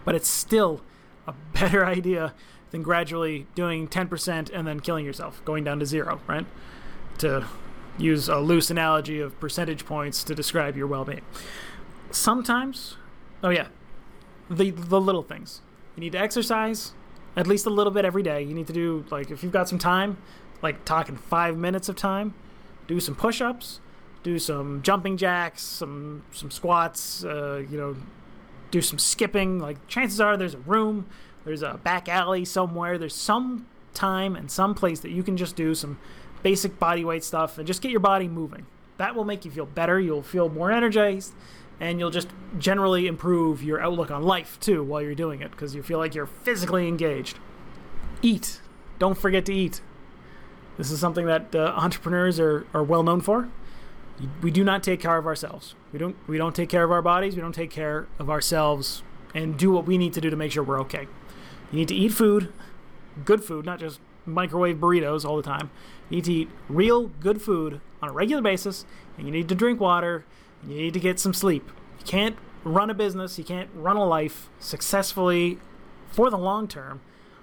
But 0.06 0.16
it's 0.16 0.28
still 0.28 0.82
a 1.28 1.34
better 1.54 1.86
idea 1.86 2.34
than 2.72 2.84
gradually 2.84 3.48
doing 3.56 3.88
10% 3.88 4.52
and 4.54 4.68
then 4.68 4.80
killing 4.80 5.06
yourself, 5.06 5.44
going 5.46 5.64
down 5.64 5.80
to 5.80 5.86
zero, 5.86 6.22
right? 6.28 6.46
To 7.20 7.48
use 7.98 8.30
a 8.30 8.38
loose 8.38 8.70
analogy 8.70 9.20
of 9.20 9.40
percentage 9.40 9.86
points 9.86 10.24
to 10.24 10.36
describe 10.36 10.78
your 10.78 10.88
well-being. 10.88 11.22
Sometimes, 12.12 12.96
oh 13.44 13.50
yeah, 13.50 13.68
the 14.50 14.72
the 14.72 15.00
little 15.00 15.22
things. 15.24 15.62
You 15.96 16.02
need 16.02 16.14
to 16.14 16.20
exercise 16.20 16.94
at 17.36 17.46
least 17.46 17.66
a 17.66 17.70
little 17.70 17.92
bit 17.92 18.06
every 18.06 18.24
day. 18.24 18.42
You 18.42 18.54
need 18.54 18.68
to 18.68 18.74
do 18.74 19.06
like 19.10 19.32
if 19.32 19.44
you've 19.44 19.52
got 19.52 19.70
some 19.70 19.80
time, 19.80 20.18
like 20.62 20.86
talking 20.86 21.18
5 21.18 21.58
minutes 21.58 21.90
of 21.90 21.96
time, 21.96 22.34
do 22.90 23.00
some 23.00 23.14
push-ups, 23.14 23.80
do 24.24 24.40
some 24.40 24.82
jumping 24.82 25.16
jacks, 25.16 25.62
some 25.62 26.24
some 26.32 26.50
squats, 26.50 27.24
uh, 27.24 27.64
you 27.70 27.78
know, 27.78 27.96
do 28.72 28.82
some 28.82 28.98
skipping. 28.98 29.60
Like 29.60 29.88
chances 29.88 30.20
are 30.20 30.36
there's 30.36 30.56
a 30.56 30.60
room, 30.60 31.06
there's 31.46 31.62
a 31.62 31.80
back 31.84 32.10
alley 32.10 32.44
somewhere, 32.44 32.98
there's 32.98 33.16
some 33.16 33.68
time 33.94 34.36
and 34.36 34.50
some 34.50 34.74
place 34.74 35.00
that 35.02 35.12
you 35.12 35.22
can 35.22 35.38
just 35.38 35.56
do 35.56 35.76
some 35.76 36.00
basic 36.42 36.80
body 36.80 37.06
weight 37.06 37.24
stuff 37.24 37.60
and 37.60 37.68
just 37.68 37.82
get 37.82 37.92
your 37.92 38.00
body 38.00 38.28
moving. 38.28 38.66
That 38.98 39.14
will 39.16 39.24
make 39.24 39.46
you 39.46 39.52
feel 39.52 39.68
better. 39.68 40.00
You'll 40.00 40.24
feel 40.24 40.50
more 40.50 40.72
energized 40.72 41.34
and 41.80 42.00
you'll 42.00 42.10
just 42.10 42.30
generally 42.58 43.06
improve 43.06 43.62
your 43.62 43.80
outlook 43.80 44.10
on 44.10 44.24
life 44.24 44.60
too 44.60 44.84
while 44.84 45.02
you're 45.02 45.14
doing 45.14 45.42
it 45.42 45.52
because 45.52 45.76
you 45.76 45.84
feel 45.84 46.00
like 46.00 46.16
you're 46.16 46.26
physically 46.26 46.88
engaged. 46.88 47.38
Eat. 48.24 48.62
Don't 48.98 49.18
forget 49.18 49.46
to 49.46 49.54
eat. 49.54 49.80
This 50.80 50.92
is 50.92 51.00
something 51.02 51.26
that 51.26 51.54
uh, 51.54 51.74
entrepreneurs 51.76 52.40
are, 52.40 52.66
are 52.74 52.84
well 52.84 53.04
known 53.04 53.20
for. 53.20 53.50
We 54.42 54.50
do 54.50 54.64
not 54.64 54.82
take 54.82 55.02
care 55.02 55.18
of 55.18 55.28
ourselves. 55.28 55.76
We 55.92 56.00
don't 56.00 56.16
we 56.26 56.38
don't 56.38 56.56
take 56.56 56.70
care 56.70 56.86
of 56.86 56.92
our 56.92 57.02
bodies. 57.02 57.36
We 57.36 57.42
don't 57.42 57.54
take 57.54 57.70
care 57.70 58.08
of 58.18 58.30
ourselves 58.30 59.04
and 59.36 59.58
do 59.58 59.72
what 59.72 59.86
we 59.86 59.98
need 59.98 60.14
to 60.14 60.22
do 60.22 60.30
to 60.30 60.38
make 60.38 60.54
sure 60.54 60.64
we're 60.64 60.80
okay. 60.82 61.08
You 61.70 61.80
need 61.80 61.90
to 61.90 61.96
eat 61.96 62.14
food, 62.14 62.54
good 63.26 63.44
food, 63.44 63.66
not 63.66 63.82
just 63.82 64.00
microwave 64.26 64.78
burritos 64.78 65.26
all 65.26 65.36
the 65.36 65.44
time. 65.44 65.70
You 66.10 66.18
need 66.18 66.26
to 66.26 66.34
eat 66.34 66.50
real 66.70 67.08
good 67.08 67.42
food 67.42 67.82
on 68.02 68.10
a 68.10 68.14
regular 68.14 68.42
basis, 68.42 68.86
and 69.18 69.28
you 69.28 69.34
need 69.34 69.50
to 69.50 69.56
drink 69.56 69.82
water, 69.82 70.24
you 70.66 70.76
need 70.78 70.94
to 70.94 71.00
get 71.00 71.20
some 71.20 71.34
sleep. 71.34 71.70
You 72.00 72.06
can't 72.06 72.38
run 72.64 72.90
a 72.90 72.94
business, 72.94 73.38
you 73.38 73.44
can't 73.44 73.70
run 73.76 73.98
a 73.98 74.06
life 74.06 74.50
successfully 74.60 75.60
for 76.08 76.30
the 76.30 76.38
long 76.38 76.70
term 76.70 77.02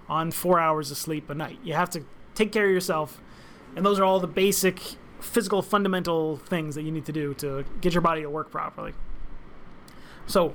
on 0.09 0.31
four 0.31 0.59
hours 0.59 0.91
of 0.91 0.97
sleep 0.97 1.29
a 1.29 1.35
night. 1.35 1.59
You 1.63 1.75
have 1.75 1.91
to 1.91 2.05
take 2.35 2.53
care 2.53 2.67
of 2.67 2.71
yourself, 2.71 3.21
and 3.77 3.87
those 3.87 4.01
are 4.01 4.05
all 4.05 4.19
the 4.19 4.27
basic 4.27 4.81
physical 5.21 5.63
fundamental 5.63 6.39
things 6.39 6.75
that 6.75 6.83
you 6.83 6.91
need 6.91 7.07
to 7.07 7.13
do 7.13 7.35
to 7.35 7.65
get 7.81 7.95
your 7.95 8.01
body 8.01 8.23
to 8.23 8.31
work 8.31 8.51
properly. 8.51 8.95
So, 10.27 10.55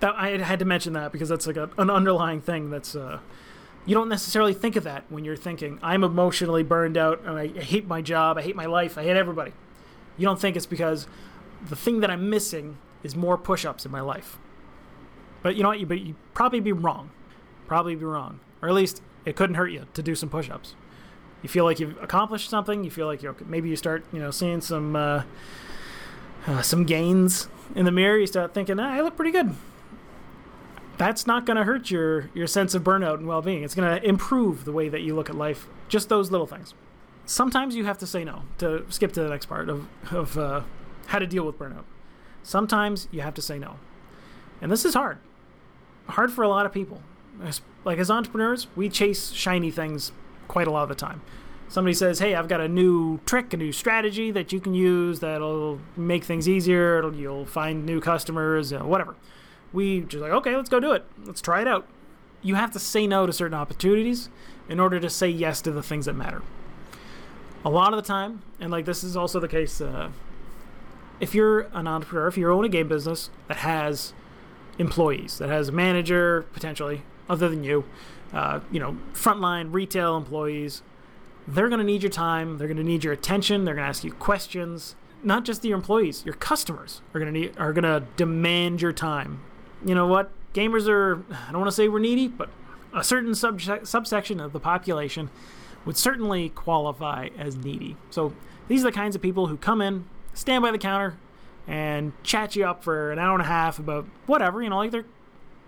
that 0.00 0.14
I 0.16 0.38
had 0.38 0.58
to 0.58 0.64
mention 0.64 0.92
that 0.94 1.12
because 1.12 1.28
that's 1.28 1.46
like 1.46 1.56
a, 1.56 1.70
an 1.78 1.90
underlying 1.90 2.40
thing 2.40 2.70
that's 2.70 2.94
uh, 2.96 3.20
you 3.86 3.94
don't 3.94 4.08
necessarily 4.08 4.52
think 4.52 4.76
of 4.76 4.84
that 4.84 5.04
when 5.08 5.24
you're 5.24 5.36
thinking, 5.36 5.78
I'm 5.82 6.02
emotionally 6.02 6.64
burned 6.64 6.96
out 6.96 7.22
and 7.24 7.38
I 7.38 7.46
hate 7.46 7.86
my 7.86 8.02
job, 8.02 8.36
I 8.36 8.42
hate 8.42 8.56
my 8.56 8.66
life, 8.66 8.98
I 8.98 9.04
hate 9.04 9.16
everybody. 9.16 9.52
You 10.18 10.26
don't 10.26 10.40
think 10.40 10.56
it's 10.56 10.66
because 10.66 11.06
the 11.68 11.76
thing 11.76 12.00
that 12.00 12.10
I'm 12.10 12.28
missing 12.28 12.78
is 13.02 13.14
more 13.14 13.38
push 13.38 13.64
ups 13.64 13.86
in 13.86 13.92
my 13.92 14.00
life. 14.00 14.38
But 15.42 15.54
you 15.54 15.62
know 15.62 15.68
what? 15.68 15.78
You, 15.78 15.86
but 15.86 16.00
you 16.00 16.16
probably 16.34 16.60
be 16.60 16.72
wrong. 16.72 17.10
Probably 17.68 17.94
be 17.94 18.04
wrong. 18.04 18.40
Or 18.60 18.68
at 18.68 18.74
least 18.74 19.02
it 19.24 19.36
couldn't 19.36 19.54
hurt 19.54 19.68
you 19.68 19.86
to 19.94 20.02
do 20.02 20.14
some 20.14 20.28
push 20.28 20.50
ups. 20.50 20.74
You 21.42 21.48
feel 21.48 21.64
like 21.64 21.78
you've 21.78 22.02
accomplished 22.02 22.50
something. 22.50 22.84
You 22.84 22.90
feel 22.90 23.06
like 23.06 23.22
you 23.22 23.34
maybe 23.46 23.68
you 23.68 23.76
start 23.76 24.04
you 24.12 24.18
know 24.18 24.30
seeing 24.30 24.60
some 24.60 24.96
uh, 24.96 25.22
uh, 26.46 26.62
some 26.62 26.84
gains 26.84 27.48
in 27.74 27.84
the 27.84 27.92
mirror. 27.92 28.18
You 28.18 28.26
start 28.26 28.54
thinking, 28.54 28.80
ah, 28.80 28.92
I 28.92 29.00
look 29.00 29.16
pretty 29.16 29.32
good 29.32 29.54
that's 30.98 31.26
not 31.26 31.46
going 31.46 31.56
to 31.56 31.64
hurt 31.64 31.90
your 31.90 32.30
your 32.34 32.46
sense 32.46 32.74
of 32.74 32.82
burnout 32.82 33.14
and 33.14 33.26
well-being. 33.26 33.62
It's 33.62 33.74
going 33.74 34.00
to 34.00 34.06
improve 34.06 34.64
the 34.64 34.72
way 34.72 34.88
that 34.88 35.02
you 35.02 35.14
look 35.14 35.28
at 35.28 35.36
life. 35.36 35.66
Just 35.88 36.08
those 36.08 36.30
little 36.30 36.46
things. 36.46 36.74
Sometimes 37.26 37.74
you 37.74 37.84
have 37.84 37.98
to 37.98 38.06
say 38.06 38.24
no. 38.24 38.42
To 38.58 38.84
skip 38.88 39.12
to 39.12 39.22
the 39.22 39.28
next 39.28 39.46
part 39.46 39.68
of 39.68 39.86
of 40.12 40.38
uh, 40.38 40.62
how 41.06 41.18
to 41.18 41.26
deal 41.26 41.44
with 41.44 41.58
burnout. 41.58 41.84
Sometimes 42.42 43.08
you 43.10 43.22
have 43.22 43.34
to 43.34 43.42
say 43.42 43.58
no, 43.58 43.76
and 44.60 44.70
this 44.70 44.84
is 44.84 44.94
hard. 44.94 45.18
Hard 46.08 46.32
for 46.32 46.42
a 46.42 46.48
lot 46.48 46.66
of 46.66 46.72
people. 46.72 47.02
Like 47.84 47.98
as 47.98 48.10
entrepreneurs, 48.10 48.66
we 48.76 48.88
chase 48.88 49.32
shiny 49.32 49.70
things 49.70 50.12
quite 50.48 50.66
a 50.66 50.70
lot 50.70 50.82
of 50.82 50.88
the 50.88 50.94
time. 50.94 51.22
Somebody 51.68 51.94
says, 51.94 52.20
"Hey, 52.20 52.34
I've 52.34 52.48
got 52.48 52.60
a 52.60 52.68
new 52.68 53.18
trick, 53.26 53.52
a 53.52 53.56
new 53.56 53.72
strategy 53.72 54.30
that 54.30 54.52
you 54.52 54.60
can 54.60 54.74
use 54.74 55.20
that'll 55.20 55.80
make 55.96 56.24
things 56.24 56.48
easier. 56.48 56.98
It'll, 56.98 57.14
you'll 57.14 57.46
find 57.46 57.84
new 57.84 58.00
customers, 58.00 58.72
you 58.72 58.78
know, 58.78 58.86
whatever." 58.86 59.16
we 59.72 60.00
just 60.00 60.22
like, 60.22 60.32
okay, 60.32 60.56
let's 60.56 60.70
go 60.70 60.80
do 60.80 60.92
it. 60.92 61.04
Let's 61.24 61.40
try 61.40 61.60
it 61.60 61.68
out. 61.68 61.86
You 62.42 62.54
have 62.54 62.70
to 62.72 62.78
say 62.78 63.06
no 63.06 63.26
to 63.26 63.32
certain 63.32 63.56
opportunities 63.56 64.30
in 64.68 64.80
order 64.80 64.98
to 65.00 65.10
say 65.10 65.28
yes 65.28 65.60
to 65.62 65.70
the 65.70 65.82
things 65.82 66.06
that 66.06 66.14
matter. 66.14 66.42
A 67.64 67.70
lot 67.70 67.92
of 67.92 67.96
the 67.96 68.06
time, 68.06 68.42
and 68.58 68.70
like 68.70 68.86
this 68.86 69.04
is 69.04 69.16
also 69.16 69.38
the 69.38 69.48
case, 69.48 69.80
uh, 69.80 70.10
if 71.20 71.34
you're 71.34 71.62
an 71.72 71.86
entrepreneur, 71.86 72.28
if 72.28 72.38
you 72.38 72.50
own 72.50 72.64
a 72.64 72.68
game 72.68 72.88
business 72.88 73.30
that 73.48 73.58
has 73.58 74.14
employees, 74.78 75.38
that 75.38 75.48
has 75.48 75.68
a 75.68 75.72
manager 75.72 76.46
potentially, 76.52 77.02
other 77.28 77.48
than 77.48 77.62
you, 77.62 77.84
uh, 78.32 78.60
you 78.70 78.80
know, 78.80 78.96
frontline 79.12 79.72
retail 79.72 80.16
employees, 80.16 80.82
they're 81.46 81.68
going 81.68 81.80
to 81.80 81.86
need 81.86 82.02
your 82.02 82.10
time. 82.10 82.58
They're 82.58 82.68
going 82.68 82.76
to 82.76 82.84
need 82.84 83.04
your 83.04 83.12
attention. 83.12 83.64
They're 83.64 83.74
going 83.74 83.84
to 83.84 83.88
ask 83.88 84.04
you 84.04 84.12
questions. 84.12 84.96
Not 85.22 85.44
just 85.44 85.64
your 85.64 85.76
employees, 85.76 86.24
your 86.24 86.34
customers 86.34 87.00
are 87.14 87.20
going 87.20 87.32
to 87.32 87.40
need 87.40 87.58
are 87.58 87.72
going 87.72 87.84
to 87.84 88.06
demand 88.16 88.82
your 88.82 88.92
time. 88.92 89.40
You 89.84 89.94
know 89.94 90.06
what? 90.06 90.30
Gamers 90.54 90.88
are. 90.88 91.24
I 91.30 91.52
don't 91.52 91.60
want 91.60 91.68
to 91.68 91.76
say 91.76 91.88
we're 91.88 91.98
needy, 91.98 92.28
but 92.28 92.50
a 92.94 93.02
certain 93.02 93.32
subse- 93.32 93.86
subsection 93.86 94.40
of 94.40 94.52
the 94.52 94.60
population 94.60 95.30
would 95.84 95.96
certainly 95.96 96.48
qualify 96.50 97.28
as 97.38 97.56
needy. 97.56 97.96
So 98.10 98.32
these 98.68 98.82
are 98.82 98.90
the 98.90 98.92
kinds 98.92 99.14
of 99.14 99.22
people 99.22 99.46
who 99.46 99.56
come 99.56 99.80
in, 99.80 100.06
stand 100.34 100.62
by 100.62 100.70
the 100.70 100.78
counter, 100.78 101.16
and 101.66 102.12
chat 102.22 102.56
you 102.56 102.64
up 102.64 102.82
for 102.82 103.12
an 103.12 103.18
hour 103.18 103.34
and 103.34 103.42
a 103.42 103.46
half 103.46 103.78
about 103.78 104.06
whatever 104.26 104.62
you 104.62 104.70
know, 104.70 104.78
like 104.78 104.90
their 104.90 105.06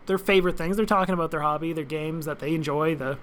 their 0.08 0.18
favorite 0.18 0.58
things. 0.58 0.76
They're 0.76 0.86
talking 0.86 1.14
about 1.14 1.30
their 1.30 1.42
hobby, 1.42 1.72
their 1.72 1.84
games 1.84 2.26
that 2.26 2.40
they 2.40 2.54
enjoy, 2.54 2.96
the 2.96 3.18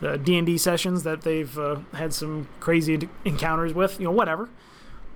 the 0.00 0.16
D 0.16 0.38
and 0.38 0.46
D 0.46 0.56
sessions 0.56 1.02
that 1.02 1.22
they've 1.22 1.58
uh, 1.58 1.80
had 1.92 2.14
some 2.14 2.48
crazy 2.58 3.08
encounters 3.26 3.74
with, 3.74 4.00
you 4.00 4.06
know, 4.06 4.10
whatever. 4.10 4.48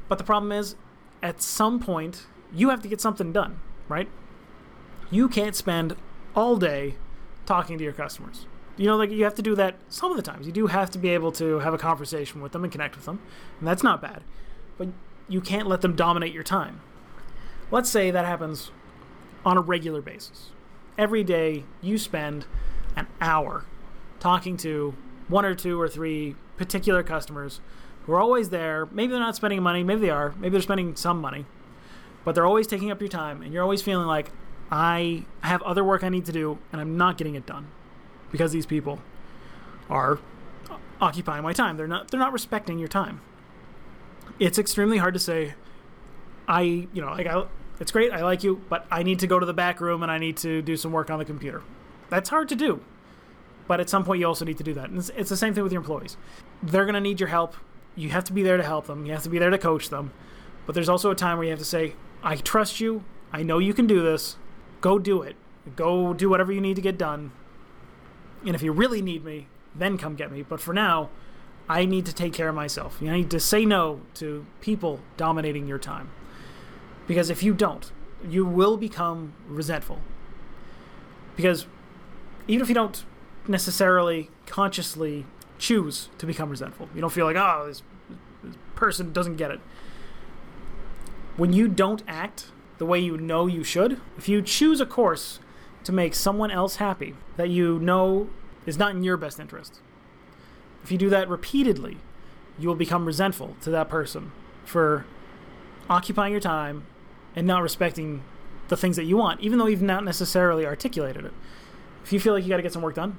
But 0.08 0.18
the 0.18 0.24
problem 0.24 0.52
is, 0.52 0.76
at 1.22 1.40
some 1.40 1.80
point, 1.80 2.26
you 2.52 2.68
have 2.68 2.82
to 2.82 2.88
get 2.88 3.00
something 3.00 3.32
done, 3.32 3.60
right? 3.88 4.08
You 5.10 5.26
can't 5.28 5.56
spend 5.56 5.96
all 6.36 6.56
day 6.56 6.96
talking 7.46 7.78
to 7.78 7.84
your 7.84 7.94
customers. 7.94 8.46
You 8.76 8.86
know, 8.86 8.96
like 8.96 9.10
you 9.10 9.24
have 9.24 9.36
to 9.36 9.42
do 9.42 9.54
that 9.54 9.76
some 9.88 10.10
of 10.10 10.16
the 10.18 10.22
times. 10.22 10.46
You 10.46 10.52
do 10.52 10.66
have 10.66 10.90
to 10.90 10.98
be 10.98 11.10
able 11.10 11.32
to 11.32 11.60
have 11.60 11.72
a 11.72 11.78
conversation 11.78 12.42
with 12.42 12.52
them 12.52 12.64
and 12.64 12.72
connect 12.72 12.96
with 12.96 13.06
them, 13.06 13.20
and 13.58 13.66
that's 13.66 13.82
not 13.82 14.02
bad. 14.02 14.22
But 14.76 14.88
you 15.28 15.40
can't 15.40 15.66
let 15.66 15.80
them 15.80 15.96
dominate 15.96 16.34
your 16.34 16.42
time. 16.42 16.80
Let's 17.70 17.88
say 17.88 18.10
that 18.10 18.26
happens 18.26 18.70
on 19.44 19.56
a 19.56 19.60
regular 19.60 20.02
basis. 20.02 20.50
Every 20.96 21.24
day 21.24 21.64
you 21.82 21.98
spend 21.98 22.46
an 22.96 23.06
hour 23.20 23.64
talking 24.20 24.56
to 24.58 24.94
one 25.28 25.44
or 25.44 25.54
two 25.54 25.80
or 25.80 25.88
three 25.88 26.36
particular 26.56 27.02
customers 27.02 27.60
who 28.04 28.12
are 28.12 28.20
always 28.20 28.50
there. 28.50 28.86
Maybe 28.86 29.10
they're 29.12 29.20
not 29.20 29.36
spending 29.36 29.62
money, 29.62 29.82
maybe 29.82 30.02
they 30.02 30.10
are, 30.10 30.34
maybe 30.38 30.50
they're 30.50 30.62
spending 30.62 30.94
some 30.94 31.20
money, 31.20 31.46
but 32.24 32.34
they're 32.34 32.46
always 32.46 32.66
taking 32.66 32.90
up 32.90 33.00
your 33.00 33.08
time, 33.08 33.42
and 33.42 33.52
you're 33.52 33.62
always 33.62 33.82
feeling 33.82 34.06
like, 34.06 34.30
I 34.70 35.24
have 35.40 35.62
other 35.62 35.84
work 35.84 36.04
I 36.04 36.08
need 36.08 36.26
to 36.26 36.32
do, 36.32 36.58
and 36.72 36.80
I'm 36.80 36.96
not 36.96 37.18
getting 37.18 37.34
it 37.34 37.46
done 37.46 37.68
because 38.30 38.52
these 38.52 38.66
people 38.66 39.00
are 39.90 40.18
occupying 41.00 41.42
my 41.42 41.52
time. 41.52 41.76
They're 41.76 41.86
not 41.86 42.10
they're 42.10 42.20
not 42.20 42.32
respecting 42.32 42.78
your 42.78 42.88
time. 42.88 43.20
It's 44.38 44.58
extremely 44.58 44.98
hard 44.98 45.14
to 45.14 45.20
say 45.20 45.54
I, 46.48 46.62
you 46.62 47.00
know, 47.00 47.12
like 47.12 47.26
I 47.26 47.44
it's 47.80 47.90
great, 47.90 48.12
I 48.12 48.22
like 48.22 48.44
you, 48.44 48.62
but 48.68 48.86
I 48.90 49.02
need 49.02 49.18
to 49.20 49.26
go 49.26 49.38
to 49.38 49.46
the 49.46 49.54
back 49.54 49.80
room 49.80 50.02
and 50.02 50.10
I 50.10 50.18
need 50.18 50.36
to 50.38 50.62
do 50.62 50.76
some 50.76 50.92
work 50.92 51.10
on 51.10 51.18
the 51.18 51.24
computer. 51.24 51.62
That's 52.08 52.28
hard 52.28 52.48
to 52.50 52.54
do. 52.54 52.80
But 53.66 53.80
at 53.80 53.88
some 53.88 54.04
point 54.04 54.20
you 54.20 54.26
also 54.26 54.44
need 54.44 54.58
to 54.58 54.64
do 54.64 54.74
that. 54.74 54.90
And 54.90 54.98
it's, 54.98 55.10
it's 55.10 55.30
the 55.30 55.36
same 55.36 55.54
thing 55.54 55.62
with 55.62 55.72
your 55.72 55.80
employees. 55.80 56.16
They're 56.62 56.84
going 56.84 56.94
to 56.94 57.00
need 57.00 57.18
your 57.18 57.30
help. 57.30 57.54
You 57.96 58.10
have 58.10 58.24
to 58.24 58.32
be 58.32 58.42
there 58.42 58.56
to 58.56 58.62
help 58.62 58.86
them. 58.86 59.06
You 59.06 59.12
have 59.12 59.22
to 59.22 59.28
be 59.28 59.38
there 59.38 59.50
to 59.50 59.58
coach 59.58 59.88
them. 59.88 60.12
But 60.66 60.74
there's 60.74 60.88
also 60.88 61.10
a 61.10 61.14
time 61.14 61.38
where 61.38 61.44
you 61.44 61.50
have 61.50 61.58
to 61.58 61.64
say, 61.64 61.94
"I 62.22 62.36
trust 62.36 62.80
you. 62.80 63.04
I 63.32 63.42
know 63.42 63.58
you 63.58 63.74
can 63.74 63.86
do 63.86 64.02
this. 64.02 64.36
Go 64.80 64.98
do 64.98 65.22
it. 65.22 65.36
Go 65.76 66.14
do 66.14 66.28
whatever 66.28 66.52
you 66.52 66.60
need 66.60 66.76
to 66.76 66.82
get 66.82 66.98
done. 66.98 67.32
And 68.44 68.54
if 68.54 68.62
you 68.62 68.72
really 68.72 69.02
need 69.02 69.24
me, 69.24 69.48
then 69.74 69.98
come 69.98 70.14
get 70.14 70.30
me. 70.30 70.42
But 70.42 70.60
for 70.60 70.74
now, 70.74 71.10
I 71.68 71.84
need 71.84 72.06
to 72.06 72.14
take 72.14 72.32
care 72.32 72.48
of 72.48 72.54
myself. 72.54 72.98
You 73.00 73.10
need 73.10 73.30
to 73.30 73.40
say 73.40 73.64
no 73.64 74.00
to 74.14 74.46
people 74.60 75.00
dominating 75.16 75.66
your 75.66 75.78
time. 75.78 76.10
Because 77.06 77.30
if 77.30 77.42
you 77.42 77.54
don't, 77.54 77.90
you 78.28 78.44
will 78.44 78.76
become 78.76 79.34
resentful. 79.46 80.00
Because 81.36 81.66
even 82.48 82.62
if 82.62 82.68
you 82.68 82.74
don't 82.74 83.04
necessarily 83.46 84.30
consciously 84.46 85.26
choose 85.58 86.08
to 86.18 86.26
become 86.26 86.48
resentful, 86.48 86.88
you 86.94 87.00
don't 87.00 87.12
feel 87.12 87.26
like, 87.26 87.36
oh, 87.36 87.64
this, 87.66 87.82
this 88.42 88.54
person 88.74 89.12
doesn't 89.12 89.36
get 89.36 89.50
it. 89.50 89.60
When 91.36 91.52
you 91.52 91.68
don't 91.68 92.02
act 92.06 92.52
the 92.78 92.86
way 92.86 92.98
you 92.98 93.16
know 93.16 93.46
you 93.46 93.64
should. 93.64 94.00
If 94.18 94.28
you 94.28 94.42
choose 94.42 94.80
a 94.80 94.86
course 94.86 95.38
to 95.84 95.92
make 95.92 96.14
someone 96.14 96.50
else 96.50 96.76
happy 96.76 97.14
that 97.36 97.50
you 97.50 97.78
know 97.78 98.28
is 98.66 98.78
not 98.78 98.92
in 98.92 99.02
your 99.02 99.16
best 99.16 99.38
interest, 99.38 99.80
if 100.82 100.90
you 100.90 100.98
do 100.98 101.08
that 101.10 101.28
repeatedly, 101.28 101.98
you 102.58 102.68
will 102.68 102.74
become 102.74 103.06
resentful 103.06 103.56
to 103.62 103.70
that 103.70 103.88
person 103.88 104.32
for 104.64 105.06
occupying 105.88 106.32
your 106.32 106.40
time 106.40 106.84
and 107.36 107.46
not 107.46 107.62
respecting 107.62 108.22
the 108.68 108.76
things 108.76 108.96
that 108.96 109.04
you 109.04 109.16
want, 109.16 109.40
even 109.40 109.58
though 109.58 109.66
you've 109.66 109.82
not 109.82 110.04
necessarily 110.04 110.64
articulated 110.64 111.24
it. 111.24 111.32
If 112.02 112.12
you 112.12 112.20
feel 112.20 112.34
like 112.34 112.44
you 112.44 112.48
got 112.48 112.56
to 112.56 112.62
get 112.62 112.72
some 112.72 112.82
work 112.82 112.94
done 112.94 113.18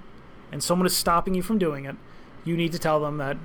and 0.52 0.64
someone 0.64 0.86
is 0.86 0.96
stopping 0.96 1.34
you 1.36 1.42
from 1.42 1.58
doing 1.58 1.86
it, 1.86 1.96
you 2.44 2.56
need 2.56 2.72
to 2.72 2.80
tell 2.80 3.00
them 3.00 3.18
that 3.18 3.38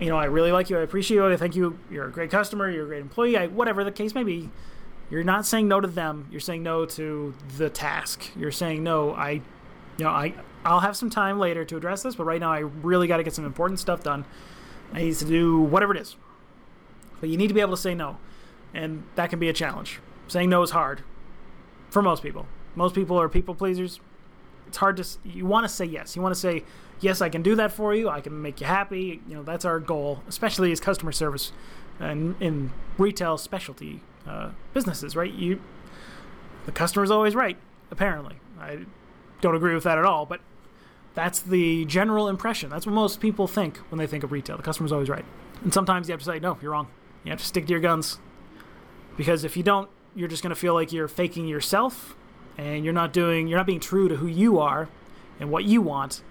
you 0.00 0.08
know, 0.08 0.16
I 0.16 0.26
really 0.26 0.52
like 0.52 0.70
you. 0.70 0.78
I 0.78 0.82
appreciate 0.82 1.16
you. 1.16 1.26
I 1.26 1.36
think 1.36 1.56
you. 1.56 1.78
You're 1.90 2.06
a 2.06 2.12
great 2.12 2.30
customer. 2.30 2.70
You're 2.70 2.84
a 2.84 2.86
great 2.86 3.00
employee. 3.00 3.36
I, 3.36 3.46
whatever 3.48 3.82
the 3.82 3.90
case 3.90 4.14
may 4.14 4.22
be, 4.22 4.50
you're 5.10 5.24
not 5.24 5.46
saying 5.46 5.66
no 5.68 5.80
to 5.80 5.88
them. 5.88 6.28
You're 6.30 6.40
saying 6.40 6.62
no 6.62 6.86
to 6.86 7.34
the 7.56 7.68
task. 7.68 8.30
You're 8.36 8.52
saying 8.52 8.82
no. 8.82 9.12
I, 9.12 9.30
you 9.30 10.04
know, 10.04 10.10
I 10.10 10.34
I'll 10.64 10.80
have 10.80 10.96
some 10.96 11.10
time 11.10 11.38
later 11.38 11.64
to 11.64 11.76
address 11.76 12.02
this, 12.02 12.14
but 12.14 12.24
right 12.24 12.40
now 12.40 12.52
I 12.52 12.58
really 12.60 13.08
got 13.08 13.16
to 13.16 13.24
get 13.24 13.34
some 13.34 13.44
important 13.44 13.80
stuff 13.80 14.02
done. 14.02 14.24
I 14.92 15.02
need 15.02 15.16
to 15.16 15.24
do 15.24 15.60
whatever 15.60 15.94
it 15.94 16.00
is. 16.00 16.16
But 17.20 17.30
you 17.30 17.36
need 17.36 17.48
to 17.48 17.54
be 17.54 17.60
able 17.60 17.74
to 17.74 17.82
say 17.82 17.94
no, 17.94 18.18
and 18.74 19.04
that 19.14 19.30
can 19.30 19.38
be 19.38 19.48
a 19.48 19.52
challenge. 19.52 20.00
Saying 20.28 20.50
no 20.50 20.62
is 20.62 20.70
hard 20.70 21.02
for 21.90 22.02
most 22.02 22.22
people. 22.22 22.46
Most 22.74 22.94
people 22.94 23.20
are 23.20 23.28
people 23.28 23.54
pleasers. 23.54 24.00
It's 24.66 24.76
hard 24.76 24.98
to. 24.98 25.06
You 25.24 25.46
want 25.46 25.64
to 25.64 25.68
say 25.68 25.84
yes. 25.84 26.14
You 26.14 26.22
want 26.22 26.34
to 26.34 26.40
say 26.40 26.64
yes. 27.00 27.22
I 27.22 27.28
can 27.28 27.42
do 27.42 27.54
that 27.56 27.72
for 27.72 27.94
you. 27.94 28.08
I 28.08 28.20
can 28.20 28.42
make 28.42 28.60
you 28.60 28.66
happy. 28.66 29.22
You 29.26 29.36
know 29.36 29.42
that's 29.42 29.64
our 29.64 29.80
goal, 29.80 30.22
especially 30.28 30.70
as 30.72 30.80
customer 30.80 31.12
service 31.12 31.52
and 31.98 32.36
in 32.40 32.70
retail 32.96 33.38
specialty 33.38 34.02
uh, 34.26 34.50
businesses, 34.74 35.16
right? 35.16 35.32
You, 35.32 35.60
the 36.66 36.72
customer's 36.72 37.10
always 37.10 37.34
right. 37.34 37.56
Apparently, 37.90 38.36
I 38.60 38.80
don't 39.40 39.54
agree 39.54 39.74
with 39.74 39.84
that 39.84 39.98
at 39.98 40.04
all, 40.04 40.26
but 40.26 40.40
that's 41.14 41.40
the 41.40 41.84
general 41.86 42.28
impression. 42.28 42.70
That's 42.70 42.86
what 42.86 42.94
most 42.94 43.20
people 43.20 43.46
think 43.46 43.78
when 43.90 43.98
they 43.98 44.06
think 44.06 44.22
of 44.22 44.30
retail. 44.30 44.56
The 44.58 44.62
customer's 44.62 44.92
always 44.92 45.08
right, 45.08 45.24
and 45.62 45.72
sometimes 45.72 46.08
you 46.08 46.12
have 46.12 46.20
to 46.20 46.26
say, 46.26 46.38
"No, 46.38 46.58
you're 46.60 46.72
wrong." 46.72 46.88
You 47.24 47.30
have 47.30 47.40
to 47.40 47.46
stick 47.46 47.66
to 47.66 47.72
your 47.72 47.80
guns, 47.80 48.18
because 49.18 49.44
if 49.44 49.54
you 49.54 49.62
don't, 49.62 49.90
you're 50.16 50.28
just 50.28 50.42
going 50.42 50.54
to 50.54 50.56
feel 50.56 50.72
like 50.72 50.90
you're 50.90 51.08
faking 51.08 51.46
yourself, 51.46 52.16
and 52.56 52.84
you're 52.84 52.94
not 52.94 53.12
doing, 53.12 53.46
you're 53.46 53.58
not 53.58 53.66
being 53.66 53.80
true 53.80 54.08
to 54.08 54.16
who 54.16 54.26
you 54.26 54.58
are 54.58 54.88
and 55.38 55.50
what 55.50 55.64
you 55.64 55.82
want. 55.82 56.22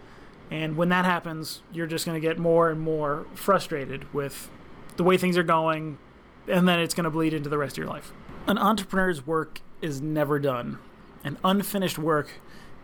And 0.50 0.76
when 0.76 0.90
that 0.90 1.06
happens, 1.06 1.62
you're 1.72 1.88
just 1.88 2.06
going 2.06 2.20
to 2.20 2.26
get 2.26 2.40
more 2.40 2.70
and 2.70 2.82
more 2.82 3.28
frustrated 3.36 4.12
with 4.14 4.50
the 4.96 5.04
way 5.04 5.18
things 5.18 5.38
are 5.38 5.44
going, 5.44 6.00
and 6.48 6.68
then 6.68 6.80
it's 6.80 6.94
going 6.94 7.04
to 7.04 7.10
bleed 7.12 7.34
into 7.34 7.50
the 7.50 7.58
rest 7.58 7.74
of 7.74 7.78
your 7.80 7.88
life. 7.88 8.12
An 8.48 8.58
entrepreneur's 8.58 9.28
work 9.28 9.62
is 9.82 10.02
never 10.02 10.40
done, 10.40 10.80
and 11.24 11.38
unfinished 11.44 12.00
work 12.00 12.32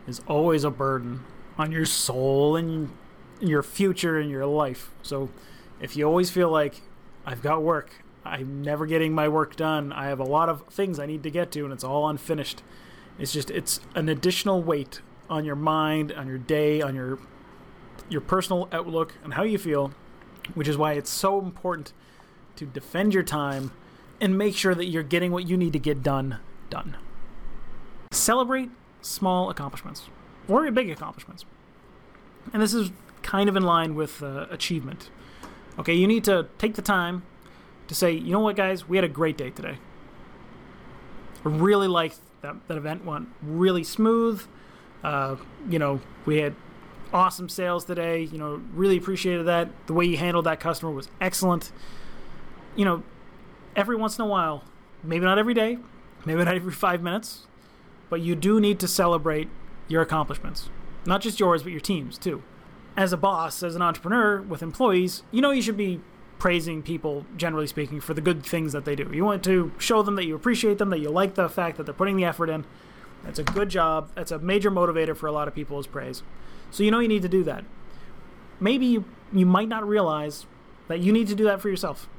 is 0.06 0.22
always 0.28 0.64
a 0.64 0.70
burden 0.70 1.24
on 1.58 1.72
your 1.72 1.86
soul 1.86 2.56
and 2.56 2.91
your 3.39 3.64
future 3.64 4.20
and 4.20 4.30
your 4.30 4.45
life. 4.45 4.91
So 5.01 5.30
if 5.82 5.95
you 5.95 6.06
always 6.06 6.30
feel 6.30 6.49
like 6.49 6.82
I've 7.26 7.41
got 7.41 7.62
work, 7.62 8.03
I'm 8.26 8.61
never 8.61 8.86
getting 8.86 9.13
my 9.13 9.28
work 9.28 9.55
done, 9.55 9.91
I 9.91 10.07
have 10.07 10.19
a 10.19 10.26
lot 10.26 10.49
of 10.49 10.63
things 10.67 10.99
I 10.99 11.05
need 11.05 11.24
to 11.24 11.32
get 11.32 11.51
to 11.51 11.63
and 11.63 11.74
it's 11.74 11.84
all 11.84 12.07
unfinished. 12.07 12.63
It's 13.19 13.32
just 13.32 13.51
it's 13.51 13.80
an 13.95 14.09
additional 14.09 14.63
weight 14.63 15.01
on 15.30 15.45
your 15.45 15.55
mind, 15.55 16.11
on 16.11 16.28
your 16.28 16.38
day, 16.38 16.82
on 16.82 16.95
your 16.95 17.19
your 18.09 18.21
personal 18.21 18.67
outlook 18.71 19.15
and 19.24 19.36
how 19.36 19.43
you 19.43 19.57
feel, 19.57 19.93
which 20.53 20.67
is 20.67 20.78
why 20.78 20.93
it's 20.93 21.09
so 21.09 21.39
important 21.39 21.93
to 22.55 22.65
defend 22.65 23.13
your 23.13 23.24
time 23.24 23.71
and 24.19 24.38
make 24.38 24.55
sure 24.55 24.76
that 24.76 24.86
you're 24.86 25.03
getting 25.03 25.32
what 25.32 25.47
you 25.47 25.57
need 25.57 25.74
to 25.74 25.80
get 25.80 26.03
done 26.03 26.39
done. 26.69 26.97
Celebrate 28.11 28.69
small 29.01 29.49
accomplishments 29.49 30.09
or 30.47 30.69
big 30.71 30.89
accomplishments. 30.89 31.45
And 32.51 32.61
this 32.61 32.74
is 32.74 32.91
kind 33.21 33.49
of 33.49 33.55
in 33.55 33.63
line 33.63 33.95
with 33.95 34.21
uh, 34.21 34.47
achievement. 34.49 35.09
Okay, 35.80 35.93
you 35.93 36.07
need 36.07 36.24
to 36.26 36.47
take 36.57 36.76
the 36.76 36.82
time 36.82 37.24
to 37.94 38.00
say, 38.00 38.12
you 38.12 38.32
know 38.32 38.39
what, 38.39 38.56
guys, 38.56 38.88
we 38.88 38.98
had 38.98 39.04
a 39.04 39.10
great 39.10 39.38
day 39.38 39.50
today. 39.50 39.78
I 41.46 41.50
really 41.50 41.88
liked 41.88 42.20
that, 42.41 42.56
that 42.68 42.78
event 42.78 43.06
went 43.06 43.30
really 43.41 43.84
smooth. 43.84 44.44
Uh, 45.04 45.38
you 45.70 45.80
know, 45.80 46.02
we 46.26 46.38
had 46.38 46.56
awesome 47.14 47.50
sales 47.50 47.86
today. 47.86 48.22
You 48.22 48.38
know, 48.38 48.62
really 48.74 48.98
appreciated 48.98 49.46
that. 49.48 49.70
The 49.88 49.94
way 49.94 50.06
you 50.06 50.18
handled 50.18 50.46
that 50.46 50.60
customer 50.60 50.91
was 50.91 51.10
excellent 51.20 51.72
you 52.76 52.86
know, 52.86 53.04
every 53.76 53.96
once 53.96 54.18
in 54.18 54.24
a 54.24 54.28
while, 54.28 54.64
maybe 55.04 55.26
not 55.26 55.38
every 55.38 55.54
day, 55.54 55.78
maybe 56.26 56.44
not 56.44 56.56
every 56.56 56.72
five 56.72 57.02
minutes, 57.02 57.48
but 58.10 58.22
you 58.22 58.36
do 58.36 58.60
need 58.60 58.80
to 58.80 58.88
celebrate 58.88 59.50
your 59.88 60.02
accomplishments. 60.02 60.70
Not 61.06 61.22
just 61.22 61.39
yours, 61.39 61.64
but 61.64 61.72
your 61.72 61.82
team's 61.82 62.18
too. 62.18 62.44
As 62.96 63.12
a 63.12 63.18
boss, 63.18 63.64
as 63.64 63.76
an 63.76 63.82
entrepreneur 63.82 64.41
with 64.41 64.62
employees, 64.62 65.24
you 65.32 65.41
know 65.41 65.52
you 65.52 65.62
should 65.62 65.78
be 65.78 66.00
praising 66.44 66.84
people, 66.84 67.26
generally 67.38 67.66
speaking, 67.66 68.02
for 68.02 68.14
the 68.14 68.20
good 68.20 68.46
things 68.46 68.74
that 68.74 68.84
they 68.84 68.98
do. 68.98 69.10
You 69.14 69.24
want 69.24 69.46
to 69.46 69.72
show 69.78 70.04
them 70.04 70.16
that 70.16 70.26
you 70.26 70.36
appreciate 70.36 70.78
them, 70.78 70.89
that 70.89 71.00
you 71.00 71.10
like 71.10 71.36
the 71.36 71.48
fact 71.48 71.78
that 71.78 71.86
they're 71.86 71.94
putting 71.94 72.18
the 72.18 72.26
effort 72.26 72.50
in. 72.50 72.66
That's 73.24 73.39
a 73.39 73.44
good 73.44 73.70
job. 73.70 74.10
That's 74.14 74.30
a 74.30 74.39
major 74.39 74.70
motivator 74.70 75.16
for 75.16 75.28
a 75.28 75.32
lot 75.32 75.48
of 75.48 75.56
people 75.56 75.80
is 75.80 75.88
praise. 75.88 76.22
So 76.70 76.84
you 76.84 76.91
know 76.91 77.00
you 77.00 77.08
need 77.08 77.22
to 77.22 77.30
do 77.30 77.46
that. 77.46 77.64
Maybe 78.60 78.86
you, 78.88 79.06
you 79.32 79.46
might 79.46 79.70
not 79.70 79.88
realize 79.88 80.46
that 80.89 81.00
you 81.00 81.14
need 81.14 81.30
to 81.30 81.36
do 81.36 81.46
that 81.46 81.62
for 81.62 81.70
yourself. 81.70 82.10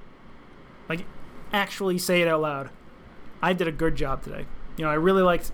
Like, 0.88 1.04
actually 1.52 1.98
say 1.98 2.22
it 2.22 2.26
out 2.26 2.40
loud. 2.40 2.70
I 3.42 3.52
did 3.52 3.68
a 3.68 3.72
good 3.72 3.94
job 3.94 4.22
today. 4.22 4.46
You 4.78 4.86
know, 4.86 4.90
I 4.90 4.94
really 4.94 5.22
liked, 5.22 5.52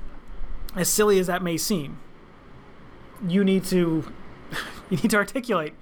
as 0.76 0.88
silly 0.88 1.18
as 1.18 1.26
that 1.26 1.42
may 1.42 1.56
seem, 1.56 1.98
you 3.26 3.42
need 3.42 3.64
to 3.64 4.04
you 4.90 4.96
need 4.98 5.10
to 5.10 5.16
articulate 5.16 5.74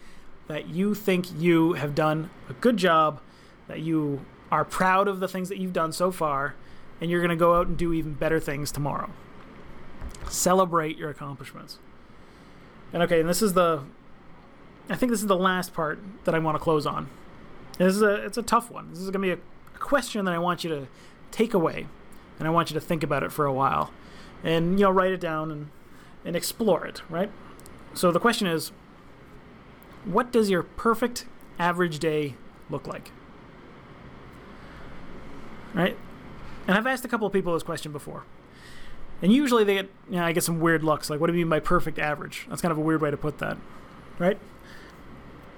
that 0.48 0.68
you 0.68 0.94
think 0.94 1.26
you 1.38 1.74
have 1.74 1.94
done 1.94 2.30
a 2.48 2.54
good 2.54 2.76
job, 2.76 3.20
that 3.68 3.80
you 3.80 4.24
are 4.50 4.64
proud 4.64 5.06
of 5.06 5.20
the 5.20 5.28
things 5.28 5.48
that 5.50 5.58
you've 5.58 5.72
done 5.72 5.92
so 5.92 6.10
far, 6.10 6.54
and 7.00 7.10
you're 7.10 7.20
going 7.20 7.30
to 7.30 7.36
go 7.36 7.54
out 7.54 7.66
and 7.66 7.76
do 7.76 7.92
even 7.92 8.14
better 8.14 8.40
things 8.40 8.72
tomorrow. 8.72 9.10
Celebrate 10.28 10.96
your 10.96 11.10
accomplishments. 11.10 11.78
And 12.92 13.02
okay, 13.02 13.20
and 13.20 13.28
this 13.28 13.42
is 13.42 13.52
the 13.52 13.82
I 14.90 14.96
think 14.96 15.10
this 15.10 15.20
is 15.20 15.26
the 15.26 15.36
last 15.36 15.74
part 15.74 15.98
that 16.24 16.34
I 16.34 16.38
want 16.38 16.54
to 16.54 16.58
close 16.58 16.86
on. 16.86 17.08
This 17.76 17.94
is 17.94 18.02
a 18.02 18.24
it's 18.24 18.38
a 18.38 18.42
tough 18.42 18.70
one. 18.70 18.90
This 18.90 19.00
is 19.00 19.10
going 19.10 19.12
to 19.12 19.18
be 19.18 19.30
a, 19.30 19.38
a 19.74 19.78
question 19.78 20.24
that 20.24 20.34
I 20.34 20.38
want 20.38 20.64
you 20.64 20.70
to 20.70 20.86
take 21.30 21.52
away, 21.52 21.86
and 22.38 22.48
I 22.48 22.50
want 22.50 22.70
you 22.70 22.74
to 22.74 22.80
think 22.80 23.02
about 23.02 23.22
it 23.22 23.30
for 23.30 23.44
a 23.44 23.52
while, 23.52 23.92
and 24.42 24.78
you 24.78 24.84
know 24.84 24.90
write 24.90 25.12
it 25.12 25.20
down 25.20 25.50
and 25.50 25.68
and 26.24 26.34
explore 26.34 26.86
it. 26.86 27.02
Right. 27.10 27.30
So 27.94 28.10
the 28.10 28.20
question 28.20 28.46
is, 28.46 28.72
what 30.08 30.32
does 30.32 30.50
your 30.50 30.62
perfect 30.62 31.26
average 31.58 31.98
day 31.98 32.34
look 32.70 32.86
like? 32.86 33.10
Right. 35.74 35.96
And 36.66 36.76
I've 36.76 36.86
asked 36.86 37.04
a 37.04 37.08
couple 37.08 37.26
of 37.26 37.32
people 37.32 37.52
this 37.52 37.62
question 37.62 37.92
before. 37.92 38.24
And 39.20 39.32
usually 39.32 39.64
they 39.64 39.74
get, 39.74 39.90
you 40.08 40.16
know, 40.16 40.24
I 40.24 40.32
get 40.32 40.44
some 40.44 40.60
weird 40.60 40.82
looks. 40.82 41.10
Like, 41.10 41.20
what 41.20 41.26
do 41.26 41.32
you 41.34 41.44
mean 41.44 41.50
by 41.50 41.60
perfect 41.60 41.98
average? 41.98 42.46
That's 42.48 42.62
kind 42.62 42.72
of 42.72 42.78
a 42.78 42.80
weird 42.80 43.02
way 43.02 43.10
to 43.10 43.16
put 43.16 43.38
that, 43.38 43.58
right? 44.18 44.38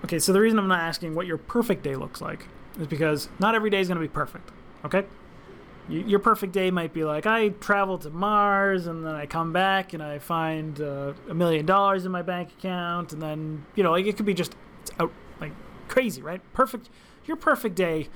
Okay, 0.05 0.19
so 0.19 0.33
the 0.33 0.41
reason 0.41 0.59
I'm 0.59 0.69
not 0.69 0.81
asking 0.81 1.15
what 1.15 1.27
your 1.27 1.37
perfect 1.37 1.83
day 1.83 1.95
looks 1.95 2.21
like 2.21 2.47
is 2.79 2.87
because 2.87 3.29
not 3.39 3.55
every 3.55 3.71
day 3.71 3.81
is 3.81 3.89
going 3.89 3.97
to 3.97 4.03
be 4.03 4.09
perfect, 4.09 4.51
okay? 4.85 5.05
Your 5.91 6.21
perfect 6.21 6.53
day 6.53 6.71
might 6.71 6.93
be 6.93 7.05
like 7.05 7.27
I 7.27 7.49
travel 7.49 7.99
to 7.99 8.11
Mars 8.11 8.87
and 8.87 9.05
then 9.05 9.15
I 9.15 9.27
come 9.27 9.53
back 9.53 9.93
and 9.93 10.03
I 10.03 10.19
find 10.19 10.81
uh, 10.81 11.15
a 11.29 11.35
million 11.35 11.67
dollars 11.67 12.07
in 12.07 12.13
my 12.13 12.23
bank 12.23 12.51
account 12.59 13.13
and 13.13 13.21
then 13.21 13.67
you 13.75 13.83
know 13.83 13.91
like 13.91 14.07
it 14.07 14.17
could 14.17 14.27
be 14.27 14.35
just 14.35 14.55
out 14.99 15.13
like 15.41 15.53
crazy, 15.89 16.23
right? 16.23 16.41
Perfect. 16.53 16.89
Your 17.27 17.37
perfect 17.37 17.75
day. 17.75 18.09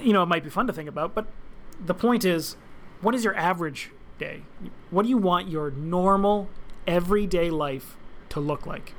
You 0.00 0.12
know, 0.12 0.22
it 0.22 0.26
might 0.26 0.42
be 0.42 0.50
fun 0.50 0.66
to 0.66 0.72
think 0.72 0.88
about, 0.88 1.14
but 1.14 1.26
the 1.84 1.94
point 1.94 2.24
is, 2.24 2.56
what 3.02 3.14
is 3.14 3.22
your 3.22 3.34
average 3.36 3.90
day? 4.18 4.42
What 4.90 5.02
do 5.02 5.08
you 5.08 5.18
want 5.18 5.48
your 5.48 5.70
normal, 5.70 6.48
everyday 6.86 7.50
life 7.50 7.96
to 8.30 8.40
look 8.40 8.66
like? 8.66 8.94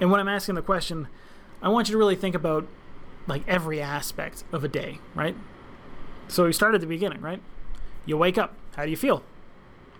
And 0.00 0.10
when 0.10 0.20
I'm 0.20 0.28
asking 0.28 0.54
the 0.54 0.62
question, 0.62 1.08
I 1.60 1.68
want 1.68 1.88
you 1.88 1.92
to 1.92 1.98
really 1.98 2.16
think 2.16 2.34
about 2.34 2.66
like 3.30 3.44
every 3.48 3.80
aspect 3.80 4.44
of 4.52 4.64
a 4.64 4.68
day, 4.68 4.98
right? 5.14 5.36
So 6.28 6.44
we 6.44 6.52
start 6.52 6.74
at 6.74 6.80
the 6.80 6.86
beginning, 6.86 7.20
right? 7.20 7.40
You 8.04 8.16
wake 8.16 8.36
up. 8.36 8.54
How 8.76 8.84
do 8.84 8.90
you 8.90 8.96
feel? 8.96 9.22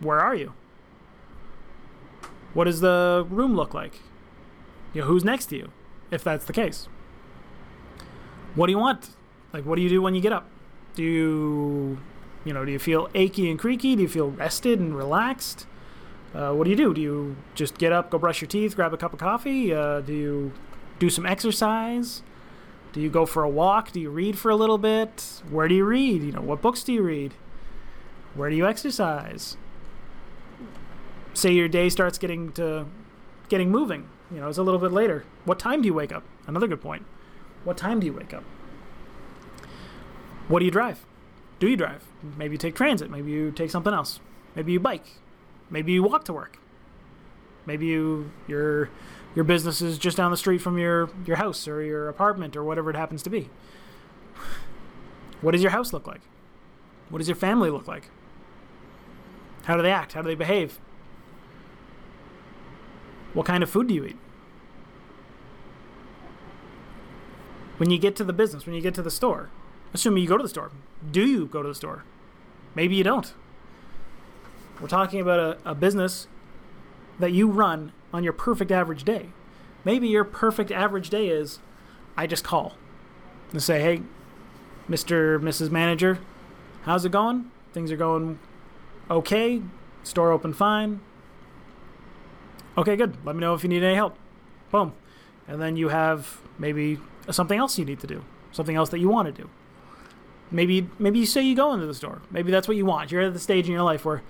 Where 0.00 0.20
are 0.20 0.34
you? 0.34 0.52
What 2.52 2.64
does 2.64 2.80
the 2.80 3.24
room 3.30 3.54
look 3.54 3.72
like? 3.72 4.00
You 4.92 5.02
know, 5.02 5.06
who's 5.06 5.24
next 5.24 5.46
to 5.46 5.56
you, 5.56 5.70
if 6.10 6.24
that's 6.24 6.44
the 6.44 6.52
case? 6.52 6.88
What 8.56 8.66
do 8.66 8.72
you 8.72 8.78
want? 8.78 9.10
Like, 9.52 9.64
what 9.64 9.76
do 9.76 9.82
you 9.82 9.88
do 9.88 10.02
when 10.02 10.14
you 10.14 10.20
get 10.20 10.32
up? 10.32 10.48
Do 10.96 11.04
you, 11.04 11.98
you 12.44 12.52
know, 12.52 12.64
do 12.64 12.72
you 12.72 12.80
feel 12.80 13.08
achy 13.14 13.48
and 13.48 13.58
creaky? 13.58 13.94
Do 13.94 14.02
you 14.02 14.08
feel 14.08 14.30
rested 14.30 14.80
and 14.80 14.96
relaxed? 14.96 15.66
Uh, 16.34 16.52
what 16.52 16.64
do 16.64 16.70
you 16.70 16.76
do? 16.76 16.92
Do 16.92 17.00
you 17.00 17.36
just 17.54 17.78
get 17.78 17.92
up, 17.92 18.10
go 18.10 18.18
brush 18.18 18.40
your 18.40 18.48
teeth, 18.48 18.74
grab 18.74 18.92
a 18.92 18.96
cup 18.96 19.12
of 19.12 19.20
coffee? 19.20 19.72
Uh, 19.72 20.00
do 20.00 20.12
you 20.12 20.52
do 20.98 21.08
some 21.08 21.26
exercise? 21.26 22.22
Do 22.92 23.00
you 23.00 23.08
go 23.08 23.24
for 23.24 23.42
a 23.42 23.48
walk? 23.48 23.92
Do 23.92 24.00
you 24.00 24.10
read 24.10 24.38
for 24.38 24.50
a 24.50 24.56
little 24.56 24.78
bit? 24.78 25.42
Where 25.48 25.68
do 25.68 25.74
you 25.74 25.84
read? 25.84 26.22
You 26.22 26.32
know, 26.32 26.40
what 26.40 26.60
books 26.60 26.82
do 26.82 26.92
you 26.92 27.02
read? 27.02 27.34
Where 28.34 28.50
do 28.50 28.56
you 28.56 28.66
exercise? 28.66 29.56
Say 31.34 31.52
your 31.52 31.68
day 31.68 31.88
starts 31.88 32.18
getting 32.18 32.52
to 32.52 32.86
getting 33.48 33.70
moving. 33.70 34.08
You 34.30 34.40
know, 34.40 34.48
it's 34.48 34.58
a 34.58 34.62
little 34.62 34.80
bit 34.80 34.92
later. 34.92 35.24
What 35.44 35.58
time 35.58 35.82
do 35.82 35.86
you 35.86 35.94
wake 35.94 36.12
up? 36.12 36.24
Another 36.46 36.66
good 36.66 36.80
point. 36.80 37.06
What 37.64 37.76
time 37.76 38.00
do 38.00 38.06
you 38.06 38.12
wake 38.12 38.34
up? 38.34 38.44
What 40.48 40.60
do 40.60 40.64
you 40.64 40.70
drive? 40.70 41.04
Do 41.60 41.68
you 41.68 41.76
drive? 41.76 42.04
Maybe 42.36 42.54
you 42.54 42.58
take 42.58 42.74
transit. 42.74 43.10
Maybe 43.10 43.30
you 43.30 43.52
take 43.52 43.70
something 43.70 43.92
else. 43.92 44.18
Maybe 44.56 44.72
you 44.72 44.80
bike. 44.80 45.06
Maybe 45.68 45.92
you 45.92 46.02
walk 46.02 46.24
to 46.24 46.32
work. 46.32 46.58
Maybe 47.66 47.86
you 47.86 48.30
you're 48.48 48.90
your 49.34 49.44
business 49.44 49.80
is 49.80 49.98
just 49.98 50.16
down 50.16 50.30
the 50.30 50.36
street 50.36 50.58
from 50.58 50.78
your, 50.78 51.10
your 51.26 51.36
house 51.36 51.68
or 51.68 51.82
your 51.82 52.08
apartment 52.08 52.56
or 52.56 52.64
whatever 52.64 52.90
it 52.90 52.96
happens 52.96 53.22
to 53.22 53.30
be. 53.30 53.48
What 55.40 55.52
does 55.52 55.62
your 55.62 55.70
house 55.70 55.92
look 55.92 56.06
like? 56.06 56.20
What 57.08 57.18
does 57.18 57.28
your 57.28 57.36
family 57.36 57.70
look 57.70 57.86
like? 57.86 58.10
How 59.64 59.76
do 59.76 59.82
they 59.82 59.92
act? 59.92 60.12
How 60.12 60.22
do 60.22 60.28
they 60.28 60.34
behave? 60.34 60.78
What 63.32 63.46
kind 63.46 63.62
of 63.62 63.70
food 63.70 63.86
do 63.86 63.94
you 63.94 64.04
eat? 64.04 64.16
When 67.76 67.90
you 67.90 67.98
get 67.98 68.16
to 68.16 68.24
the 68.24 68.32
business, 68.32 68.66
when 68.66 68.74
you 68.74 68.82
get 68.82 68.94
to 68.94 69.02
the 69.02 69.10
store, 69.10 69.48
assuming 69.94 70.22
you 70.22 70.28
go 70.28 70.36
to 70.36 70.42
the 70.42 70.48
store, 70.48 70.70
do 71.10 71.24
you 71.24 71.46
go 71.46 71.62
to 71.62 71.68
the 71.68 71.74
store? 71.74 72.04
Maybe 72.74 72.94
you 72.94 73.04
don't. 73.04 73.32
We're 74.80 74.88
talking 74.88 75.20
about 75.20 75.38
a, 75.38 75.70
a 75.70 75.74
business 75.74 76.26
that 77.18 77.32
you 77.32 77.48
run 77.48 77.92
on 78.12 78.24
your 78.24 78.32
perfect 78.32 78.70
average 78.70 79.04
day. 79.04 79.30
Maybe 79.84 80.08
your 80.08 80.24
perfect 80.24 80.70
average 80.70 81.10
day 81.10 81.28
is 81.28 81.58
I 82.16 82.26
just 82.26 82.44
call 82.44 82.74
and 83.52 83.62
say, 83.62 83.80
hey, 83.80 84.02
Mr. 84.88 85.40
Mrs. 85.40 85.70
Manager, 85.70 86.18
how's 86.82 87.04
it 87.04 87.12
going? 87.12 87.50
Things 87.72 87.90
are 87.92 87.96
going 87.96 88.38
okay. 89.10 89.62
Store 90.02 90.32
open 90.32 90.52
fine. 90.52 91.00
Okay, 92.76 92.96
good. 92.96 93.16
Let 93.24 93.36
me 93.36 93.40
know 93.40 93.54
if 93.54 93.62
you 93.62 93.68
need 93.68 93.82
any 93.82 93.94
help. 93.94 94.16
Boom. 94.70 94.94
And 95.46 95.60
then 95.60 95.76
you 95.76 95.88
have 95.88 96.40
maybe 96.58 96.98
something 97.30 97.58
else 97.58 97.78
you 97.78 97.84
need 97.84 98.00
to 98.00 98.06
do, 98.06 98.24
something 98.52 98.76
else 98.76 98.90
that 98.90 98.98
you 98.98 99.08
want 99.08 99.34
to 99.34 99.42
do. 99.42 99.50
Maybe 100.50 100.88
maybe 100.98 101.18
you 101.18 101.26
say 101.26 101.42
you 101.42 101.54
go 101.54 101.72
into 101.72 101.86
the 101.86 101.94
store. 101.94 102.22
Maybe 102.30 102.50
that's 102.50 102.66
what 102.66 102.76
you 102.76 102.84
want. 102.84 103.12
You're 103.12 103.22
at 103.22 103.32
the 103.32 103.38
stage 103.38 103.66
in 103.66 103.72
your 103.72 103.82
life 103.82 104.04
where 104.04 104.22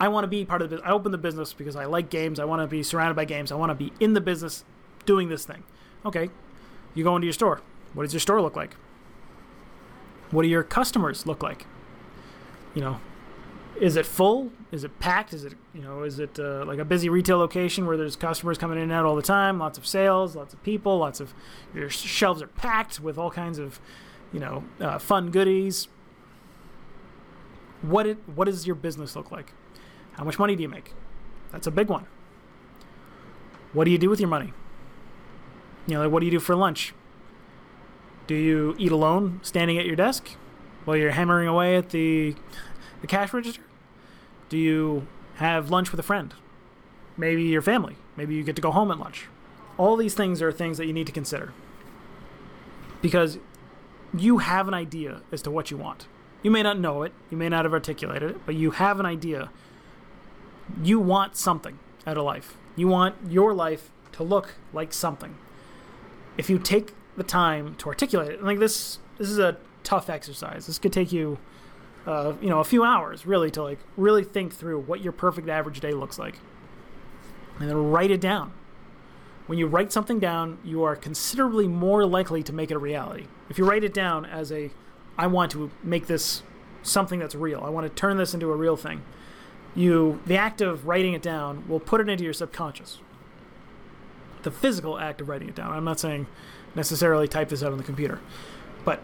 I 0.00 0.08
want 0.08 0.24
to 0.24 0.28
be 0.28 0.44
part 0.44 0.62
of 0.62 0.70
the 0.70 0.76
business. 0.76 0.88
I 0.88 0.92
open 0.92 1.12
the 1.12 1.18
business 1.18 1.52
because 1.52 1.76
I 1.76 1.84
like 1.86 2.10
games. 2.10 2.38
I 2.38 2.44
want 2.44 2.62
to 2.62 2.66
be 2.66 2.82
surrounded 2.82 3.14
by 3.14 3.24
games. 3.24 3.50
I 3.50 3.56
want 3.56 3.70
to 3.70 3.74
be 3.74 3.92
in 3.98 4.14
the 4.14 4.20
business 4.20 4.64
doing 5.06 5.28
this 5.28 5.44
thing. 5.44 5.64
Okay, 6.06 6.30
you 6.94 7.04
go 7.04 7.16
into 7.16 7.26
your 7.26 7.32
store. 7.32 7.60
What 7.94 8.04
does 8.04 8.12
your 8.12 8.20
store 8.20 8.40
look 8.40 8.56
like? 8.56 8.76
What 10.30 10.42
do 10.42 10.48
your 10.48 10.62
customers 10.62 11.26
look 11.26 11.42
like? 11.42 11.66
You 12.74 12.82
know, 12.82 13.00
is 13.80 13.96
it 13.96 14.06
full? 14.06 14.52
Is 14.70 14.84
it 14.84 14.98
packed? 15.00 15.32
Is 15.32 15.44
it 15.44 15.54
you 15.74 15.80
know 15.80 16.02
is 16.02 16.18
it 16.18 16.38
uh, 16.38 16.64
like 16.64 16.78
a 16.78 16.84
busy 16.84 17.08
retail 17.08 17.38
location 17.38 17.86
where 17.86 17.96
there's 17.96 18.16
customers 18.16 18.58
coming 18.58 18.76
in 18.76 18.84
and 18.84 18.92
out 18.92 19.04
all 19.04 19.16
the 19.16 19.22
time? 19.22 19.58
Lots 19.58 19.78
of 19.78 19.86
sales, 19.86 20.36
lots 20.36 20.52
of 20.52 20.62
people, 20.62 20.98
lots 20.98 21.20
of 21.20 21.34
your 21.74 21.88
shelves 21.90 22.42
are 22.42 22.48
packed 22.48 23.00
with 23.00 23.18
all 23.18 23.30
kinds 23.30 23.58
of 23.58 23.80
you 24.32 24.40
know 24.40 24.64
uh, 24.80 24.98
fun 24.98 25.30
goodies. 25.30 25.88
What 27.82 28.06
it 28.06 28.18
what 28.34 28.44
does 28.44 28.66
your 28.66 28.76
business 28.76 29.16
look 29.16 29.30
like? 29.32 29.52
How 30.18 30.24
much 30.24 30.38
money 30.38 30.56
do 30.56 30.62
you 30.62 30.68
make? 30.68 30.92
That's 31.52 31.66
a 31.66 31.70
big 31.70 31.88
one. 31.88 32.06
What 33.72 33.84
do 33.84 33.90
you 33.90 33.98
do 33.98 34.10
with 34.10 34.20
your 34.20 34.28
money? 34.28 34.52
You 35.86 35.94
know, 35.94 36.02
like 36.02 36.12
what 36.12 36.20
do 36.20 36.26
you 36.26 36.32
do 36.32 36.40
for 36.40 36.54
lunch? 36.54 36.92
Do 38.26 38.34
you 38.34 38.74
eat 38.78 38.92
alone, 38.92 39.40
standing 39.42 39.78
at 39.78 39.86
your 39.86 39.96
desk, 39.96 40.28
while 40.84 40.96
you're 40.96 41.12
hammering 41.12 41.48
away 41.48 41.76
at 41.76 41.90
the 41.90 42.34
the 43.00 43.06
cash 43.06 43.32
register? 43.32 43.62
Do 44.48 44.58
you 44.58 45.06
have 45.36 45.70
lunch 45.70 45.90
with 45.92 46.00
a 46.00 46.02
friend? 46.02 46.34
Maybe 47.16 47.44
your 47.44 47.62
family. 47.62 47.96
Maybe 48.16 48.34
you 48.34 48.42
get 48.42 48.56
to 48.56 48.62
go 48.62 48.70
home 48.70 48.90
at 48.90 48.98
lunch. 48.98 49.28
All 49.76 49.96
these 49.96 50.14
things 50.14 50.42
are 50.42 50.50
things 50.50 50.78
that 50.78 50.86
you 50.86 50.92
need 50.92 51.06
to 51.06 51.12
consider 51.12 51.52
because 53.00 53.38
you 54.12 54.38
have 54.38 54.66
an 54.66 54.74
idea 54.74 55.22
as 55.30 55.42
to 55.42 55.50
what 55.50 55.70
you 55.70 55.76
want. 55.76 56.08
You 56.42 56.50
may 56.50 56.62
not 56.62 56.78
know 56.78 57.02
it, 57.02 57.12
you 57.30 57.36
may 57.36 57.48
not 57.48 57.64
have 57.64 57.72
articulated 57.72 58.30
it, 58.30 58.46
but 58.46 58.54
you 58.54 58.72
have 58.72 58.98
an 58.98 59.06
idea 59.06 59.50
you 60.82 60.98
want 60.98 61.36
something 61.36 61.78
out 62.06 62.16
of 62.16 62.24
life. 62.24 62.56
You 62.76 62.88
want 62.88 63.16
your 63.28 63.54
life 63.54 63.90
to 64.12 64.22
look 64.22 64.54
like 64.72 64.92
something. 64.92 65.36
If 66.36 66.48
you 66.48 66.58
take 66.58 66.94
the 67.16 67.24
time 67.24 67.74
to 67.76 67.88
articulate 67.88 68.32
it, 68.32 68.42
like 68.42 68.58
this, 68.58 68.98
this 69.18 69.28
is 69.28 69.38
a 69.38 69.56
tough 69.82 70.08
exercise. 70.08 70.66
This 70.66 70.78
could 70.78 70.92
take 70.92 71.12
you, 71.12 71.38
uh, 72.06 72.34
you 72.40 72.48
know, 72.48 72.60
a 72.60 72.64
few 72.64 72.84
hours 72.84 73.26
really 73.26 73.50
to 73.52 73.62
like 73.62 73.78
really 73.96 74.24
think 74.24 74.54
through 74.54 74.80
what 74.80 75.00
your 75.00 75.12
perfect 75.12 75.48
average 75.48 75.80
day 75.80 75.92
looks 75.92 76.18
like, 76.18 76.38
and 77.58 77.68
then 77.68 77.90
write 77.90 78.10
it 78.10 78.20
down. 78.20 78.52
When 79.46 79.58
you 79.58 79.66
write 79.66 79.92
something 79.92 80.18
down, 80.18 80.58
you 80.62 80.82
are 80.84 80.94
considerably 80.94 81.66
more 81.66 82.04
likely 82.06 82.42
to 82.42 82.52
make 82.52 82.70
it 82.70 82.74
a 82.74 82.78
reality. 82.78 83.26
If 83.48 83.56
you 83.58 83.64
write 83.64 83.82
it 83.82 83.94
down 83.94 84.26
as 84.26 84.52
a, 84.52 84.70
I 85.16 85.26
want 85.26 85.50
to 85.52 85.70
make 85.82 86.06
this 86.06 86.42
something 86.82 87.18
that's 87.18 87.34
real. 87.34 87.62
I 87.64 87.70
want 87.70 87.86
to 87.86 87.92
turn 87.92 88.18
this 88.18 88.34
into 88.34 88.50
a 88.52 88.56
real 88.56 88.76
thing 88.76 89.02
you 89.74 90.20
the 90.26 90.36
act 90.36 90.60
of 90.60 90.86
writing 90.86 91.12
it 91.12 91.22
down 91.22 91.66
will 91.68 91.80
put 91.80 92.00
it 92.00 92.08
into 92.08 92.24
your 92.24 92.32
subconscious. 92.32 92.98
The 94.42 94.50
physical 94.50 94.98
act 94.98 95.20
of 95.20 95.28
writing 95.28 95.48
it 95.48 95.54
down. 95.54 95.72
I'm 95.72 95.84
not 95.84 96.00
saying 96.00 96.26
necessarily 96.74 97.28
type 97.28 97.48
this 97.48 97.62
out 97.62 97.72
on 97.72 97.78
the 97.78 97.84
computer, 97.84 98.20
but 98.84 99.02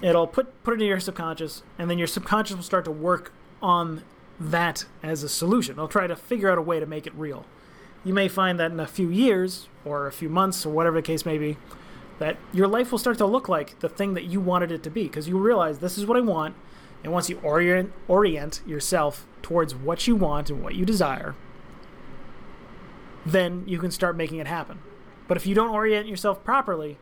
it'll 0.00 0.26
put 0.26 0.62
put 0.62 0.74
it 0.74 0.82
in 0.82 0.88
your 0.88 1.00
subconscious, 1.00 1.62
and 1.78 1.90
then 1.90 1.98
your 1.98 2.06
subconscious 2.06 2.56
will 2.56 2.62
start 2.62 2.84
to 2.84 2.90
work 2.90 3.32
on 3.62 4.02
that 4.38 4.84
as 5.02 5.22
a 5.22 5.28
solution. 5.28 5.72
It'll 5.72 5.88
try 5.88 6.06
to 6.06 6.16
figure 6.16 6.50
out 6.50 6.58
a 6.58 6.62
way 6.62 6.80
to 6.80 6.86
make 6.86 7.06
it 7.06 7.14
real. 7.14 7.44
You 8.04 8.14
may 8.14 8.28
find 8.28 8.60
that 8.60 8.70
in 8.70 8.78
a 8.78 8.86
few 8.86 9.08
years 9.10 9.68
or 9.84 10.06
a 10.06 10.12
few 10.12 10.28
months 10.28 10.64
or 10.64 10.70
whatever 10.70 10.98
the 10.98 11.06
case 11.06 11.24
may 11.24 11.38
be, 11.38 11.56
that 12.18 12.36
your 12.52 12.68
life 12.68 12.92
will 12.92 12.98
start 12.98 13.18
to 13.18 13.26
look 13.26 13.48
like 13.48 13.78
the 13.80 13.88
thing 13.88 14.14
that 14.14 14.24
you 14.24 14.40
wanted 14.40 14.70
it 14.70 14.82
to 14.84 14.90
be 14.90 15.04
because 15.04 15.28
you 15.28 15.38
realize 15.38 15.78
this 15.78 15.98
is 15.98 16.06
what 16.06 16.16
I 16.16 16.20
want. 16.20 16.54
And 17.06 17.12
once 17.12 17.30
you 17.30 17.38
orient, 17.44 17.92
orient 18.08 18.62
yourself 18.66 19.28
towards 19.40 19.76
what 19.76 20.08
you 20.08 20.16
want 20.16 20.50
and 20.50 20.60
what 20.60 20.74
you 20.74 20.84
desire, 20.84 21.36
then 23.24 23.62
you 23.64 23.78
can 23.78 23.92
start 23.92 24.16
making 24.16 24.40
it 24.40 24.48
happen. 24.48 24.80
But 25.28 25.36
if 25.36 25.46
you 25.46 25.54
don't 25.54 25.70
orient 25.70 26.08
yourself 26.08 26.42
properly, 26.42 26.98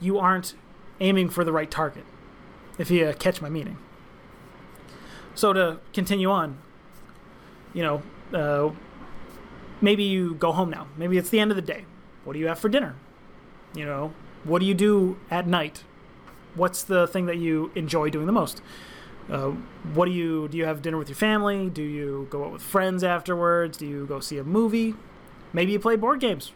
you 0.00 0.18
aren't 0.18 0.52
aiming 1.00 1.30
for 1.30 1.44
the 1.44 1.52
right 1.52 1.70
target, 1.70 2.04
if 2.76 2.90
you 2.90 3.14
catch 3.18 3.40
my 3.40 3.48
meaning. 3.48 3.78
So 5.34 5.54
to 5.54 5.80
continue 5.94 6.30
on, 6.30 6.58
you 7.72 7.82
know, 7.82 8.02
uh, 8.34 8.74
maybe 9.80 10.02
you 10.02 10.34
go 10.34 10.52
home 10.52 10.68
now. 10.68 10.88
Maybe 10.98 11.16
it's 11.16 11.30
the 11.30 11.40
end 11.40 11.52
of 11.52 11.56
the 11.56 11.62
day. 11.62 11.86
What 12.24 12.34
do 12.34 12.38
you 12.38 12.48
have 12.48 12.58
for 12.58 12.68
dinner? 12.68 12.96
You 13.74 13.86
know, 13.86 14.12
what 14.44 14.58
do 14.58 14.66
you 14.66 14.74
do 14.74 15.18
at 15.30 15.46
night? 15.46 15.84
What's 16.54 16.82
the 16.82 17.06
thing 17.06 17.24
that 17.24 17.38
you 17.38 17.72
enjoy 17.74 18.10
doing 18.10 18.26
the 18.26 18.32
most? 18.32 18.60
Uh, 19.30 19.50
what 19.92 20.06
do 20.06 20.10
you 20.10 20.48
do? 20.48 20.56
You 20.56 20.64
have 20.64 20.80
dinner 20.80 20.96
with 20.96 21.08
your 21.08 21.16
family? 21.16 21.68
Do 21.68 21.82
you 21.82 22.26
go 22.30 22.44
out 22.44 22.52
with 22.52 22.62
friends 22.62 23.04
afterwards? 23.04 23.76
Do 23.76 23.86
you 23.86 24.06
go 24.06 24.20
see 24.20 24.38
a 24.38 24.44
movie? 24.44 24.94
Maybe 25.52 25.72
you 25.72 25.78
play 25.78 25.96
board 25.96 26.20
games, 26.20 26.52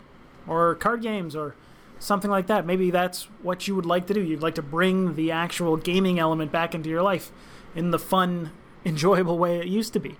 or 0.46 0.74
card 0.74 1.02
games, 1.02 1.36
or 1.36 1.54
something 1.98 2.30
like 2.30 2.46
that. 2.46 2.64
Maybe 2.64 2.90
that's 2.90 3.24
what 3.42 3.68
you 3.68 3.76
would 3.76 3.86
like 3.86 4.06
to 4.06 4.14
do. 4.14 4.20
You'd 4.20 4.42
like 4.42 4.54
to 4.56 4.62
bring 4.62 5.14
the 5.16 5.30
actual 5.30 5.76
gaming 5.76 6.18
element 6.18 6.50
back 6.50 6.74
into 6.74 6.88
your 6.88 7.02
life 7.02 7.30
in 7.74 7.90
the 7.90 7.98
fun, 7.98 8.52
enjoyable 8.84 9.38
way 9.38 9.58
it 9.58 9.66
used 9.66 9.92
to 9.92 10.00
be. 10.00 10.16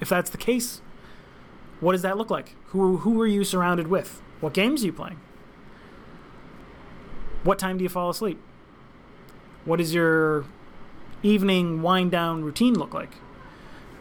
If 0.00 0.08
that's 0.08 0.30
the 0.30 0.38
case, 0.38 0.80
what 1.80 1.92
does 1.92 2.02
that 2.02 2.18
look 2.18 2.30
like? 2.30 2.56
Who 2.68 2.98
who 2.98 3.20
are 3.20 3.26
you 3.26 3.44
surrounded 3.44 3.86
with? 3.86 4.20
What 4.40 4.52
games 4.52 4.82
are 4.82 4.86
you 4.86 4.92
playing? 4.92 5.20
What 7.44 7.58
time 7.58 7.78
do 7.78 7.84
you 7.84 7.88
fall 7.88 8.10
asleep? 8.10 8.40
What 9.64 9.80
is 9.80 9.94
your 9.94 10.44
evening 11.22 11.82
wind 11.82 12.10
down 12.10 12.42
routine 12.42 12.74
look 12.74 12.94
like? 12.94 13.12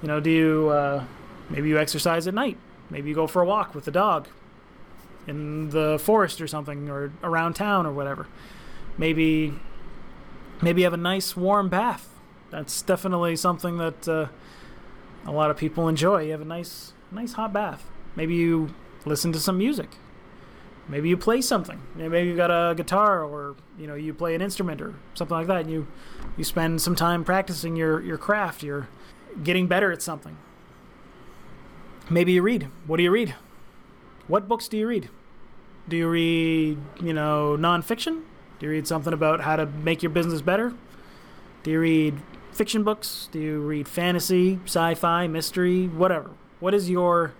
You 0.01 0.07
know, 0.07 0.19
do 0.19 0.29
you 0.29 0.69
uh, 0.69 1.05
maybe 1.49 1.69
you 1.69 1.77
exercise 1.77 2.27
at 2.27 2.33
night? 2.33 2.57
Maybe 2.89 3.09
you 3.09 3.15
go 3.15 3.27
for 3.27 3.41
a 3.41 3.45
walk 3.45 3.73
with 3.75 3.85
the 3.85 3.91
dog 3.91 4.27
in 5.27 5.69
the 5.69 5.99
forest 5.99 6.41
or 6.41 6.47
something, 6.47 6.89
or 6.89 7.11
around 7.23 7.53
town 7.53 7.85
or 7.85 7.91
whatever. 7.91 8.27
Maybe 8.97 9.53
maybe 10.61 10.83
have 10.83 10.93
a 10.93 10.97
nice 10.97 11.35
warm 11.35 11.69
bath. 11.69 12.09
That's 12.49 12.81
definitely 12.81 13.35
something 13.35 13.77
that 13.77 14.07
uh, 14.07 14.27
a 15.25 15.31
lot 15.31 15.51
of 15.51 15.57
people 15.57 15.87
enjoy. 15.87 16.23
You 16.23 16.31
have 16.31 16.41
a 16.41 16.45
nice 16.45 16.93
nice 17.11 17.33
hot 17.33 17.53
bath. 17.53 17.85
Maybe 18.15 18.35
you 18.35 18.73
listen 19.05 19.31
to 19.31 19.39
some 19.39 19.57
music 19.57 19.89
maybe 20.91 21.09
you 21.09 21.17
play 21.17 21.41
something. 21.41 21.81
Maybe 21.95 22.27
you've 22.27 22.37
got 22.37 22.51
a 22.51 22.75
guitar, 22.75 23.23
or 23.23 23.55
you 23.79 23.87
know 23.87 23.95
you 23.95 24.13
play 24.13 24.35
an 24.35 24.41
instrument 24.41 24.81
or 24.81 24.93
something 25.15 25.35
like 25.35 25.47
that, 25.47 25.61
and 25.61 25.71
you 25.71 25.87
you 26.37 26.43
spend 26.43 26.81
some 26.81 26.95
time 26.95 27.23
practicing 27.23 27.75
your 27.75 28.01
your 28.01 28.17
craft. 28.17 28.61
You're 28.61 28.89
getting 29.41 29.65
better 29.67 29.91
at 29.91 30.01
something. 30.01 30.37
Maybe 32.09 32.33
you 32.33 32.41
read. 32.41 32.67
What 32.85 32.97
do 32.97 33.03
you 33.03 33.11
read? 33.11 33.33
What 34.27 34.47
books 34.47 34.67
do 34.67 34.77
you 34.77 34.87
read? 34.87 35.09
Do 35.87 35.97
you 35.97 36.09
read 36.09 36.77
you 37.01 37.13
know 37.13 37.55
nonfiction? 37.57 38.21
Do 38.59 38.67
you 38.67 38.71
read 38.73 38.85
something 38.85 39.13
about 39.13 39.41
how 39.41 39.55
to 39.55 39.65
make 39.65 40.03
your 40.03 40.11
business 40.11 40.41
better? 40.41 40.73
Do 41.63 41.71
you 41.71 41.79
read 41.79 42.19
fiction 42.51 42.83
books? 42.83 43.29
Do 43.31 43.39
you 43.39 43.59
read 43.61 43.87
fantasy, 43.87 44.59
sci-fi, 44.65 45.27
mystery, 45.27 45.87
whatever? 45.87 46.31
What 46.59 46.73
is 46.73 46.89
your 46.89 47.33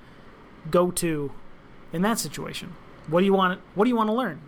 go-to 0.72 1.32
in 1.94 2.02
that 2.02 2.18
situation? 2.18 2.76
What 3.12 3.20
do 3.20 3.26
you 3.26 3.34
want? 3.34 3.62
What 3.76 3.84
do 3.84 3.90
you 3.90 3.96
want 3.96 4.08
to 4.08 4.14
learn? 4.14 4.42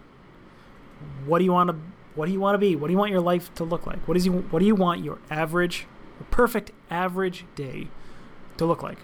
What 1.25 1.39
do 1.39 1.45
you 1.45 1.51
want 1.51 1.69
to? 1.69 1.75
What 2.15 2.27
do 2.27 2.31
you 2.31 2.39
want 2.39 2.55
to 2.55 2.59
be? 2.59 2.75
What 2.75 2.87
do 2.87 2.93
you 2.93 2.97
want 2.97 3.11
your 3.11 3.21
life 3.21 3.53
to 3.55 3.63
look 3.63 3.85
like? 3.85 4.07
What 4.07 4.15
is 4.15 4.25
you? 4.25 4.31
What 4.31 4.59
do 4.59 4.65
you 4.65 4.75
want 4.75 5.03
your 5.03 5.19
average, 5.29 5.85
perfect 6.31 6.71
average 6.89 7.45
day 7.55 7.89
to 8.57 8.65
look 8.65 8.81
like? 8.81 8.99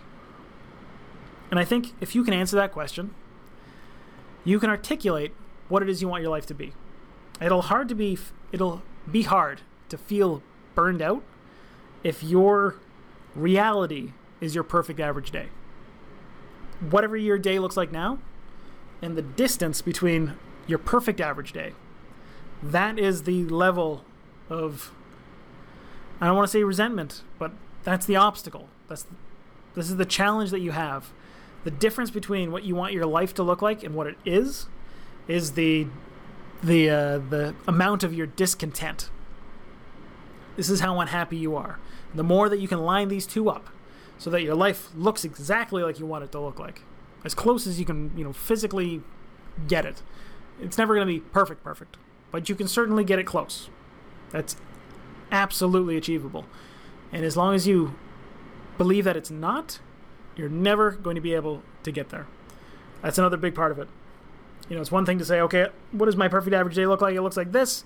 And 1.52 1.60
I 1.60 1.66
think 1.66 1.94
if 2.00 2.16
you 2.16 2.24
can 2.24 2.34
answer 2.34 2.56
that 2.56 2.72
question, 2.72 3.14
you 4.46 4.60
can 4.60 4.70
articulate 4.70 5.34
what 5.68 5.84
it 5.84 5.90
is 5.90 6.02
you 6.02 6.08
want 6.08 6.22
your 6.22 6.32
life 6.32 6.46
to 6.48 6.54
be. 6.54 6.74
It'll 7.42 7.64
hard 7.64 7.90
to 7.90 7.96
be. 7.96 8.18
It'll 8.54 8.82
be 9.12 9.24
hard 9.24 9.62
to 9.90 9.98
feel 9.98 10.42
burned 10.74 11.02
out 11.02 11.24
if 12.04 12.24
your 12.24 12.76
reality 13.36 14.14
is 14.40 14.56
your 14.56 14.64
perfect 14.64 15.00
average 15.02 15.32
day. 15.32 15.50
Whatever 16.90 17.18
your 17.18 17.38
day 17.38 17.60
looks 17.60 17.76
like 17.76 17.92
now, 17.92 18.20
and 19.02 19.18
the 19.18 19.22
distance 19.22 19.82
between 19.82 20.34
your 20.68 20.80
perfect 20.80 21.20
average 21.20 21.54
day. 21.54 21.74
That 22.62 23.00
is 23.00 23.24
the 23.24 23.46
level 23.46 24.04
of 24.50 24.92
I 26.22 26.28
don't 26.28 26.36
want 26.36 26.48
to 26.48 26.52
say 26.52 26.64
resentment, 26.64 27.24
but 27.38 27.52
that's 27.84 28.06
the 28.06 28.18
obstacle. 28.18 28.68
That's 28.88 29.06
this 29.76 29.90
is 29.90 29.98
the 29.98 30.06
challenge 30.06 30.52
that 30.52 30.60
you 30.60 30.72
have. 30.72 31.12
The 31.64 31.72
difference 31.72 32.12
between 32.12 32.52
what 32.52 32.64
you 32.64 32.76
want 32.76 32.94
your 32.94 33.06
life 33.06 33.34
to 33.36 33.44
look 33.44 33.62
like 33.62 33.84
and 33.84 33.96
what 33.96 34.08
it 34.08 34.18
is 34.26 34.68
is 35.28 35.54
the 35.54 35.88
the 36.62 36.90
uh, 36.90 37.18
the 37.20 37.56
amount 37.68 38.04
of 38.04 38.14
your 38.14 38.28
discontent. 38.28 39.10
This 40.58 40.70
is 40.70 40.82
how 40.82 41.00
unhappy 41.00 41.38
you 41.38 41.56
are. 41.56 41.80
The 42.14 42.24
more 42.24 42.50
that 42.50 42.60
you 42.60 42.68
can 42.68 42.80
line 42.80 43.08
these 43.08 43.26
two 43.26 43.50
up 43.50 43.70
so 44.18 44.30
that 44.30 44.42
your 44.42 44.56
life 44.56 44.90
looks 44.96 45.24
exactly 45.24 45.84
like 45.84 46.00
you 46.00 46.06
want 46.06 46.26
it 46.26 46.32
to 46.34 46.40
look 46.40 46.60
like 46.60 46.82
as 47.24 47.34
close 47.34 47.68
as 47.68 47.80
you 47.80 47.86
can, 47.86 48.12
you 48.16 48.24
know, 48.24 48.34
physically 48.34 49.02
get 49.68 49.86
it. 49.86 50.02
It's 50.62 50.78
never 50.78 50.96
going 50.96 51.08
to 51.08 51.14
be 51.14 51.20
perfect, 51.20 51.64
perfect, 51.64 51.98
but 52.32 52.50
you 52.50 52.56
can 52.56 52.68
certainly 52.68 53.04
get 53.04 53.20
it 53.20 53.26
close. 53.26 53.70
That's 54.32 54.56
absolutely 55.32 55.98
achievable. 55.98 56.46
And 57.12 57.26
as 57.26 57.36
long 57.36 57.56
as 57.56 57.68
you 57.68 57.96
believe 58.78 59.06
that 59.06 59.18
it's 59.18 59.32
not, 59.32 59.80
you're 60.36 60.50
never 60.50 60.92
going 60.92 61.16
to 61.16 61.22
be 61.22 61.34
able 61.34 61.64
to 61.84 61.92
get 61.92 62.10
there. 62.10 62.28
That's 63.02 63.18
another 63.18 63.38
big 63.38 63.56
part 63.56 63.72
of 63.72 63.80
it. 63.80 63.88
You 64.70 64.76
know, 64.76 64.82
it's 64.82 64.92
one 64.92 65.06
thing 65.06 65.18
to 65.18 65.26
say, 65.26 65.42
okay, 65.42 65.68
what 65.92 66.06
does 66.06 66.16
my 66.16 66.28
perfect 66.28 66.54
average 66.54 66.76
day 66.76 66.86
look 66.86 67.02
like? 67.02 67.16
It 67.16 67.22
looks 67.22 67.38
like 67.38 67.52
this, 67.52 67.84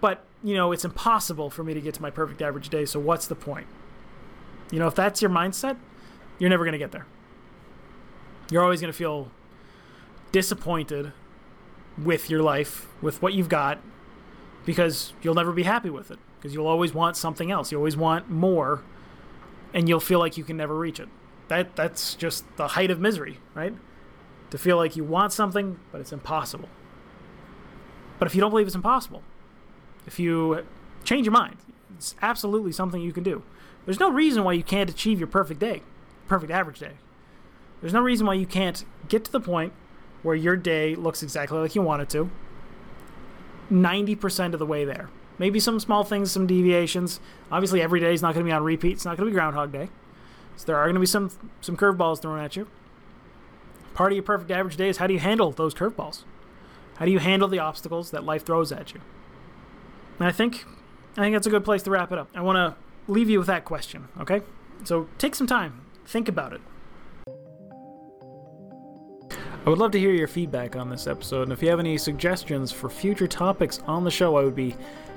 but, 0.00 0.24
you 0.42 0.54
know, 0.54 0.72
it's 0.72 0.84
impossible 0.84 1.50
for 1.50 1.64
me 1.64 1.74
to 1.74 1.80
get 1.80 1.94
to 1.94 2.02
my 2.02 2.10
perfect 2.10 2.40
average 2.40 2.68
day, 2.68 2.84
so 2.84 3.00
what's 3.00 3.26
the 3.26 3.34
point? 3.34 3.66
You 4.70 4.78
know, 4.78 4.86
if 4.86 4.94
that's 4.94 5.20
your 5.20 5.30
mindset, 5.30 5.76
you're 6.38 6.50
never 6.50 6.64
going 6.64 6.72
to 6.72 6.78
get 6.78 6.92
there 6.92 7.06
you're 8.52 8.62
always 8.62 8.80
going 8.80 8.92
to 8.92 8.96
feel 8.96 9.30
disappointed 10.30 11.12
with 11.96 12.28
your 12.28 12.42
life, 12.42 12.86
with 13.00 13.22
what 13.22 13.32
you've 13.32 13.48
got, 13.48 13.80
because 14.64 15.12
you'll 15.22 15.34
never 15.34 15.52
be 15.52 15.62
happy 15.62 15.90
with 15.90 16.10
it. 16.10 16.18
Because 16.38 16.54
you'll 16.54 16.66
always 16.66 16.92
want 16.92 17.16
something 17.16 17.50
else. 17.50 17.70
You 17.70 17.78
always 17.78 17.96
want 17.96 18.28
more, 18.28 18.82
and 19.72 19.88
you'll 19.88 20.00
feel 20.00 20.18
like 20.18 20.36
you 20.36 20.44
can 20.44 20.56
never 20.56 20.76
reach 20.76 20.98
it. 20.98 21.08
That 21.48 21.76
that's 21.76 22.14
just 22.14 22.44
the 22.56 22.68
height 22.68 22.90
of 22.90 22.98
misery, 23.00 23.38
right? 23.54 23.74
To 24.50 24.58
feel 24.58 24.76
like 24.76 24.96
you 24.96 25.04
want 25.04 25.32
something, 25.32 25.78
but 25.90 26.00
it's 26.00 26.12
impossible. 26.12 26.68
But 28.18 28.26
if 28.26 28.34
you 28.34 28.40
don't 28.40 28.50
believe 28.50 28.66
it's 28.66 28.76
impossible, 28.76 29.22
if 30.06 30.18
you 30.18 30.64
change 31.04 31.26
your 31.26 31.32
mind, 31.32 31.56
it's 31.96 32.16
absolutely 32.20 32.72
something 32.72 33.00
you 33.00 33.12
can 33.12 33.22
do. 33.22 33.42
There's 33.84 34.00
no 34.00 34.10
reason 34.10 34.44
why 34.44 34.52
you 34.52 34.62
can't 34.62 34.90
achieve 34.90 35.18
your 35.18 35.28
perfect 35.28 35.60
day, 35.60 35.82
perfect 36.26 36.52
average 36.52 36.80
day. 36.80 36.92
There's 37.82 37.92
no 37.92 38.00
reason 38.00 38.26
why 38.26 38.34
you 38.34 38.46
can't 38.46 38.84
get 39.08 39.24
to 39.26 39.32
the 39.32 39.40
point 39.40 39.74
where 40.22 40.36
your 40.36 40.56
day 40.56 40.94
looks 40.94 41.22
exactly 41.22 41.58
like 41.58 41.74
you 41.74 41.82
want 41.82 42.00
it 42.00 42.08
to. 42.10 42.30
90% 43.70 44.52
of 44.52 44.58
the 44.58 44.66
way 44.66 44.84
there. 44.84 45.10
Maybe 45.38 45.58
some 45.60 45.80
small 45.80 46.04
things, 46.04 46.30
some 46.30 46.46
deviations. 46.46 47.20
Obviously, 47.50 47.82
every 47.82 48.00
day 48.00 48.14
is 48.14 48.22
not 48.22 48.34
going 48.34 48.46
to 48.46 48.48
be 48.48 48.52
on 48.54 48.62
repeat. 48.62 48.92
It's 48.92 49.04
not 49.04 49.16
going 49.16 49.26
to 49.26 49.30
be 49.30 49.34
Groundhog 49.34 49.72
Day. 49.72 49.90
So 50.56 50.66
there 50.66 50.76
are 50.76 50.84
going 50.84 50.94
to 50.94 51.00
be 51.00 51.06
some 51.06 51.30
some 51.60 51.76
curveballs 51.76 52.22
thrown 52.22 52.38
at 52.38 52.54
you. 52.54 52.68
Part 53.94 54.12
of 54.12 54.16
your 54.16 54.22
perfect 54.22 54.50
average 54.50 54.76
day 54.76 54.88
is 54.88 54.98
how 54.98 55.06
do 55.06 55.14
you 55.14 55.20
handle 55.20 55.50
those 55.50 55.74
curveballs? 55.74 56.24
How 56.96 57.06
do 57.06 57.10
you 57.10 57.18
handle 57.18 57.48
the 57.48 57.58
obstacles 57.58 58.10
that 58.10 58.24
life 58.24 58.44
throws 58.44 58.70
at 58.70 58.94
you? 58.94 59.00
And 60.18 60.28
I 60.28 60.32
think 60.32 60.66
I 61.16 61.22
think 61.22 61.34
that's 61.34 61.46
a 61.46 61.50
good 61.50 61.64
place 61.64 61.82
to 61.84 61.90
wrap 61.90 62.12
it 62.12 62.18
up. 62.18 62.28
I 62.34 62.42
want 62.42 62.56
to 62.56 63.12
leave 63.12 63.28
you 63.28 63.38
with 63.38 63.48
that 63.48 63.64
question, 63.64 64.08
okay? 64.20 64.42
So 64.84 65.08
take 65.18 65.34
some 65.34 65.46
time, 65.46 65.80
think 66.06 66.28
about 66.28 66.52
it. 66.52 66.60
I 69.64 69.70
would 69.70 69.78
love 69.78 69.92
to 69.92 69.98
hear 69.98 70.10
your 70.10 70.26
feedback 70.26 70.74
on 70.74 70.90
this 70.90 71.06
episode, 71.06 71.44
and 71.44 71.52
if 71.52 71.62
you 71.62 71.68
have 71.68 71.78
any 71.78 71.96
suggestions 71.96 72.72
for 72.72 72.90
future 72.90 73.28
topics 73.28 73.78
on 73.86 74.02
the 74.02 74.10
show, 74.10 74.36
I 74.36 74.42
would 74.42 74.56
be 74.56 74.74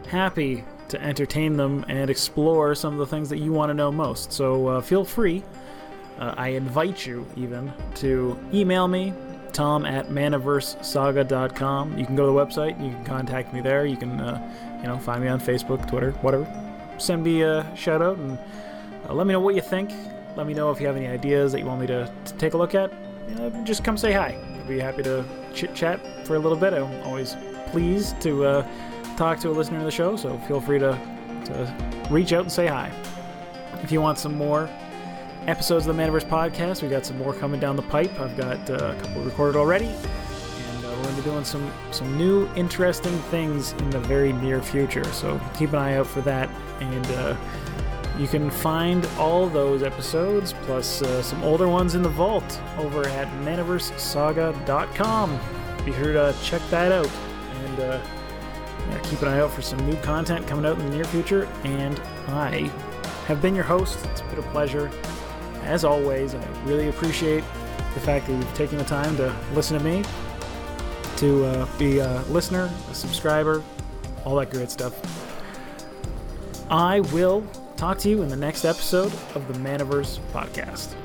happy 0.07 0.63
to 0.89 1.01
entertain 1.01 1.57
them 1.57 1.83
and 1.87 2.11
explore 2.11 2.75
some 2.75 2.93
of 2.93 2.99
the 2.99 3.07
things 3.07 3.27
that 3.29 3.39
you 3.39 3.51
want 3.51 3.71
to 3.71 3.73
know 3.73 3.91
most. 3.91 4.31
So 4.31 4.67
uh, 4.67 4.81
feel 4.81 5.03
free. 5.03 5.43
Uh, 6.19 6.35
I 6.37 6.49
invite 6.49 7.07
you 7.07 7.25
even 7.35 7.73
to 7.95 8.37
email 8.53 8.87
me, 8.87 9.15
tom 9.51 9.83
at 9.83 10.09
manaversesaga.com. 10.09 11.97
You 11.97 12.05
can 12.05 12.15
go 12.15 12.27
to 12.27 12.31
the 12.31 12.45
website. 12.45 12.79
You 12.83 12.91
can 12.91 13.03
contact 13.03 13.51
me 13.51 13.61
there. 13.61 13.87
You 13.87 13.97
can, 13.97 14.21
uh, 14.21 14.79
you 14.79 14.87
know, 14.87 14.99
find 14.99 15.23
me 15.23 15.27
on 15.27 15.39
Facebook, 15.39 15.89
Twitter, 15.89 16.11
whatever. 16.21 16.45
Send 16.99 17.23
me 17.23 17.41
a 17.41 17.75
shout 17.75 18.03
out 18.03 18.17
and 18.17 18.37
uh, 19.09 19.13
let 19.15 19.25
me 19.25 19.33
know 19.33 19.39
what 19.39 19.55
you 19.55 19.61
think. 19.61 19.91
Let 20.37 20.45
me 20.45 20.53
know 20.53 20.69
if 20.69 20.79
you 20.79 20.85
have 20.85 20.97
any 20.97 21.07
ideas 21.07 21.51
that 21.51 21.61
you 21.61 21.65
want 21.65 21.81
me 21.81 21.87
to, 21.87 22.13
to 22.25 22.33
take 22.35 22.53
a 22.53 22.57
look 22.57 22.75
at. 22.75 23.04
Know, 23.29 23.49
just 23.63 23.83
come 23.83 23.97
say 23.97 24.13
hi. 24.13 24.37
I'd 24.53 24.67
be 24.67 24.79
happy 24.79 25.03
to 25.03 25.25
chit 25.53 25.73
chat 25.73 25.99
for 26.25 26.35
a 26.35 26.39
little 26.39 26.57
bit. 26.57 26.73
I'm 26.73 27.03
always 27.03 27.35
pleased 27.67 28.21
to 28.21 28.45
uh, 28.45 28.67
talk 29.17 29.39
to 29.39 29.49
a 29.49 29.51
listener 29.51 29.79
of 29.79 29.85
the 29.85 29.91
show, 29.91 30.15
so 30.15 30.37
feel 30.39 30.61
free 30.61 30.79
to, 30.79 30.91
to 31.45 31.75
reach 32.09 32.33
out 32.33 32.41
and 32.41 32.51
say 32.51 32.67
hi. 32.67 32.91
If 33.81 33.91
you 33.91 34.01
want 34.01 34.17
some 34.17 34.35
more 34.35 34.69
episodes 35.47 35.85
of 35.87 35.95
the 35.95 36.01
Manaverse 36.01 36.27
podcast, 36.27 36.81
we 36.81 36.87
got 36.87 37.05
some 37.05 37.17
more 37.17 37.33
coming 37.33 37.59
down 37.59 37.75
the 37.75 37.83
pipe. 37.83 38.19
I've 38.19 38.37
got 38.37 38.69
uh, 38.69 38.95
a 38.97 39.01
couple 39.01 39.23
recorded 39.23 39.57
already, 39.57 39.87
and 39.87 40.85
uh, 40.85 40.89
we're 40.89 41.03
going 41.03 41.15
to 41.15 41.21
be 41.21 41.29
doing 41.29 41.43
some 41.43 41.71
some 41.91 42.17
new 42.17 42.47
interesting 42.55 43.17
things 43.29 43.73
in 43.73 43.89
the 43.89 43.99
very 43.99 44.33
near 44.33 44.61
future. 44.61 45.03
So 45.05 45.39
keep 45.55 45.69
an 45.69 45.79
eye 45.79 45.95
out 45.95 46.07
for 46.07 46.21
that, 46.21 46.49
and 46.79 47.05
uh, 47.07 47.35
you 48.17 48.27
can 48.27 48.49
find 48.49 49.05
all 49.17 49.47
those 49.47 49.83
episodes 49.83 50.53
plus 50.63 51.01
uh, 51.01 51.21
some 51.21 51.43
older 51.43 51.67
ones 51.67 51.95
in 51.95 52.01
the 52.01 52.09
vault 52.09 52.61
over 52.77 53.05
at 53.07 53.27
manaversesaga.com. 53.43 55.39
Be 55.83 55.91
sure 55.93 56.13
to 56.13 56.33
check 56.41 56.61
that 56.69 56.93
out, 56.93 57.09
and 57.65 57.79
uh, 57.79 57.99
yeah, 58.89 58.99
keep 58.99 59.21
an 59.21 59.27
eye 59.27 59.39
out 59.39 59.51
for 59.51 59.61
some 59.61 59.77
new 59.85 59.97
content 59.97 60.47
coming 60.47 60.65
out 60.65 60.79
in 60.79 60.85
the 60.89 60.95
near 60.95 61.03
future. 61.05 61.47
And 61.63 61.99
I 62.27 62.71
have 63.27 63.41
been 63.41 63.53
your 63.53 63.65
host. 63.65 64.05
It's 64.05 64.21
been 64.21 64.39
a 64.39 64.43
pleasure. 64.43 64.89
As 65.63 65.83
always, 65.83 66.35
I 66.35 66.45
really 66.63 66.87
appreciate 66.89 67.43
the 67.93 67.99
fact 67.99 68.27
that 68.27 68.33
you've 68.33 68.53
taken 68.53 68.77
the 68.77 68.83
time 68.85 69.17
to 69.17 69.35
listen 69.53 69.77
to 69.77 69.83
me, 69.83 70.03
to 71.17 71.45
uh, 71.45 71.67
be 71.77 71.99
a 71.99 72.21
listener, 72.29 72.71
a 72.89 72.93
subscriber, 72.93 73.61
all 74.23 74.35
that 74.37 74.51
great 74.51 74.71
stuff. 74.71 74.93
I 76.69 77.01
will 77.01 77.43
talk 77.77 77.97
to 77.99 78.09
you 78.09 78.21
in 78.21 78.29
the 78.29 78.35
next 78.35 78.65
episode 78.65 79.11
of 79.35 79.47
the 79.47 79.53
Manaverse 79.55 80.19
podcast. 80.31 80.95